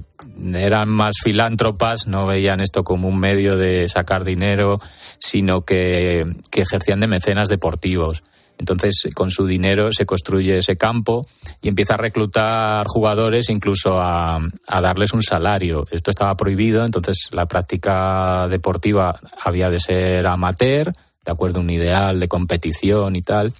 eran 0.54 0.88
más 0.88 1.16
filántropas, 1.22 2.06
no 2.06 2.26
veían 2.26 2.60
esto 2.60 2.84
como 2.84 3.08
un 3.08 3.18
medio 3.18 3.56
de 3.56 3.88
sacar 3.88 4.24
dinero, 4.24 4.76
sino 5.18 5.62
que, 5.62 6.24
que 6.50 6.62
ejercían 6.62 7.00
de 7.00 7.06
mecenas 7.06 7.48
deportivos. 7.48 8.22
Entonces, 8.58 9.08
con 9.14 9.30
su 9.30 9.46
dinero 9.46 9.90
se 9.92 10.06
construye 10.06 10.58
ese 10.58 10.76
campo 10.76 11.26
y 11.60 11.68
empieza 11.68 11.94
a 11.94 11.98
reclutar 11.98 12.86
jugadores, 12.86 13.50
incluso 13.50 14.00
a, 14.00 14.40
a 14.66 14.80
darles 14.80 15.12
un 15.12 15.22
salario. 15.22 15.86
Esto 15.90 16.10
estaba 16.10 16.36
prohibido, 16.36 16.84
entonces 16.84 17.28
la 17.32 17.46
práctica 17.46 18.48
deportiva 18.48 19.20
había 19.44 19.68
de 19.68 19.78
ser 19.78 20.26
amateur, 20.26 20.92
de 21.24 21.32
acuerdo 21.32 21.58
a 21.58 21.62
un 21.62 21.70
ideal 21.70 22.18
de 22.18 22.28
competición 22.28 23.16
y 23.16 23.22
tal. 23.22 23.52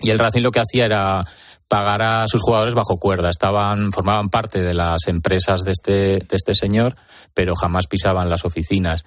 Y 0.00 0.10
el 0.10 0.18
Racing 0.18 0.42
lo 0.42 0.52
que 0.52 0.60
hacía 0.60 0.84
era 0.84 1.26
pagar 1.68 2.02
a 2.02 2.26
sus 2.26 2.40
jugadores 2.40 2.74
bajo 2.74 2.98
cuerda. 2.98 3.30
Estaban, 3.30 3.92
formaban 3.92 4.30
parte 4.30 4.62
de 4.62 4.74
las 4.74 5.06
empresas 5.06 5.62
de 5.64 5.72
este, 5.72 5.92
de 5.92 6.36
este 6.36 6.54
señor, 6.54 6.96
pero 7.34 7.54
jamás 7.54 7.86
pisaban 7.86 8.30
las 8.30 8.44
oficinas. 8.44 9.04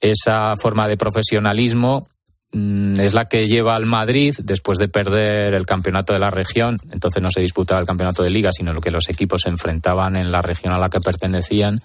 Esa 0.00 0.56
forma 0.56 0.88
de 0.88 0.96
profesionalismo 0.96 2.08
mm, 2.52 3.00
es 3.00 3.12
la 3.12 3.26
que 3.26 3.48
lleva 3.48 3.74
al 3.74 3.86
Madrid 3.86 4.34
después 4.42 4.78
de 4.78 4.88
perder 4.88 5.54
el 5.54 5.66
campeonato 5.66 6.12
de 6.12 6.20
la 6.20 6.30
región. 6.30 6.78
Entonces 6.92 7.22
no 7.22 7.30
se 7.30 7.40
disputaba 7.40 7.80
el 7.80 7.86
campeonato 7.86 8.22
de 8.22 8.30
liga, 8.30 8.50
sino 8.52 8.72
lo 8.72 8.80
que 8.80 8.90
los 8.90 9.08
equipos 9.08 9.42
se 9.42 9.48
enfrentaban 9.48 10.16
en 10.16 10.30
la 10.30 10.42
región 10.42 10.72
a 10.72 10.78
la 10.78 10.90
que 10.90 11.00
pertenecían. 11.00 11.82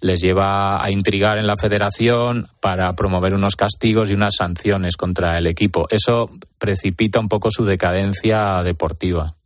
Les 0.00 0.20
lleva 0.20 0.82
a 0.82 0.90
intrigar 0.90 1.38
en 1.38 1.46
la 1.46 1.56
federación 1.56 2.48
para 2.58 2.92
promover 2.96 3.34
unos 3.34 3.54
castigos 3.54 4.10
y 4.10 4.14
unas 4.14 4.34
sanciones 4.36 4.96
contra 4.96 5.38
el 5.38 5.46
equipo. 5.46 5.86
Eso 5.90 6.28
precipita 6.58 7.20
un 7.20 7.28
poco 7.28 7.52
su 7.52 7.64
decadencia 7.64 8.64
deportiva. 8.64 9.36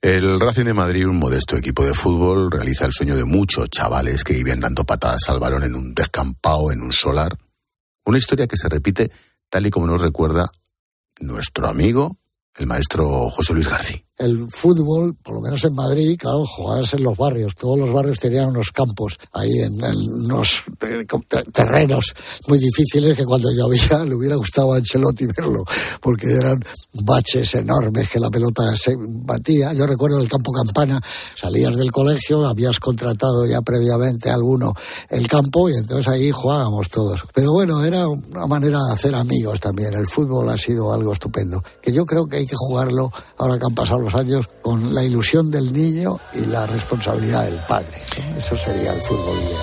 El 0.00 0.40
Racing 0.40 0.64
de 0.64 0.74
Madrid, 0.74 1.06
un 1.06 1.18
modesto 1.18 1.56
equipo 1.56 1.84
de 1.84 1.94
fútbol, 1.94 2.50
realiza 2.50 2.86
el 2.86 2.92
sueño 2.92 3.14
de 3.14 3.24
muchos 3.24 3.70
chavales 3.70 4.24
que 4.24 4.34
viven 4.34 4.58
dando 4.58 4.84
patadas 4.84 5.28
al 5.28 5.38
balón 5.38 5.62
en 5.62 5.76
un 5.76 5.94
descampado, 5.94 6.72
en 6.72 6.82
un 6.82 6.92
solar. 6.92 7.36
Una 8.04 8.18
historia 8.18 8.48
que 8.48 8.56
se 8.56 8.68
repite 8.68 9.12
tal 9.48 9.66
y 9.66 9.70
como 9.70 9.86
nos 9.86 10.00
recuerda 10.00 10.50
nuestro 11.20 11.68
amigo, 11.68 12.16
el 12.56 12.66
maestro 12.66 13.30
José 13.30 13.52
Luis 13.54 13.68
García. 13.68 14.02
El 14.22 14.48
fútbol, 14.50 15.14
por 15.22 15.34
lo 15.36 15.40
menos 15.40 15.64
en 15.64 15.74
Madrid, 15.74 16.16
claro, 16.18 16.44
jugabas 16.46 16.94
en 16.94 17.02
los 17.02 17.16
barrios. 17.16 17.54
Todos 17.54 17.78
los 17.78 17.92
barrios 17.92 18.18
tenían 18.18 18.48
unos 18.48 18.70
campos 18.72 19.18
ahí 19.32 19.50
en, 19.60 19.72
unos 19.82 20.62
eh, 20.82 21.04
te- 21.28 21.42
terrenos 21.52 22.14
muy 22.48 22.58
difíciles 22.58 23.16
que 23.16 23.24
cuando 23.24 23.50
llovía 23.52 24.04
le 24.04 24.14
hubiera 24.14 24.36
gustado 24.36 24.72
a 24.72 24.76
Ancelotti 24.76 25.26
verlo, 25.26 25.64
porque 26.00 26.26
eran 26.32 26.62
baches 27.02 27.54
enormes 27.54 28.08
que 28.08 28.20
la 28.20 28.30
pelota 28.30 28.76
se 28.76 28.94
batía. 28.98 29.72
Yo 29.72 29.86
recuerdo 29.86 30.20
el 30.20 30.28
campo 30.28 30.52
Campana, 30.52 31.00
salías 31.34 31.76
del 31.76 31.90
colegio, 31.90 32.46
habías 32.46 32.78
contratado 32.80 33.46
ya 33.46 33.60
previamente 33.62 34.30
a 34.30 34.34
alguno 34.34 34.74
el 35.08 35.26
campo 35.26 35.68
y 35.68 35.74
entonces 35.76 36.08
ahí 36.08 36.30
jugábamos 36.30 36.88
todos. 36.88 37.24
Pero 37.34 37.52
bueno, 37.52 37.84
era 37.84 38.08
una 38.08 38.46
manera 38.46 38.78
de 38.86 38.92
hacer 38.92 39.14
amigos 39.14 39.60
también. 39.60 39.94
El 39.94 40.06
fútbol 40.06 40.48
ha 40.48 40.56
sido 40.56 40.92
algo 40.92 41.12
estupendo, 41.12 41.62
que 41.80 41.92
yo 41.92 42.06
creo 42.06 42.26
que 42.26 42.36
hay 42.38 42.46
que 42.46 42.56
jugarlo 42.56 43.10
ahora 43.38 43.58
que 43.58 43.64
han 43.64 43.74
pasado 43.74 44.00
los 44.00 44.11
años 44.14 44.48
con 44.60 44.94
la 44.94 45.02
ilusión 45.02 45.50
del 45.50 45.72
niño 45.72 46.20
y 46.34 46.46
la 46.46 46.66
responsabilidad 46.66 47.44
del 47.44 47.58
padre. 47.68 48.00
¿no? 48.30 48.38
Eso 48.38 48.56
sería 48.56 48.92
el 48.92 49.00
fútbol 49.00 49.36
ideal. 49.38 49.62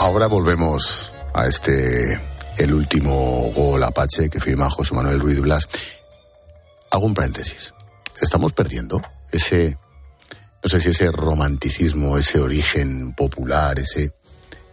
Ahora 0.00 0.26
volvemos 0.26 1.12
a 1.34 1.46
este, 1.46 2.20
el 2.58 2.74
último 2.74 3.50
gol 3.54 3.82
Apache 3.82 4.28
que 4.28 4.40
firma 4.40 4.70
José 4.70 4.94
Manuel 4.94 5.20
Ruiz 5.20 5.40
Blas. 5.40 5.68
Hago 6.90 7.06
un 7.06 7.14
paréntesis. 7.14 7.74
Estamos 8.20 8.52
perdiendo 8.52 9.02
ese, 9.32 9.76
no 10.62 10.68
sé 10.68 10.80
si 10.80 10.90
ese 10.90 11.10
romanticismo, 11.10 12.18
ese 12.18 12.40
origen 12.40 13.14
popular, 13.14 13.78
ese, 13.78 14.12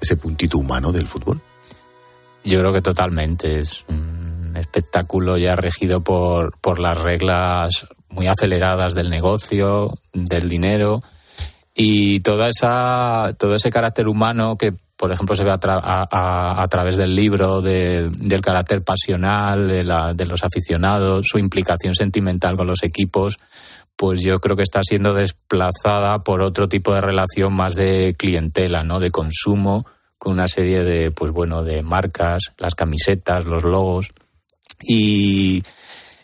ese 0.01 0.16
puntito 0.18 0.57
humano 0.57 0.91
del 0.91 1.07
fútbol. 1.07 1.41
Yo 2.43 2.59
creo 2.59 2.74
que 2.74 2.82
totalmente. 2.82 3.59
Es 3.59 3.86
un 3.88 4.55
espectáculo 4.57 5.38
ya 5.38 5.55
regido 5.55 6.01
por, 6.01 6.57
por 6.59 6.80
las 6.80 6.97
reglas 6.99 7.88
muy 8.14 8.28
aceleradas 8.28 8.93
del 8.93 9.09
negocio, 9.09 9.97
del 10.14 10.47
dinero 10.47 10.99
y 11.76 12.20
toda 12.22 12.49
esa, 12.49 13.34
todo 13.38 13.55
ese 13.55 13.72
carácter 13.72 14.07
humano 14.07 14.55
que, 14.57 14.74
por 14.95 15.11
ejemplo, 15.11 15.36
se 15.36 15.43
ve 15.43 15.51
a, 15.51 16.61
a 16.61 16.68
través 16.68 16.95
del 16.97 17.16
libro, 17.16 17.61
de- 17.61 18.09
del 18.09 18.41
carácter 18.41 18.84
pasional 18.84 19.68
de, 19.68 19.84
la- 19.84 20.14
de 20.14 20.26
los 20.28 20.43
aficionados, 20.43 21.26
su 21.28 21.39
implicación 21.39 21.95
sentimental 21.95 22.55
con 22.55 22.68
los 22.68 22.84
equipos, 22.84 23.38
pues 23.95 24.22
yo 24.22 24.39
creo 24.39 24.55
que 24.55 24.64
está 24.64 24.82
siendo 24.84 25.14
desplazada 25.14 26.20
por 26.24 26.41
otro 26.41 26.70
tipo 26.70 26.93
de 26.93 27.01
relación 27.01 27.53
más 27.53 27.74
de 27.76 28.16
clientela, 28.18 28.84
¿no? 28.84 28.99
De 28.99 29.09
consumo, 29.11 29.86
con 30.18 30.34
una 30.34 30.47
serie 30.47 30.84
de, 30.84 31.11
pues 31.11 31.32
bueno, 31.32 31.64
de 31.64 31.82
marcas, 31.84 32.43
las 32.57 32.76
camisetas, 32.76 33.45
los 33.45 33.64
logos. 33.64 34.09
Y, 34.82 35.64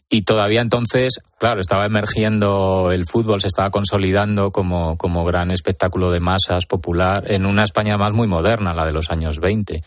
y 0.10 0.24
todavía 0.24 0.62
entonces, 0.62 1.20
claro, 1.38 1.62
estaba 1.62 1.86
emergiendo 1.86 2.92
el 2.92 3.06
fútbol, 3.06 3.42
se 3.42 3.48
estaba 3.48 3.70
consolidando 3.70 4.52
como, 4.52 4.98
como 4.98 5.24
gran 5.24 5.52
espectáculo 5.52 6.10
de 6.10 6.20
masas 6.20 6.66
popular 6.66 7.26
en 7.28 7.46
una 7.46 7.64
España 7.64 7.96
más 7.96 8.14
muy 8.14 8.28
moderna, 8.28 8.74
la 8.74 8.88
de 8.88 8.92
los 8.92 9.12
años 9.12 9.40
20. 9.40 9.84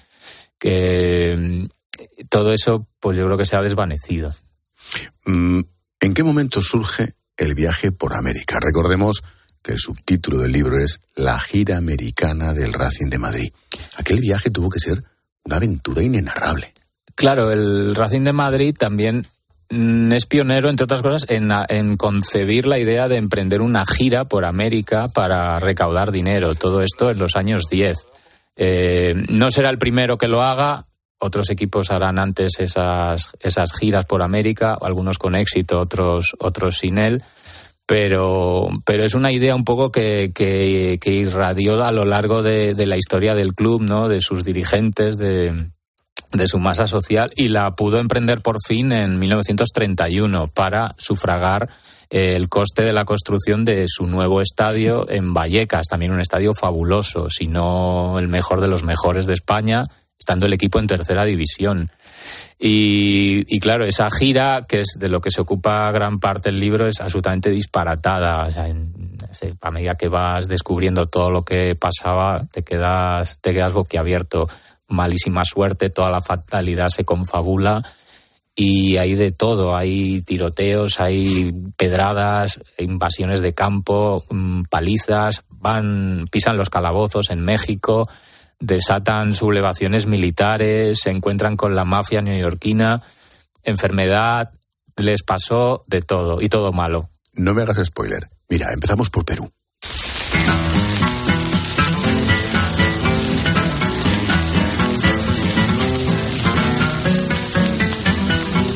Que 0.59 1.37
mm, 1.37 2.27
todo 2.29 2.53
eso, 2.53 2.87
pues 3.01 3.16
yo 3.16 3.25
creo 3.25 3.37
que 3.37 3.45
se 3.45 3.57
ha 3.57 3.62
desvanecido. 3.62 4.33
Mm, 5.25 5.61
¿En 6.01 6.14
qué 6.14 6.23
momento 6.23 6.62
surge 6.62 7.14
el 7.37 7.57
viaje 7.57 7.91
por 7.91 8.14
América? 8.14 8.61
Recordemos 8.61 9.25
que 9.61 9.73
el 9.73 9.79
subtítulo 9.79 10.39
del 10.39 10.53
libro 10.53 10.79
es 10.79 11.01
La 11.16 11.39
gira 11.41 11.77
americana 11.77 12.55
del 12.55 12.73
Racing 12.73 13.11
de 13.11 13.18
Madrid. 13.18 13.53
Aquel 13.97 14.20
viaje 14.20 14.51
tuvo 14.51 14.70
que 14.70 14.79
ser 14.79 15.03
una 15.45 15.57
aventura 15.57 16.01
inenarrable. 16.01 16.73
Claro, 17.16 17.51
el 17.51 17.95
Racing 17.95 18.23
de 18.23 18.33
Madrid 18.33 18.77
también 18.79 19.27
es 19.73 20.27
pionero, 20.27 20.68
entre 20.68 20.85
otras 20.85 21.01
cosas, 21.03 21.27
en, 21.29 21.97
concebir 21.97 22.66
la 22.66 22.79
idea 22.79 23.09
de 23.09 23.16
emprender 23.16 23.62
una 23.62 23.85
gira 23.87 24.27
por 24.27 24.45
América 24.45 25.09
para 25.09 25.59
recaudar 25.59 26.12
dinero. 26.12 26.55
Todo 26.55 26.83
esto 26.83 27.11
en 27.11 27.18
los 27.18 27.37
años 27.37 27.68
10. 27.70 28.07
Eh, 28.57 29.14
no 29.31 29.51
será 29.51 29.70
el 29.70 29.79
primero 29.79 30.18
que 30.18 30.29
lo 30.29 30.43
haga. 30.43 30.85
Otros 31.18 31.49
equipos 31.51 31.91
harán 31.91 32.18
antes 32.18 32.59
esas, 32.59 33.31
esas 33.41 33.73
giras 33.73 34.05
por 34.05 34.23
América, 34.23 34.77
algunos 34.79 35.18
con 35.18 35.37
éxito, 35.37 35.81
otros, 35.81 36.37
otros 36.39 36.77
sin 36.77 36.99
él. 36.99 37.23
Pero, 37.87 38.68
pero 38.85 39.05
es 39.05 39.14
una 39.14 39.33
idea 39.33 39.55
un 39.55 39.64
poco 39.64 39.91
que, 39.91 40.33
que, 40.35 40.99
que 41.01 41.11
irradió 41.12 41.83
a 41.83 41.93
lo 41.93 42.05
largo 42.05 42.43
de, 42.43 42.75
de 42.75 42.87
la 42.87 42.97
historia 42.97 43.35
del 43.35 43.55
club, 43.55 43.83
¿no? 43.83 44.09
de 44.09 44.20
sus 44.20 44.45
dirigentes, 44.45 45.16
de, 45.16 45.72
de 46.33 46.49
su 46.49 46.59
masa 46.59 46.87
social 46.87 47.30
y 47.37 47.49
la 47.49 47.70
pudo 47.72 47.99
emprender 47.99 48.41
por 48.41 48.57
fin 48.66 48.93
en 48.93 49.18
1931 49.18 50.49
para 50.49 50.95
sufragar 50.99 51.68
el 52.11 52.49
coste 52.49 52.83
de 52.83 52.93
la 52.93 53.05
construcción 53.05 53.64
de 53.64 53.85
su 53.89 54.07
nuevo 54.07 54.41
estadio 54.43 55.09
en 55.09 55.33
Vallecas, 55.33 55.87
también 55.89 56.12
un 56.12 56.20
estadio 56.20 56.53
fabuloso, 56.55 57.30
si 57.30 57.47
no 57.47 58.18
el 58.18 58.28
mejor 58.28 58.61
de 58.61 58.68
los 58.68 58.83
mejores 58.85 59.24
de 59.26 59.35
España, 59.35 59.87
estando 60.18 60.47
el 60.47 60.53
equipo 60.53 60.78
en 60.78 60.87
tercera 60.87 61.24
división. 61.24 61.91
Y, 62.64 63.59
claro, 63.59 63.85
esa 63.85 64.09
gira, 64.11 64.66
que 64.68 64.80
es 64.80 64.97
de 64.99 65.09
lo 65.09 65.20
que 65.20 65.33
se 65.33 65.41
ocupa 65.41 65.91
gran 65.91 66.20
parte 66.20 66.51
del 66.51 66.61
libro, 66.61 66.87
es 66.87 67.01
absolutamente 67.01 67.51
disparatada. 67.51 68.47
O 68.47 68.51
sea, 68.53 68.68
en- 68.68 68.93
a 69.61 69.70
medida 69.72 69.97
que 69.97 70.09
vas 70.09 70.47
descubriendo 70.47 71.07
todo 71.07 71.30
lo 71.30 71.43
que 71.45 71.74
pasaba, 71.74 72.45
te 72.53 72.62
quedas, 72.62 73.39
te 73.41 73.53
quedas 73.53 73.72
boquiabierto 73.72 74.49
malísima 74.93 75.45
suerte, 75.45 75.90
toda 75.90 76.11
la 76.11 76.20
fatalidad 76.20 76.88
se 76.88 77.05
confabula 77.05 77.82
y 78.55 78.99
hay 78.99 79.14
de 79.14 79.32
todo, 79.32 79.74
hay 79.74 80.20
tiroteos, 80.22 81.01
hay 81.01 81.53
pedradas, 81.76 82.61
invasiones 82.78 83.40
de 83.40 83.55
campo, 83.55 84.24
mm, 84.28 84.64
palizas, 84.64 85.43
van, 85.49 86.26
pisan 86.30 86.57
los 86.57 86.70
calabozos 86.70 87.30
en 87.30 87.43
México, 87.43 88.09
desatan 88.61 89.34
sublevaciones 89.34 90.07
militares, 90.07 91.01
se 91.03 91.11
encuentran 91.11 91.57
con 91.57 91.74
la 91.74 91.84
mafia 91.84 92.20
neoyorquina, 92.20 93.03
enfermedad, 93.64 94.51
les 94.97 95.22
pasó 95.22 95.84
de 95.86 96.03
todo 96.03 96.43
y 96.43 96.49
todo 96.49 96.72
malo. 96.72 97.09
No 97.32 97.55
me 97.55 97.62
hagas 97.62 97.84
spoiler. 97.84 98.28
Mira, 98.49 98.72
empezamos 98.72 99.09
por 99.09 99.24
Perú. 99.24 99.51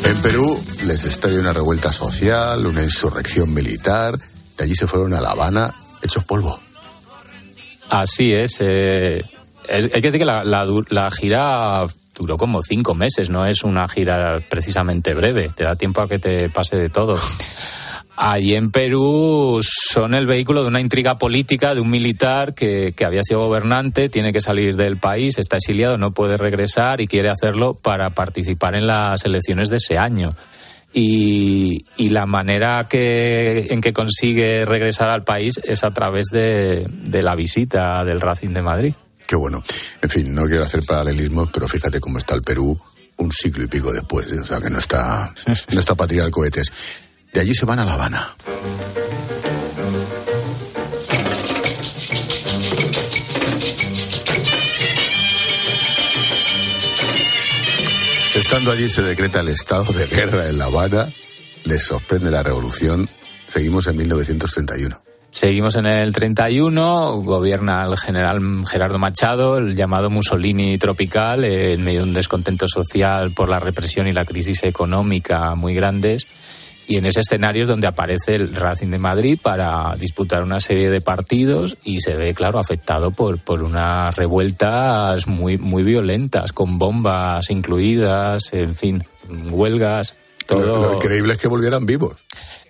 En 0.07 0.23
Perú 0.23 0.57
les 0.87 1.05
estalla 1.05 1.41
una 1.41 1.53
revuelta 1.53 1.93
social, 1.93 2.65
una 2.65 2.85
insurrección 2.85 3.53
militar. 3.53 4.17
De 4.57 4.63
allí 4.63 4.77
se 4.77 4.87
fueron 4.87 5.13
a 5.15 5.21
La 5.21 5.31
Habana 5.31 5.75
hechos 6.01 6.25
polvo. 6.25 6.61
Así 7.91 8.33
es. 8.33 8.59
Eh, 8.61 9.25
hay 9.69 9.89
que 9.89 10.01
decir 10.01 10.21
que 10.21 10.25
la, 10.25 10.45
la, 10.45 10.65
la, 10.91 11.11
gira 11.11 11.85
duró 12.15 12.37
como 12.37 12.63
cinco 12.63 12.95
meses, 12.95 13.31
no 13.31 13.47
es 13.47 13.65
una 13.65 13.89
gira 13.89 14.41
precisamente 14.49 15.13
breve. 15.13 15.51
Te 15.55 15.65
da 15.65 15.75
tiempo 15.75 16.01
a 16.01 16.09
que 16.09 16.21
te 16.21 16.51
pase 16.51 16.77
de 16.77 16.89
todo. 16.89 17.19
Allí 18.17 18.55
en 18.55 18.71
Perú 18.71 19.61
son 19.63 20.15
el 20.15 20.27
vehículo 20.27 20.63
de 20.63 20.69
una 20.69 20.81
intriga 20.81 21.19
política 21.19 21.75
de 21.75 21.83
un 21.83 21.91
militar 21.91 22.55
que, 22.55 22.95
que, 22.97 23.05
había 23.05 23.23
sido 23.23 23.41
gobernante, 23.41 24.09
tiene 24.09 24.33
que 24.33 24.41
salir 24.41 24.75
del 24.77 24.97
país, 24.97 25.37
está 25.37 25.59
exiliado, 25.59 25.99
no 25.99 26.13
puede 26.13 26.39
regresar 26.39 27.03
y 27.03 27.07
quiere 27.07 27.29
hacerlo 27.29 27.75
para 27.75 28.11
participar 28.11 28.75
en 28.75 28.87
las 28.87 29.25
elecciones 29.27 29.69
de 29.69 29.77
ese 29.77 29.99
año. 29.99 30.31
Y, 30.95 31.85
y 31.99 32.09
la 32.09 32.25
manera 32.25 32.87
que, 32.89 33.67
en 33.69 33.83
que 33.83 33.93
consigue 33.93 34.65
regresar 34.65 35.11
al 35.11 35.25
país 35.25 35.61
es 35.63 35.85
a 35.85 35.93
través 35.93 36.29
de, 36.33 36.87
de 36.89 37.23
la 37.23 37.35
visita 37.35 38.03
del 38.03 38.23
Racing 38.23 38.55
de 38.55 38.63
Madrid. 38.63 38.95
Qué 39.27 39.37
bueno. 39.37 39.63
En 40.01 40.09
fin, 40.09 40.35
no 40.35 40.47
quiero 40.47 40.65
hacer 40.65 40.85
paralelismos, 40.85 41.51
pero 41.53 41.69
fíjate 41.69 42.01
cómo 42.01 42.17
está 42.17 42.35
el 42.35 42.43
Perú 42.43 42.79
un 43.19 43.33
siglo 43.33 43.65
y 43.65 43.67
pico 43.67 43.93
después. 43.93 44.33
¿eh? 44.33 44.41
O 44.41 44.47
sea, 44.47 44.61
que 44.61 44.71
no 44.71 44.79
está, 44.79 45.33
no 45.73 45.81
está 45.81 45.95
para 45.95 46.31
cohetes. 46.31 46.73
De 47.37 47.43
allí 47.43 47.55
se 47.55 47.67
van 47.67 47.79
a 47.79 47.85
La 47.85 47.93
Habana. 47.93 48.35
Estando 58.35 58.73
allí 58.73 58.89
se 58.89 59.03
decreta 59.03 59.41
el 59.41 59.49
estado 59.49 59.93
de 59.93 60.07
guerra 60.07 60.49
en 60.49 60.57
La 60.57 60.65
Habana, 60.65 61.11
les 61.65 61.85
sorprende 61.85 62.31
la 62.31 62.43
revolución, 62.43 63.07
seguimos 63.49 63.87
en 63.89 63.99
1931. 63.99 64.99
Seguimos 65.29 65.77
en 65.77 65.85
el 65.85 66.15
31, 66.15 67.17
gobierna 67.17 67.85
el 67.85 67.99
general 67.99 68.41
Gerardo 68.67 68.99
Machado, 68.99 69.59
el 69.59 69.77
llamado 69.77 70.09
Mussolini 70.09 70.79
tropical, 70.79 71.45
en 71.45 71.85
medio 71.85 72.01
de 72.01 72.07
un 72.07 72.15
descontento 72.15 72.67
social 72.67 73.33
por 73.33 73.51
la 73.51 73.61
represión 73.61 74.07
y 74.07 74.13
la 74.13 74.25
crisis 74.25 74.63
económica 74.63 75.55
muy 75.55 75.75
grandes. 75.75 76.27
Y 76.89 76.99
en 76.99 77.07
ese 77.07 77.21
escenario 77.21 77.63
es 77.63 77.69
donde 77.69 77.89
aparece 77.89 78.37
el 78.37 78.55
Racing 78.55 78.91
de 78.91 78.99
Madrid 78.99 79.39
para 79.43 79.97
disputar 79.97 80.43
una 80.45 80.61
serie 80.61 80.89
de 80.89 81.01
partidos 81.01 81.77
y 81.83 82.01
se 82.01 82.15
ve, 82.15 82.33
claro, 82.33 82.59
afectado 82.59 83.11
por, 83.11 83.39
por 83.41 83.63
unas 83.63 84.15
revueltas 84.15 85.27
muy, 85.27 85.59
muy 85.59 85.83
violentas, 85.83 86.53
con 86.53 86.79
bombas 86.79 87.51
incluidas, 87.51 88.53
en 88.53 88.77
fin, 88.77 89.05
huelgas. 89.51 90.15
Todo... 90.47 90.61
Lo, 90.61 90.89
lo 90.91 90.95
increíble 90.95 91.33
es 91.33 91.41
que 91.41 91.49
volvieran 91.49 91.87
vivos. 91.87 92.17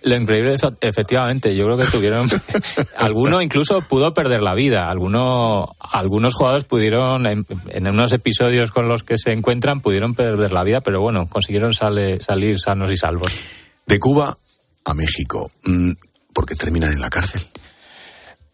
Lo 0.01 0.15
increíble 0.15 0.55
es, 0.55 0.61
efectivamente, 0.81 1.55
yo 1.55 1.65
creo 1.65 1.77
que 1.77 1.85
tuvieron, 1.85 2.27
alguno 2.97 3.41
incluso 3.41 3.81
pudo 3.81 4.13
perder 4.13 4.41
la 4.41 4.55
vida, 4.55 4.89
alguno, 4.89 5.75
algunos 5.79 6.33
jugadores 6.33 6.63
pudieron, 6.63 7.27
en, 7.27 7.45
en, 7.69 7.87
unos 7.87 8.13
episodios 8.13 8.71
con 8.71 8.87
los 8.87 9.03
que 9.03 9.17
se 9.17 9.31
encuentran, 9.31 9.81
pudieron 9.81 10.15
perder 10.15 10.53
la 10.53 10.63
vida, 10.63 10.81
pero 10.81 11.01
bueno, 11.01 11.27
consiguieron 11.27 11.73
sale, 11.73 12.19
salir 12.21 12.57
sanos 12.59 12.91
y 12.91 12.97
salvos. 12.97 13.35
De 13.87 13.99
Cuba 13.99 14.37
a 14.83 14.93
México, 14.93 15.49
mm, 15.63 15.91
¿por 16.33 16.45
qué 16.45 16.55
terminan 16.55 16.91
en 16.91 16.99
la 16.99 17.09
cárcel? 17.09 17.47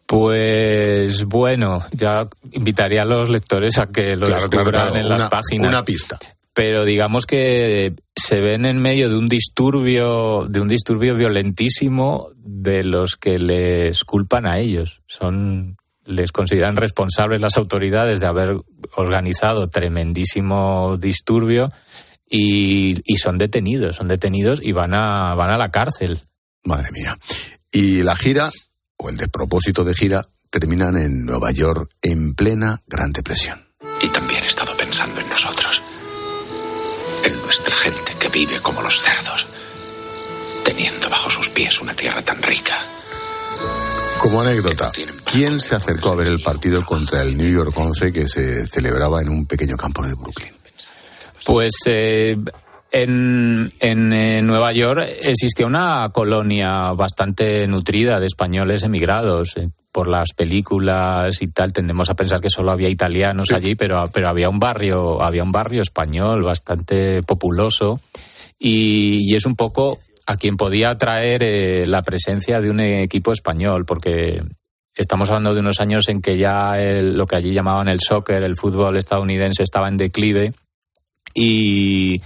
Pues 0.06 1.24
bueno, 1.24 1.84
ya 1.92 2.28
invitaría 2.52 3.02
a 3.02 3.04
los 3.04 3.30
lectores 3.30 3.78
a 3.78 3.86
que 3.86 4.16
lo 4.16 4.26
claro, 4.26 4.42
descubran 4.42 4.70
claro, 4.70 4.92
claro. 4.92 4.96
en 4.96 5.06
una, 5.06 5.18
las 5.18 5.28
páginas. 5.28 5.68
Una 5.68 5.84
pista. 5.84 6.18
Pero 6.52 6.84
digamos 6.84 7.26
que 7.26 7.94
se 8.14 8.40
ven 8.40 8.64
en 8.64 8.80
medio 8.80 9.08
de 9.08 9.16
un 9.16 9.26
disturbio, 9.26 10.46
de 10.48 10.60
un 10.60 10.68
disturbio 10.68 11.16
violentísimo 11.16 12.28
de 12.36 12.84
los 12.84 13.16
que 13.16 13.38
les 13.38 14.04
culpan 14.04 14.46
a 14.46 14.60
ellos. 14.60 15.02
Son 15.08 15.76
les 16.06 16.32
consideran 16.32 16.76
responsables 16.76 17.40
las 17.40 17.56
autoridades 17.56 18.20
de 18.20 18.26
haber 18.26 18.56
organizado 18.94 19.68
tremendísimo 19.68 20.96
disturbio 20.98 21.72
y, 22.28 23.00
y, 23.04 23.16
son 23.16 23.38
detenidos, 23.38 23.96
son 23.96 24.08
detenidos 24.08 24.60
y 24.62 24.72
van 24.72 24.94
a, 24.94 25.34
van 25.34 25.50
a 25.50 25.58
la 25.58 25.70
cárcel. 25.70 26.20
Madre 26.64 26.90
mía. 26.92 27.16
Y 27.70 28.02
la 28.02 28.16
gira, 28.16 28.50
o 28.96 29.08
el 29.08 29.16
despropósito 29.16 29.84
de 29.84 29.94
gira, 29.94 30.24
terminan 30.50 30.96
en 30.96 31.24
Nueva 31.24 31.50
York 31.50 31.90
en 32.00 32.34
plena 32.34 32.80
Gran 32.86 33.12
Depresión. 33.12 33.66
Y 34.00 34.08
también 34.08 34.42
he 34.44 34.46
estado 34.46 34.76
pensando 34.76 35.20
en 35.20 35.28
nosotros, 35.28 35.82
en 37.24 37.42
nuestra 37.42 37.74
gente 37.74 38.14
que 38.18 38.28
vive 38.28 38.60
como 38.60 38.80
los 38.80 39.02
cerdos, 39.02 39.46
teniendo 40.64 41.10
bajo 41.10 41.30
sus 41.30 41.50
pies 41.50 41.80
una 41.80 41.94
tierra 41.94 42.22
tan 42.22 42.42
rica. 42.42 42.78
Como 44.20 44.40
anécdota, 44.40 44.90
¿quién 45.24 45.60
se 45.60 45.74
acercó 45.74 46.10
a 46.10 46.14
ver 46.14 46.28
el 46.28 46.40
partido 46.40 46.84
contra 46.84 47.22
el 47.22 47.36
New 47.36 47.52
York 47.52 47.76
11 47.76 48.12
que 48.12 48.28
se 48.28 48.66
celebraba 48.66 49.20
en 49.20 49.28
un 49.28 49.46
pequeño 49.46 49.76
campo 49.76 50.06
de 50.06 50.14
Brooklyn? 50.14 50.53
Pues 51.44 51.74
eh, 51.86 52.36
en, 52.90 53.70
en 53.80 54.12
eh, 54.12 54.42
Nueva 54.42 54.72
York 54.72 55.06
existía 55.22 55.66
una 55.66 56.08
colonia 56.10 56.92
bastante 56.92 57.66
nutrida 57.66 58.20
de 58.20 58.26
españoles 58.26 58.84
emigrados. 58.84 59.56
Eh, 59.56 59.68
por 59.94 60.08
las 60.08 60.32
películas 60.32 61.40
y 61.40 61.46
tal, 61.46 61.72
tendemos 61.72 62.10
a 62.10 62.14
pensar 62.14 62.40
que 62.40 62.50
solo 62.50 62.72
había 62.72 62.88
italianos 62.88 63.46
sí. 63.50 63.54
allí, 63.54 63.74
pero, 63.76 64.10
pero 64.12 64.28
había 64.28 64.50
un 64.50 64.58
barrio, 64.58 65.22
había 65.22 65.44
un 65.44 65.52
barrio 65.52 65.82
español 65.82 66.42
bastante 66.42 67.22
populoso 67.22 68.00
y, 68.58 69.20
y 69.22 69.36
es 69.36 69.46
un 69.46 69.54
poco 69.54 70.00
a 70.26 70.36
quien 70.36 70.56
podía 70.56 70.90
atraer 70.90 71.44
eh, 71.44 71.86
la 71.86 72.02
presencia 72.02 72.60
de 72.60 72.70
un 72.70 72.80
equipo 72.80 73.30
español, 73.30 73.84
porque 73.84 74.42
estamos 74.96 75.28
hablando 75.28 75.54
de 75.54 75.60
unos 75.60 75.78
años 75.78 76.08
en 76.08 76.20
que 76.20 76.38
ya 76.38 76.80
el, 76.80 77.16
lo 77.16 77.28
que 77.28 77.36
allí 77.36 77.52
llamaban 77.52 77.86
el 77.86 78.00
soccer, 78.00 78.42
el 78.42 78.56
fútbol 78.56 78.96
estadounidense, 78.96 79.62
estaba 79.62 79.86
en 79.86 79.96
declive 79.96 80.54
y, 81.34 82.22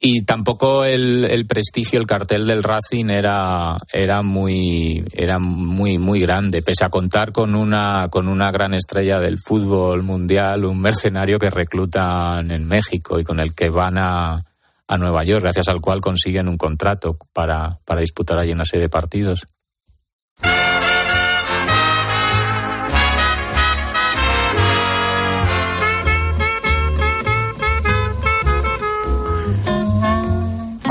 y 0.00 0.22
tampoco 0.22 0.84
el, 0.84 1.24
el, 1.26 1.46
prestigio, 1.46 2.00
el 2.00 2.06
cartel 2.06 2.46
del 2.46 2.64
Racing 2.64 3.10
era, 3.10 3.76
era 3.92 4.22
muy, 4.22 5.04
era 5.12 5.38
muy, 5.38 5.98
muy 5.98 6.20
grande, 6.20 6.62
pese 6.62 6.84
a 6.84 6.90
contar 6.90 7.30
con 7.30 7.54
una, 7.54 8.08
con 8.10 8.26
una 8.26 8.50
gran 8.50 8.74
estrella 8.74 9.20
del 9.20 9.38
fútbol 9.38 10.02
mundial, 10.02 10.64
un 10.64 10.80
mercenario 10.80 11.38
que 11.38 11.50
reclutan 11.50 12.50
en 12.50 12.66
México 12.66 13.20
y 13.20 13.24
con 13.24 13.38
el 13.38 13.54
que 13.54 13.68
van 13.68 13.96
a, 13.98 14.42
a 14.88 14.98
Nueva 14.98 15.22
York, 15.22 15.42
gracias 15.42 15.68
al 15.68 15.80
cual 15.80 16.00
consiguen 16.00 16.48
un 16.48 16.58
contrato 16.58 17.16
para, 17.32 17.78
para 17.84 18.00
disputar 18.00 18.38
allí 18.38 18.52
una 18.52 18.64
serie 18.64 18.86
de 18.86 18.90
partidos. 18.90 19.46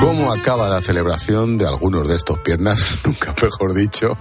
¿Cómo 0.01 0.31
acaba 0.31 0.67
la 0.67 0.81
celebración 0.81 1.59
de 1.59 1.67
algunos 1.67 2.07
de 2.07 2.15
estos 2.15 2.39
piernas, 2.39 2.97
nunca 3.05 3.35
mejor 3.39 3.75
dicho, 3.75 4.17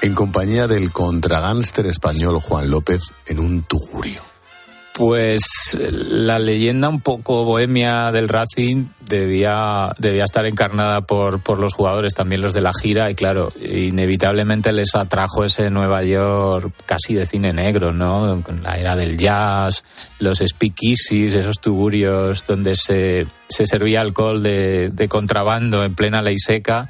en 0.00 0.14
compañía 0.14 0.66
del 0.66 0.92
contragánster 0.92 1.86
español 1.86 2.40
Juan 2.40 2.70
López 2.70 3.02
en 3.26 3.38
un 3.38 3.64
tugurio? 3.64 4.33
Pues 4.96 5.76
la 5.80 6.38
leyenda 6.38 6.88
un 6.88 7.00
poco 7.00 7.44
bohemia 7.44 8.12
del 8.12 8.28
Racing 8.28 8.86
debía, 9.00 9.90
debía 9.98 10.22
estar 10.22 10.46
encarnada 10.46 11.00
por, 11.00 11.40
por 11.40 11.58
los 11.58 11.74
jugadores, 11.74 12.14
también 12.14 12.42
los 12.42 12.52
de 12.52 12.60
la 12.60 12.70
gira, 12.72 13.10
y 13.10 13.16
claro, 13.16 13.52
inevitablemente 13.60 14.70
les 14.70 14.94
atrajo 14.94 15.42
ese 15.42 15.68
Nueva 15.68 16.04
York 16.04 16.72
casi 16.86 17.14
de 17.14 17.26
cine 17.26 17.52
negro, 17.52 17.92
¿no? 17.92 18.40
Con 18.44 18.62
la 18.62 18.76
era 18.76 18.94
del 18.94 19.16
jazz, 19.16 19.82
los 20.20 20.38
speakeasies, 20.38 21.34
esos 21.34 21.58
tugurios 21.58 22.46
donde 22.46 22.76
se, 22.76 23.26
se 23.48 23.66
servía 23.66 24.00
alcohol 24.00 24.44
de, 24.44 24.90
de 24.90 25.08
contrabando 25.08 25.82
en 25.82 25.96
plena 25.96 26.22
ley 26.22 26.38
seca 26.38 26.88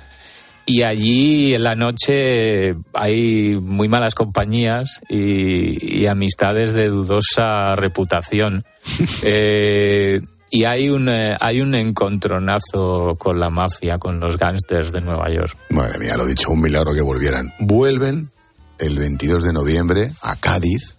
Y 0.67 0.83
allí 0.83 1.55
en 1.55 1.63
la 1.63 1.75
noche 1.75 2.75
hay 2.95 3.57
muy 3.61 3.89
malas 3.89 4.15
compañías 4.15 5.01
y, 5.09 6.07
amistades 6.07 6.73
de 6.73 6.89
dudosa 6.89 7.75
reputación. 7.77 8.65
Eh, 9.23 10.21
y 10.51 10.67
hay 10.67 10.89
un, 10.89 11.09
eh, 11.09 11.37
hay 11.41 11.61
un 11.61 11.75
encontronazo 11.75 13.17
con 13.19 13.41
la 13.41 13.51
mafia, 13.51 13.99
con 13.99 14.21
los 14.21 14.39
gángsters 14.39 14.93
de 14.93 15.01
Nueva 15.01 15.29
York. 15.29 15.57
Madre 15.71 15.99
mía, 15.99 16.17
lo 16.17 16.25
dicho, 16.25 16.51
un 16.51 16.61
milagro 16.61 16.95
que 16.95 17.01
volvieran. 17.01 17.53
Vuelven 17.59 18.31
el 18.79 18.97
22 18.97 19.43
de 19.43 19.53
noviembre 19.53 20.13
a 20.23 20.37
Cádiz. 20.37 20.97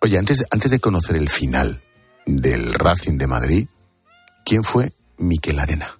Oye, 0.00 0.16
antes, 0.16 0.46
antes 0.50 0.70
de 0.70 0.80
conocer 0.80 1.16
el 1.16 1.28
final 1.28 1.82
del 2.24 2.72
Racing 2.72 3.18
de 3.18 3.26
Madrid, 3.26 3.68
¿quién 4.46 4.64
fue 4.64 4.92
Miquel 5.18 5.58
Arena? 5.58 5.97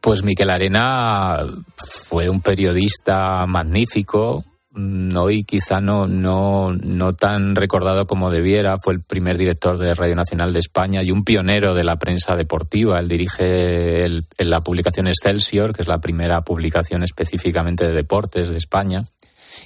Pues 0.00 0.22
Miquel 0.22 0.50
Arena 0.50 1.44
fue 1.76 2.28
un 2.28 2.40
periodista 2.40 3.44
magnífico, 3.46 4.44
mm, 4.70 5.16
hoy 5.16 5.42
quizá 5.42 5.80
no, 5.80 6.06
no, 6.06 6.72
no 6.72 7.12
tan 7.14 7.56
recordado 7.56 8.06
como 8.06 8.30
debiera, 8.30 8.76
fue 8.82 8.94
el 8.94 9.02
primer 9.02 9.36
director 9.36 9.76
de 9.76 9.94
Radio 9.94 10.14
Nacional 10.14 10.52
de 10.52 10.60
España 10.60 11.02
y 11.02 11.10
un 11.10 11.24
pionero 11.24 11.74
de 11.74 11.82
la 11.82 11.96
prensa 11.96 12.36
deportiva. 12.36 13.00
Él 13.00 13.08
dirige 13.08 14.08
la 14.38 14.60
publicación 14.60 15.08
Excelsior, 15.08 15.74
que 15.74 15.82
es 15.82 15.88
la 15.88 15.98
primera 15.98 16.42
publicación 16.42 17.02
específicamente 17.02 17.86
de 17.86 17.92
deportes 17.92 18.48
de 18.48 18.56
España, 18.56 19.04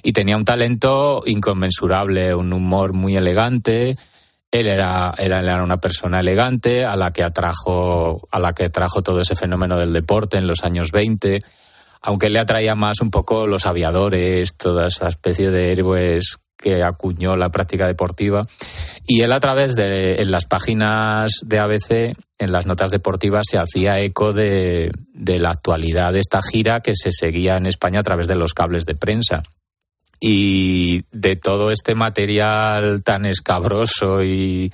y 0.01 0.13
tenía 0.13 0.35
un 0.35 0.45
talento 0.45 1.23
inconmensurable, 1.27 2.33
un 2.33 2.51
humor 2.53 2.93
muy 2.93 3.15
elegante, 3.15 3.95
él 4.53 4.67
era, 4.67 5.15
era, 5.17 5.63
una 5.63 5.77
persona 5.77 6.19
elegante 6.19 6.85
a 6.85 6.95
la 6.95 7.11
que 7.11 7.23
atrajo, 7.23 8.21
a 8.29 8.39
la 8.39 8.53
que 8.53 8.69
trajo 8.69 9.01
todo 9.01 9.21
ese 9.21 9.35
fenómeno 9.35 9.79
del 9.79 9.93
deporte 9.93 10.37
en 10.37 10.45
los 10.45 10.63
años 10.63 10.91
20, 10.91 11.39
aunque 12.03 12.29
le 12.29 12.39
atraía 12.39 12.75
más 12.75 13.01
un 13.01 13.09
poco 13.09 13.47
los 13.47 13.65
aviadores, 13.65 14.55
toda 14.55 14.87
esa 14.87 15.09
especie 15.09 15.49
de 15.49 15.71
héroes 15.71 16.37
que 16.55 16.83
acuñó 16.83 17.35
la 17.35 17.49
práctica 17.49 17.87
deportiva. 17.87 18.43
Y 19.07 19.21
él 19.21 19.31
a 19.31 19.39
través 19.39 19.75
de 19.75 20.21
en 20.21 20.29
las 20.29 20.45
páginas 20.45 21.31
de 21.43 21.57
ABC, 21.57 22.15
en 22.37 22.51
las 22.51 22.67
notas 22.67 22.91
deportivas, 22.91 23.47
se 23.49 23.57
hacía 23.57 23.99
eco 24.01 24.33
de, 24.33 24.91
de 25.15 25.39
la 25.39 25.49
actualidad 25.49 26.13
de 26.13 26.19
esta 26.19 26.41
gira 26.43 26.81
que 26.81 26.93
se 26.95 27.11
seguía 27.11 27.57
en 27.57 27.65
España 27.65 28.01
a 28.01 28.03
través 28.03 28.27
de 28.27 28.35
los 28.35 28.53
cables 28.53 28.85
de 28.85 28.93
prensa 28.93 29.41
y 30.25 31.03
de 31.11 31.35
todo 31.35 31.69
este 31.69 31.95
material 31.95 33.03
tan 33.03 33.25
escabroso 33.25 34.23
y, 34.23 34.71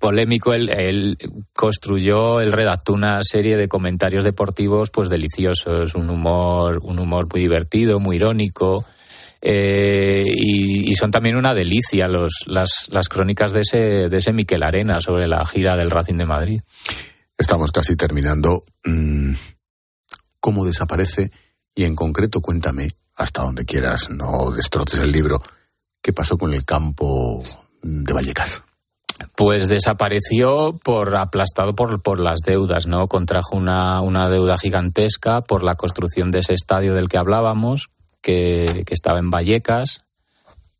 polémico, 0.00 0.52
él, 0.52 1.16
construyó, 1.52 2.40
él 2.40 2.50
redactó 2.50 2.92
una 2.92 3.20
serie 3.22 3.56
de 3.56 3.68
comentarios 3.68 4.24
deportivos 4.24 4.90
pues 4.90 5.10
deliciosos, 5.10 5.94
un 5.94 6.10
humor, 6.10 6.80
un 6.82 6.98
humor 6.98 7.28
muy 7.30 7.42
divertido, 7.42 8.00
muy 8.00 8.16
irónico. 8.16 8.84
Eh, 9.40 10.24
y, 10.26 10.92
son 10.96 11.12
también 11.12 11.36
una 11.36 11.54
delicia 11.54 12.08
las, 12.08 12.88
las 12.88 13.08
crónicas 13.08 13.52
de 13.52 13.60
ese, 13.60 13.78
de 14.08 14.16
ese 14.16 14.32
Miquel 14.32 14.64
Arena 14.64 14.98
sobre 14.98 15.28
la 15.28 15.46
gira 15.46 15.76
del 15.76 15.92
Racing 15.92 16.16
de 16.16 16.26
Madrid. 16.26 16.60
Estamos 17.38 17.70
casi 17.70 17.94
terminando. 17.94 18.64
Mm, 18.82 19.34
¿Cómo 20.40 20.66
desaparece? 20.66 21.30
Y 21.76 21.84
en 21.84 21.94
concreto, 21.94 22.40
cuéntame 22.40 22.88
hasta 23.16 23.42
donde 23.42 23.64
quieras, 23.64 24.10
no 24.10 24.50
destroces 24.50 25.00
el 25.00 25.10
libro. 25.10 25.40
¿Qué 26.02 26.12
pasó 26.12 26.38
con 26.38 26.54
el 26.54 26.64
campo 26.64 27.42
de 27.82 28.12
Vallecas? 28.12 28.62
Pues 29.34 29.68
desapareció 29.68 30.78
por 30.84 31.16
aplastado 31.16 31.74
por, 31.74 32.02
por 32.02 32.20
las 32.20 32.40
deudas, 32.40 32.86
¿no? 32.86 33.08
Contrajo 33.08 33.56
una, 33.56 34.00
una, 34.02 34.28
deuda 34.28 34.58
gigantesca 34.58 35.40
por 35.40 35.62
la 35.62 35.74
construcción 35.74 36.30
de 36.30 36.40
ese 36.40 36.52
estadio 36.52 36.94
del 36.94 37.08
que 37.08 37.16
hablábamos, 37.16 37.88
que, 38.20 38.84
que 38.86 38.94
estaba 38.94 39.18
en 39.18 39.30
Vallecas, 39.30 40.04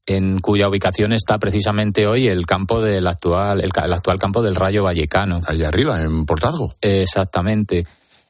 en 0.06 0.38
cuya 0.38 0.68
ubicación 0.68 1.12
está 1.12 1.38
precisamente 1.38 2.06
hoy 2.06 2.28
el 2.28 2.46
campo 2.46 2.80
del 2.80 3.06
actual, 3.06 3.60
el, 3.60 3.70
el 3.84 3.92
actual 3.92 4.18
campo 4.18 4.42
del 4.42 4.54
Rayo 4.54 4.84
Vallecano. 4.84 5.40
Allá 5.46 5.68
arriba, 5.68 6.02
en 6.02 6.26
Portazgo. 6.26 6.74
Exactamente. 6.80 7.86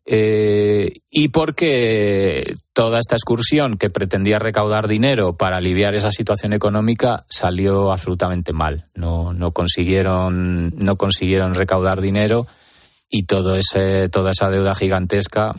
Eh, 0.08 1.00
y 1.10 1.28
porque 1.28 2.54
toda 2.72 3.00
esta 3.00 3.16
excursión 3.16 3.76
que 3.76 3.90
pretendía 3.90 4.38
recaudar 4.38 4.86
dinero 4.86 5.36
para 5.36 5.56
aliviar 5.56 5.96
esa 5.96 6.12
situación 6.12 6.52
económica 6.52 7.24
salió 7.28 7.90
absolutamente 7.90 8.52
mal. 8.52 8.86
No, 8.94 9.32
no, 9.32 9.50
consiguieron, 9.50 10.72
no 10.76 10.96
consiguieron 10.96 11.54
recaudar 11.54 12.00
dinero 12.00 12.46
y 13.10 13.24
todo 13.24 13.56
ese, 13.56 14.08
toda 14.08 14.30
esa 14.30 14.48
deuda 14.48 14.76
gigantesca 14.76 15.56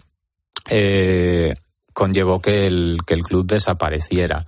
eh, 0.70 1.54
conllevó 1.94 2.42
que 2.42 2.68
el, 2.68 3.00
que 3.06 3.16
el 3.16 3.24
club 3.24 3.46
desapareciera. 3.46 4.46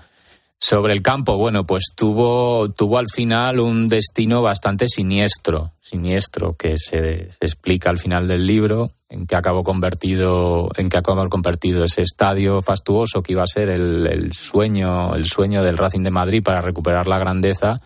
Sobre 0.61 0.93
el 0.93 1.01
campo, 1.01 1.37
bueno, 1.37 1.65
pues 1.65 1.93
tuvo, 1.95 2.69
tuvo 2.69 2.97
al 2.97 3.07
final 3.07 3.59
un 3.61 3.87
destino 3.87 4.41
bastante 4.41 4.89
siniestro, 4.89 5.71
siniestro, 5.79 6.51
que 6.51 6.77
se, 6.77 7.29
explica 7.39 7.89
al 7.89 7.97
final 7.97 8.27
del 8.27 8.45
libro, 8.45 8.91
en 9.07 9.25
que 9.25 9.37
acabó 9.37 9.63
convertido, 9.63 10.69
en 10.75 10.89
que 10.89 10.97
acabó 10.97 11.27
convertido 11.29 11.85
ese 11.85 12.01
estadio 12.01 12.61
fastuoso 12.61 13.23
que 13.23 13.31
iba 13.31 13.43
a 13.43 13.47
ser 13.47 13.69
el, 13.69 14.33
sueño, 14.33 15.15
el 15.15 15.25
sueño 15.25 15.63
del 15.63 15.77
Racing 15.77 16.03
de 16.03 16.11
Madrid 16.11 16.43
para 16.43 16.61
recuperar 16.61 17.07
la 17.07 17.19
grandeza, 17.19 17.77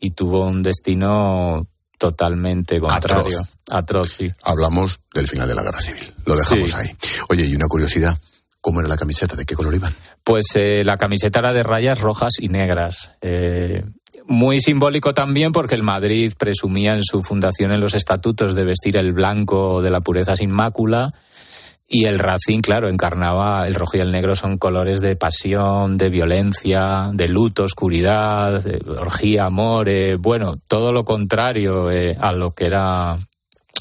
y 0.00 0.12
tuvo 0.12 0.46
un 0.46 0.62
destino 0.62 1.66
totalmente 1.98 2.80
contrario. 2.80 3.42
Atroz. 3.70 4.12
sí. 4.12 4.32
Hablamos 4.42 4.98
del 5.12 5.28
final 5.28 5.46
de 5.46 5.54
la 5.54 5.62
guerra 5.62 5.80
civil. 5.80 6.10
Lo 6.24 6.36
dejamos 6.36 6.74
ahí. 6.74 6.90
Oye, 7.28 7.44
y 7.44 7.54
una 7.54 7.66
curiosidad. 7.66 8.16
¿Cómo 8.64 8.80
era 8.80 8.88
la 8.88 8.96
camiseta? 8.96 9.36
¿De 9.36 9.44
qué 9.44 9.54
color 9.54 9.74
iban? 9.74 9.92
Pues 10.22 10.46
eh, 10.54 10.84
la 10.86 10.96
camiseta 10.96 11.40
era 11.40 11.52
de 11.52 11.62
rayas 11.62 12.00
rojas 12.00 12.32
y 12.40 12.48
negras. 12.48 13.12
Eh, 13.20 13.84
muy 14.26 14.62
simbólico 14.62 15.12
también 15.12 15.52
porque 15.52 15.74
el 15.74 15.82
Madrid 15.82 16.32
presumía 16.38 16.94
en 16.94 17.04
su 17.04 17.22
fundación 17.22 17.72
en 17.72 17.80
los 17.80 17.92
estatutos 17.92 18.54
de 18.54 18.64
vestir 18.64 18.96
el 18.96 19.12
blanco 19.12 19.82
de 19.82 19.90
la 19.90 20.00
pureza 20.00 20.34
sin 20.34 20.50
mácula 20.50 21.12
y 21.86 22.06
el 22.06 22.18
Racing, 22.18 22.62
claro, 22.62 22.88
encarnaba 22.88 23.66
el 23.66 23.74
rojo 23.74 23.98
y 23.98 24.00
el 24.00 24.10
negro 24.10 24.34
son 24.34 24.56
colores 24.56 25.02
de 25.02 25.14
pasión, 25.14 25.98
de 25.98 26.08
violencia, 26.08 27.10
de 27.12 27.28
luto, 27.28 27.64
oscuridad, 27.64 28.62
de 28.62 28.80
orgía, 28.98 29.44
amor, 29.44 29.90
eh, 29.90 30.16
bueno, 30.16 30.54
todo 30.68 30.90
lo 30.90 31.04
contrario 31.04 31.90
a 32.18 32.32
lo 32.32 32.52
que 32.52 32.64
era 32.64 33.18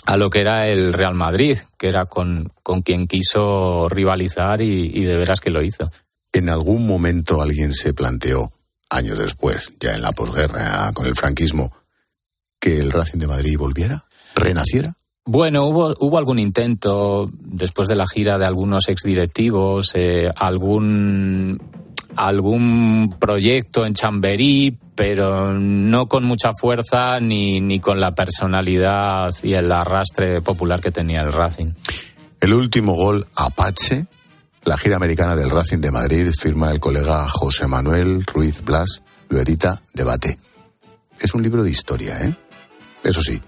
a 0.06 0.18
lo 0.18 0.30
que 0.30 0.42
era 0.42 0.68
el 0.68 0.94
Real 0.94 1.14
Madrid, 1.14 1.58
que 1.78 1.88
era 1.88 2.06
con, 2.06 2.52
con 2.62 2.82
quien 2.82 3.08
quiso 3.08 3.88
rivalizar 3.90 4.62
y, 4.62 5.04
de 5.04 5.18
veras 5.18 5.40
que 5.40 5.52
lo 5.52 5.62
hizo. 5.62 5.92
¿En 6.32 6.50
algún 6.50 6.88
momento 6.88 7.42
alguien 7.42 7.74
se 7.74 7.94
planteó, 7.94 8.52
años 8.90 9.20
después, 9.20 9.74
ya 9.80 9.94
en 9.94 10.02
la 10.02 10.12
posguerra, 10.12 10.92
con 10.94 11.06
el 11.06 11.16
franquismo, 11.16 11.72
que 12.60 12.80
el 12.80 12.92
Racing 12.92 13.20
de 13.20 13.28
Madrid 13.28 13.58
volviera, 13.58 14.04
renaciera? 14.36 14.94
Bueno, 15.26 15.68
hubo, 15.68 15.94
hubo 16.00 16.18
algún 16.18 16.40
intento 16.40 17.30
después 17.40 17.88
de 17.88 17.96
la 17.96 18.08
gira 18.08 18.38
de 18.38 18.46
algunos 18.46 18.90
exdirectivos, 18.90 19.92
eh, 19.94 20.30
algún 20.36 21.62
algún 22.16 23.16
proyecto 23.20 23.86
en 23.86 23.94
Chamberí, 23.94 24.78
pero 24.96 25.54
no 25.54 26.08
con 26.08 26.24
mucha 26.24 26.52
fuerza 26.60 27.20
ni, 27.20 27.60
ni 27.62 27.80
con 27.80 28.00
la 28.00 28.14
personalidad 28.14 29.32
y 29.42 29.54
el 29.54 29.72
arrastre 29.72 30.42
popular 30.42 30.82
que 30.82 30.92
tenía 30.92 31.22
el 31.22 31.32
Racing. 31.32 31.72
El 32.40 32.54
último 32.54 32.94
gol 32.94 33.26
Apache, 33.36 34.06
la 34.64 34.78
gira 34.78 34.98
americana 34.98 35.36
del 35.36 35.50
Racing 35.50 35.80
de 35.80 35.92
Madrid, 35.92 36.32
firma 36.38 36.72
el 36.72 36.80
colega 36.80 37.28
José 37.30 37.68
Manuel 37.68 38.26
Ruiz 38.26 38.64
Blas, 38.64 39.02
lo 39.30 39.40
edita 39.40 39.82
Debate. 39.94 40.38
Es 41.20 41.34
un 41.34 41.42
libro 41.42 41.64
de 41.64 41.72
historia, 41.72 42.22
¿eh? 42.22 42.36
Eso 43.04 43.22
sí, 43.22 43.42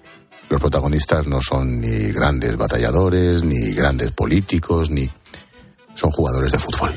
los 0.49 0.61
protagonistas 0.61 1.27
no 1.27 1.41
son 1.41 1.81
ni 1.81 2.11
grandes 2.11 2.55
batalladores, 2.57 3.43
ni 3.43 3.73
grandes 3.73 4.11
políticos, 4.11 4.89
ni... 4.89 5.09
son 5.93 6.11
jugadores 6.11 6.51
de 6.51 6.59
fútbol. 6.59 6.93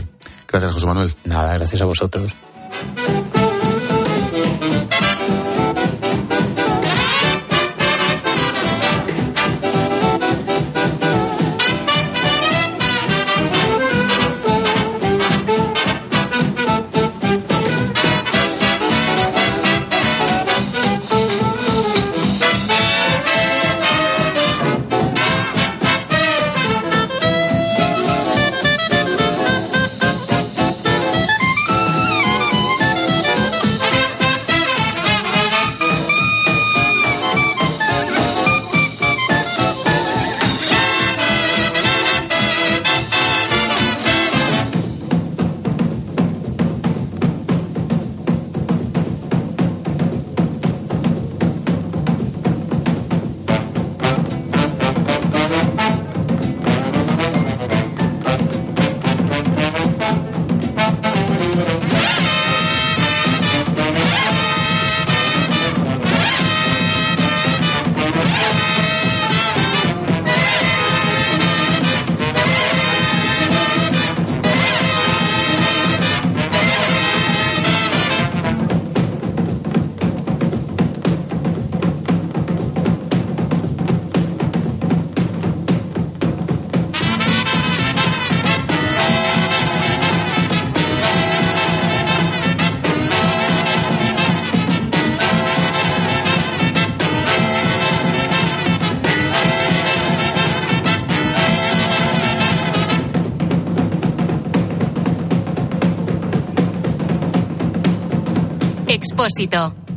Gracias, 0.47 0.73
José 0.73 0.87
Manuel. 0.87 1.15
Nada, 1.25 1.55
gracias 1.55 1.83
a 1.83 1.85
vosotros. 1.85 2.35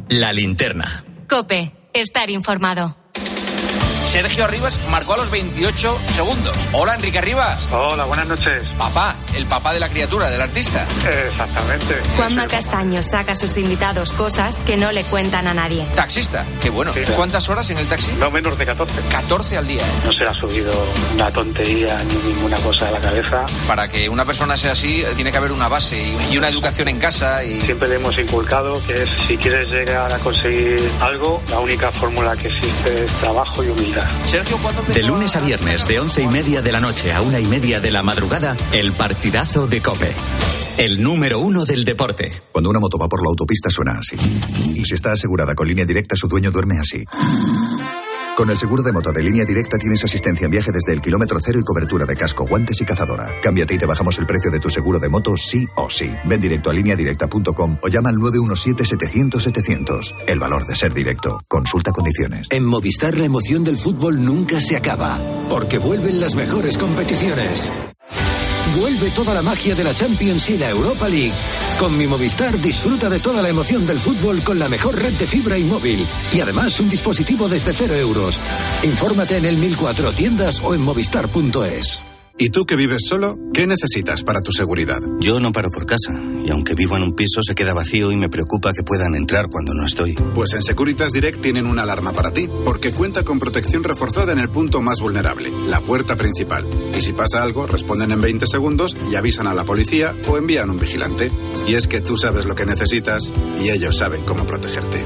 La 0.10 0.32
linterna. 0.32 1.04
Cope. 1.28 1.72
Estar 1.94 2.30
informado. 2.30 2.96
Sergio 4.12 4.46
Rivas 4.46 4.78
marcó 4.92 5.14
a 5.14 5.18
los 5.18 5.32
28 5.32 5.98
segundos. 6.10 6.56
Hola, 6.74 6.94
Enrique 6.94 7.22
Rivas. 7.22 7.68
Hola, 7.72 8.06
buenas 8.06 8.28
noches. 8.28 8.62
Papá, 8.78 9.11
el 9.36 9.46
papá 9.46 9.74
de 9.74 9.80
la 9.80 9.90
criatura, 9.90 10.30
del 10.30 10.42
artista. 10.42 10.86
Exactamente. 11.28 12.02
Juanma 12.16 12.48
Castaño 12.48 13.02
saca 13.04 13.34
a 13.34 13.36
sus 13.36 13.58
invitados 13.58 14.14
cosas 14.14 14.60
que 14.62 14.78
no 14.78 14.92
le 14.92 15.04
cuentan 15.04 15.48
a 15.48 15.54
nadie. 15.54 15.86
Taxista, 15.96 16.46
qué 16.62 16.70
bueno. 16.70 16.94
¿Cuántas 17.16 17.50
horas 17.50 17.70
en 17.70 17.78
el 17.78 17.88
taxi? 17.88 18.12
No 18.20 18.32
menos 18.32 18.58
de 18.58 18.66
14. 18.66 19.02
14 19.10 19.58
al 19.58 19.68
día. 19.68 19.82
¿eh? 19.82 20.02
No 20.06 20.12
se 20.12 20.20
le 20.20 20.30
ha 20.30 20.34
subido 20.34 20.74
una 21.14 21.32
tontería 21.32 21.98
ni 22.04 22.34
ninguna 22.34 22.58
cosa 22.58 22.88
a 22.88 22.92
la 22.92 23.00
cabeza. 23.00 23.46
Para 23.68 23.88
que 23.88 24.10
una 24.10 24.26
persona 24.26 24.58
sea 24.58 24.74
así, 24.74 25.02
eh, 25.02 25.14
tiene 25.16 25.32
que 25.32 25.38
haber 25.38 25.52
una 25.52 25.68
base 25.68 26.02
y 26.32 26.38
una 26.38 26.50
educación 26.50 26.88
en 26.88 27.00
casa. 27.00 27.44
Y... 27.44 27.62
Siempre 27.62 27.88
le 27.88 27.96
hemos 27.96 28.18
inculcado 28.18 28.82
que 28.86 28.94
es, 28.94 29.10
si 29.28 29.38
quieres 29.38 29.70
llegar 29.70 30.12
a 30.12 30.18
conseguir 30.20 30.80
algo, 31.02 31.42
la 31.50 31.60
única 31.60 31.92
fórmula 31.92 32.36
que 32.36 32.48
existe 32.48 33.06
es 33.06 33.12
trabajo 33.20 33.51
y 33.58 33.70
humildad. 33.70 34.08
Sergio, 34.26 34.58
¿cuándo 34.58 34.82
De 34.84 35.04
lunes 35.04 35.36
a 35.36 35.40
viernes, 35.42 35.88
de 35.88 36.00
once 36.00 36.22
y 36.22 36.28
media 36.28 36.62
de 36.62 36.72
la 36.72 36.80
noche 36.80 37.12
a 37.12 37.22
una 37.22 37.40
y 37.40 37.46
media 37.46 37.80
de 37.80 37.92
la 37.92 38.04
madrugada, 38.04 38.56
el 38.72 38.94
partidazo 38.94 39.68
de 39.68 39.82
Cope. 39.82 40.12
El 40.78 41.04
número 41.04 41.40
uno 41.40 41.66
del 41.66 41.84
deporte. 41.84 42.32
Cuando 42.52 42.70
una 42.70 42.80
moto 42.80 42.98
va 42.98 43.08
por 43.08 43.22
la 43.22 43.30
autopista 43.30 43.70
suena 43.70 44.00
así. 44.00 44.16
Y 44.76 44.86
si 44.86 44.94
está 44.94 45.12
asegurada 45.12 45.54
con 45.54 45.68
línea 45.68 45.86
directa, 45.86 46.16
su 46.16 46.28
dueño 46.28 46.50
duerme 46.52 46.80
así. 46.80 47.04
Con 48.36 48.50
el 48.50 48.58
seguro 48.58 48.82
de 48.82 48.94
moto 48.94 49.12
de 49.12 49.22
línea 49.22 49.46
directa 49.46 49.78
tienes 49.78 50.04
asistencia 50.04 50.46
en 50.46 50.52
viaje 50.52 50.72
desde 50.72 50.94
el 50.94 51.02
kilómetro 51.02 51.38
cero 51.44 51.60
y 51.60 51.64
cobertura 51.64 52.06
de 52.06 52.16
casco, 52.16 52.46
guantes 52.48 52.80
y 52.82 52.86
cazadora. 52.86 53.30
Cámbiate 53.44 53.76
y 53.76 53.78
te 53.78 53.86
bajamos 53.86 54.18
el 54.20 54.26
precio 54.26 54.50
de 54.50 54.60
tu 54.60 54.70
seguro 54.70 55.00
de 55.00 55.10
moto 55.10 55.36
sí 55.38 55.68
o 55.76 55.90
sí. 55.90 56.10
Ven 56.26 56.40
directo 56.40 56.70
a 56.70 56.74
lineadirecta.com 56.74 57.78
o 57.82 57.88
llama 57.90 58.10
al 58.10 58.16
917-700-700. 58.16 60.16
El 60.28 60.40
valor 60.40 60.66
de 60.66 60.76
ser 60.76 60.94
directo. 60.94 61.42
Consulta 61.48 61.92
condiciones. 61.92 62.48
En 62.50 62.64
Movistar 62.64 63.18
la 63.18 63.26
emoción 63.26 63.64
del 63.64 63.78
fútbol 63.78 64.24
nunca 64.24 64.62
se 64.62 64.78
acaba, 64.78 65.20
porque 65.50 65.78
vuelven 65.78 66.20
las 66.20 66.36
mejores 66.36 66.78
competiciones. 66.78 67.72
Vuelve 68.80 69.10
toda 69.12 69.34
la 69.34 69.42
magia 69.42 69.76
de 69.76 69.84
la 69.84 69.94
Champions 69.94 70.50
y 70.50 70.58
la 70.58 70.70
Europa 70.70 71.10
League. 71.10 71.34
Con 71.82 71.98
mi 71.98 72.06
Movistar 72.06 72.62
disfruta 72.62 73.10
de 73.10 73.20
toda 73.20 73.42
la 73.42 73.50
emoción 73.50 73.88
del 73.88 73.98
fútbol 73.98 74.44
con 74.44 74.60
la 74.60 74.70
mejor 74.70 75.02
red 75.02 75.14
de 75.14 75.26
fibra 75.26 75.58
y 75.58 75.64
móvil. 75.64 76.06
Y 76.32 76.40
además 76.40 76.80
un 76.80 76.88
dispositivo 76.88 77.50
desde 77.50 77.74
cero 77.74 77.96
euros. 77.96 78.40
Infórmate 78.84 79.38
en 79.38 79.46
el 79.46 79.58
1004 79.58 80.12
tiendas 80.12 80.62
o 80.64 80.76
en 80.76 80.82
movistar.es. 80.82 82.06
¿Y 82.42 82.50
tú 82.50 82.66
que 82.66 82.76
vives 82.76 83.04
solo? 83.08 83.38
¿Qué 83.54 83.68
necesitas 83.68 84.24
para 84.24 84.42
tu 84.42 84.52
seguridad? 84.52 84.98
Yo 85.20 85.40
no 85.40 85.52
paro 85.52 85.70
por 85.70 85.86
casa, 85.86 86.20
y 86.44 86.50
aunque 86.50 86.74
vivo 86.74 86.98
en 86.98 87.04
un 87.04 87.12
piso 87.12 87.44
se 87.44 87.54
queda 87.54 87.76
vacío 87.76 88.12
y 88.12 88.16
me 88.16 88.30
preocupa 88.30 88.74
que 88.74 88.82
puedan 88.82 89.14
entrar 89.14 89.48
cuando 89.48 89.76
no 89.76 89.86
estoy. 89.86 90.16
Pues 90.16 90.54
en 90.54 90.64
Securitas 90.64 91.12
Direct 91.12 91.40
tienen 91.40 91.68
una 91.68 91.84
alarma 91.84 92.14
para 92.14 92.34
ti, 92.34 92.50
porque 92.66 92.94
cuenta 92.94 93.22
con 93.22 93.38
protección 93.38 93.84
reforzada 93.84 94.32
en 94.32 94.40
el 94.40 94.50
punto 94.50 94.82
más 94.82 95.02
vulnerable, 95.02 95.52
la 95.68 95.82
puerta 95.82 96.16
principal. 96.16 96.66
Y 96.98 97.04
si 97.04 97.14
pasa 97.14 97.44
algo, 97.44 97.68
responden 97.68 98.12
en 98.12 98.22
20 98.22 98.48
segundos 98.48 98.98
y 99.12 99.18
avisan 99.18 99.46
a 99.46 99.54
la 99.54 99.64
policía 99.64 100.16
o 100.28 100.40
envían 100.40 100.72
un 100.72 100.80
vigilante. 100.80 101.32
Y 101.68 101.76
es 101.76 101.88
que 101.88 102.02
tú 102.02 102.18
sabes 102.18 102.46
lo 102.46 102.56
que 102.56 102.66
necesitas 102.66 103.32
y 103.64 103.70
ellos 103.70 103.98
saben 103.98 104.24
cómo 104.24 104.48
protegerte. 104.48 105.06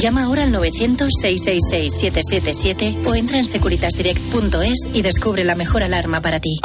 Llama 0.00 0.24
ahora 0.24 0.44
al 0.44 0.54
900-666-777 0.54 3.06
o 3.06 3.14
entra 3.14 3.38
en 3.38 3.44
securitasdirect.es 3.44 4.78
y 4.94 5.02
descubre 5.02 5.44
la 5.44 5.54
mejor 5.54 5.82
alarma 5.82 6.22
para 6.22 6.40
ti. 6.40 6.56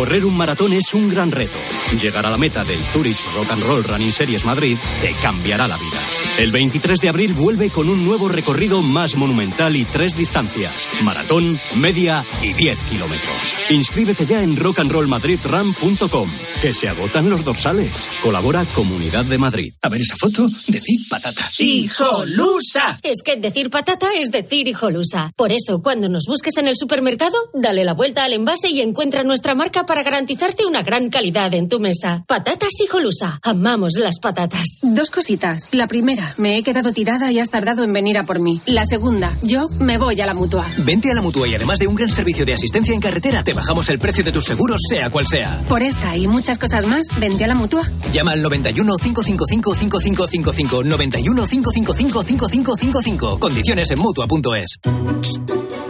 Correr 0.00 0.24
un 0.24 0.34
maratón 0.34 0.72
es 0.72 0.94
un 0.94 1.10
gran 1.10 1.30
reto. 1.30 1.58
Llegar 2.00 2.24
a 2.24 2.30
la 2.30 2.38
meta 2.38 2.64
del 2.64 2.82
Zurich 2.86 3.20
Rock 3.34 3.50
and 3.50 3.62
Roll 3.62 3.84
Running 3.84 4.10
Series 4.10 4.46
Madrid 4.46 4.78
te 5.02 5.12
cambiará 5.20 5.68
la 5.68 5.76
vida. 5.76 6.00
El 6.38 6.52
23 6.52 7.00
de 7.00 7.08
abril 7.10 7.34
vuelve 7.34 7.68
con 7.68 7.90
un 7.90 8.06
nuevo 8.06 8.26
recorrido 8.30 8.80
más 8.80 9.14
monumental 9.16 9.76
y 9.76 9.84
tres 9.84 10.16
distancias: 10.16 10.88
maratón, 11.02 11.60
media 11.76 12.24
y 12.40 12.54
10 12.54 12.82
kilómetros. 12.84 13.58
Inscríbete 13.68 14.24
ya 14.24 14.42
en 14.42 14.56
rockandrollmadridrun.com, 14.56 16.30
que 16.62 16.72
se 16.72 16.88
agotan 16.88 17.28
los 17.28 17.44
dorsales. 17.44 18.08
Colabora 18.22 18.64
Comunidad 18.74 19.26
de 19.26 19.36
Madrid. 19.36 19.74
A 19.82 19.90
ver 19.90 20.00
esa 20.00 20.16
foto, 20.16 20.48
decir 20.68 20.98
patata. 21.10 21.46
¡Hijolusa! 21.58 22.98
Es 23.02 23.20
que 23.22 23.36
decir 23.36 23.68
patata 23.68 24.08
es 24.14 24.30
decir 24.30 24.66
hijolusa. 24.66 25.30
Por 25.36 25.52
eso, 25.52 25.82
cuando 25.82 26.08
nos 26.08 26.24
busques 26.26 26.56
en 26.56 26.68
el 26.68 26.78
supermercado, 26.78 27.36
dale 27.52 27.84
la 27.84 27.92
vuelta 27.92 28.24
al 28.24 28.32
envase 28.32 28.70
y 28.70 28.80
encuentra 28.80 29.24
nuestra 29.24 29.54
marca 29.54 29.84
para 29.90 30.04
garantizarte 30.04 30.66
una 30.66 30.84
gran 30.84 31.10
calidad 31.10 31.52
en 31.52 31.66
tu 31.66 31.80
mesa. 31.80 32.22
Patatas 32.28 32.80
hijolusa. 32.80 33.40
Amamos 33.42 33.94
las 33.98 34.20
patatas. 34.20 34.78
Dos 34.82 35.10
cositas. 35.10 35.68
La 35.72 35.88
primera, 35.88 36.32
me 36.38 36.56
he 36.56 36.62
quedado 36.62 36.92
tirada 36.92 37.32
y 37.32 37.40
has 37.40 37.50
tardado 37.50 37.82
en 37.82 37.92
venir 37.92 38.16
a 38.16 38.22
por 38.22 38.38
mí. 38.38 38.60
La 38.66 38.84
segunda, 38.84 39.32
yo 39.42 39.68
me 39.80 39.98
voy 39.98 40.20
a 40.20 40.26
la 40.26 40.34
mutua. 40.34 40.64
Vente 40.78 41.10
a 41.10 41.14
la 41.14 41.22
mutua 41.22 41.48
y 41.48 41.56
además 41.56 41.80
de 41.80 41.88
un 41.88 41.96
gran 41.96 42.08
servicio 42.08 42.46
de 42.46 42.54
asistencia 42.54 42.94
en 42.94 43.00
carretera, 43.00 43.42
te 43.42 43.52
bajamos 43.52 43.88
el 43.88 43.98
precio 43.98 44.22
de 44.22 44.30
tus 44.30 44.44
seguros, 44.44 44.80
sea 44.88 45.10
cual 45.10 45.26
sea. 45.26 45.60
Por 45.68 45.82
esta 45.82 46.16
y 46.16 46.28
muchas 46.28 46.56
cosas 46.56 46.86
más, 46.86 47.08
vente 47.18 47.42
a 47.42 47.48
la 47.48 47.56
mutua. 47.56 47.82
Llama 48.12 48.30
al 48.30 48.42
91 48.42 48.94
555 48.96 49.74
5555 49.74 50.84
91 50.84 51.46
555 51.48 52.22
5555. 52.22 53.40
Condiciones 53.40 53.90
en 53.90 53.98
mutua.es. 53.98 55.89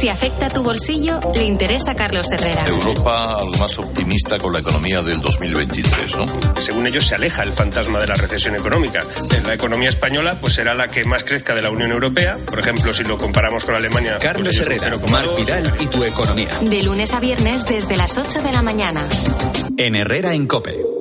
Si 0.00 0.08
afecta 0.08 0.48
tu 0.48 0.62
bolsillo, 0.62 1.20
le 1.34 1.44
interesa 1.44 1.90
a 1.90 1.94
Carlos 1.94 2.32
Herrera. 2.32 2.64
Europa 2.66 3.34
al 3.38 3.50
más 3.58 3.78
optimista 3.78 4.38
con 4.38 4.50
la 4.50 4.60
economía 4.60 5.02
del 5.02 5.20
2023, 5.20 6.16
¿no? 6.16 6.26
Según 6.58 6.86
ellos 6.86 7.06
se 7.06 7.16
aleja 7.16 7.42
el 7.42 7.52
fantasma 7.52 8.00
de 8.00 8.06
la 8.06 8.14
recesión 8.14 8.54
económica. 8.54 9.04
La 9.44 9.52
economía 9.52 9.90
española 9.90 10.38
pues 10.40 10.54
será 10.54 10.72
la 10.72 10.88
que 10.88 11.04
más 11.04 11.22
crezca 11.22 11.54
de 11.54 11.60
la 11.60 11.68
Unión 11.68 11.90
Europea. 11.90 12.38
Por 12.46 12.60
ejemplo, 12.60 12.94
si 12.94 13.04
lo 13.04 13.18
comparamos 13.18 13.66
con 13.66 13.74
Alemania. 13.74 14.18
Carlos 14.20 14.56
pues 14.56 14.60
Herrera, 14.60 14.96
Mar 15.10 15.26
Vidal 15.36 15.70
y 15.78 15.86
tu 15.86 16.02
economía. 16.02 16.48
De 16.62 16.82
lunes 16.82 17.12
a 17.12 17.20
viernes 17.20 17.66
desde 17.66 17.98
las 17.98 18.16
8 18.16 18.40
de 18.40 18.52
la 18.52 18.62
mañana. 18.62 19.02
En 19.76 19.96
Herrera 19.96 20.32
en 20.32 20.46
Cope. 20.46 20.99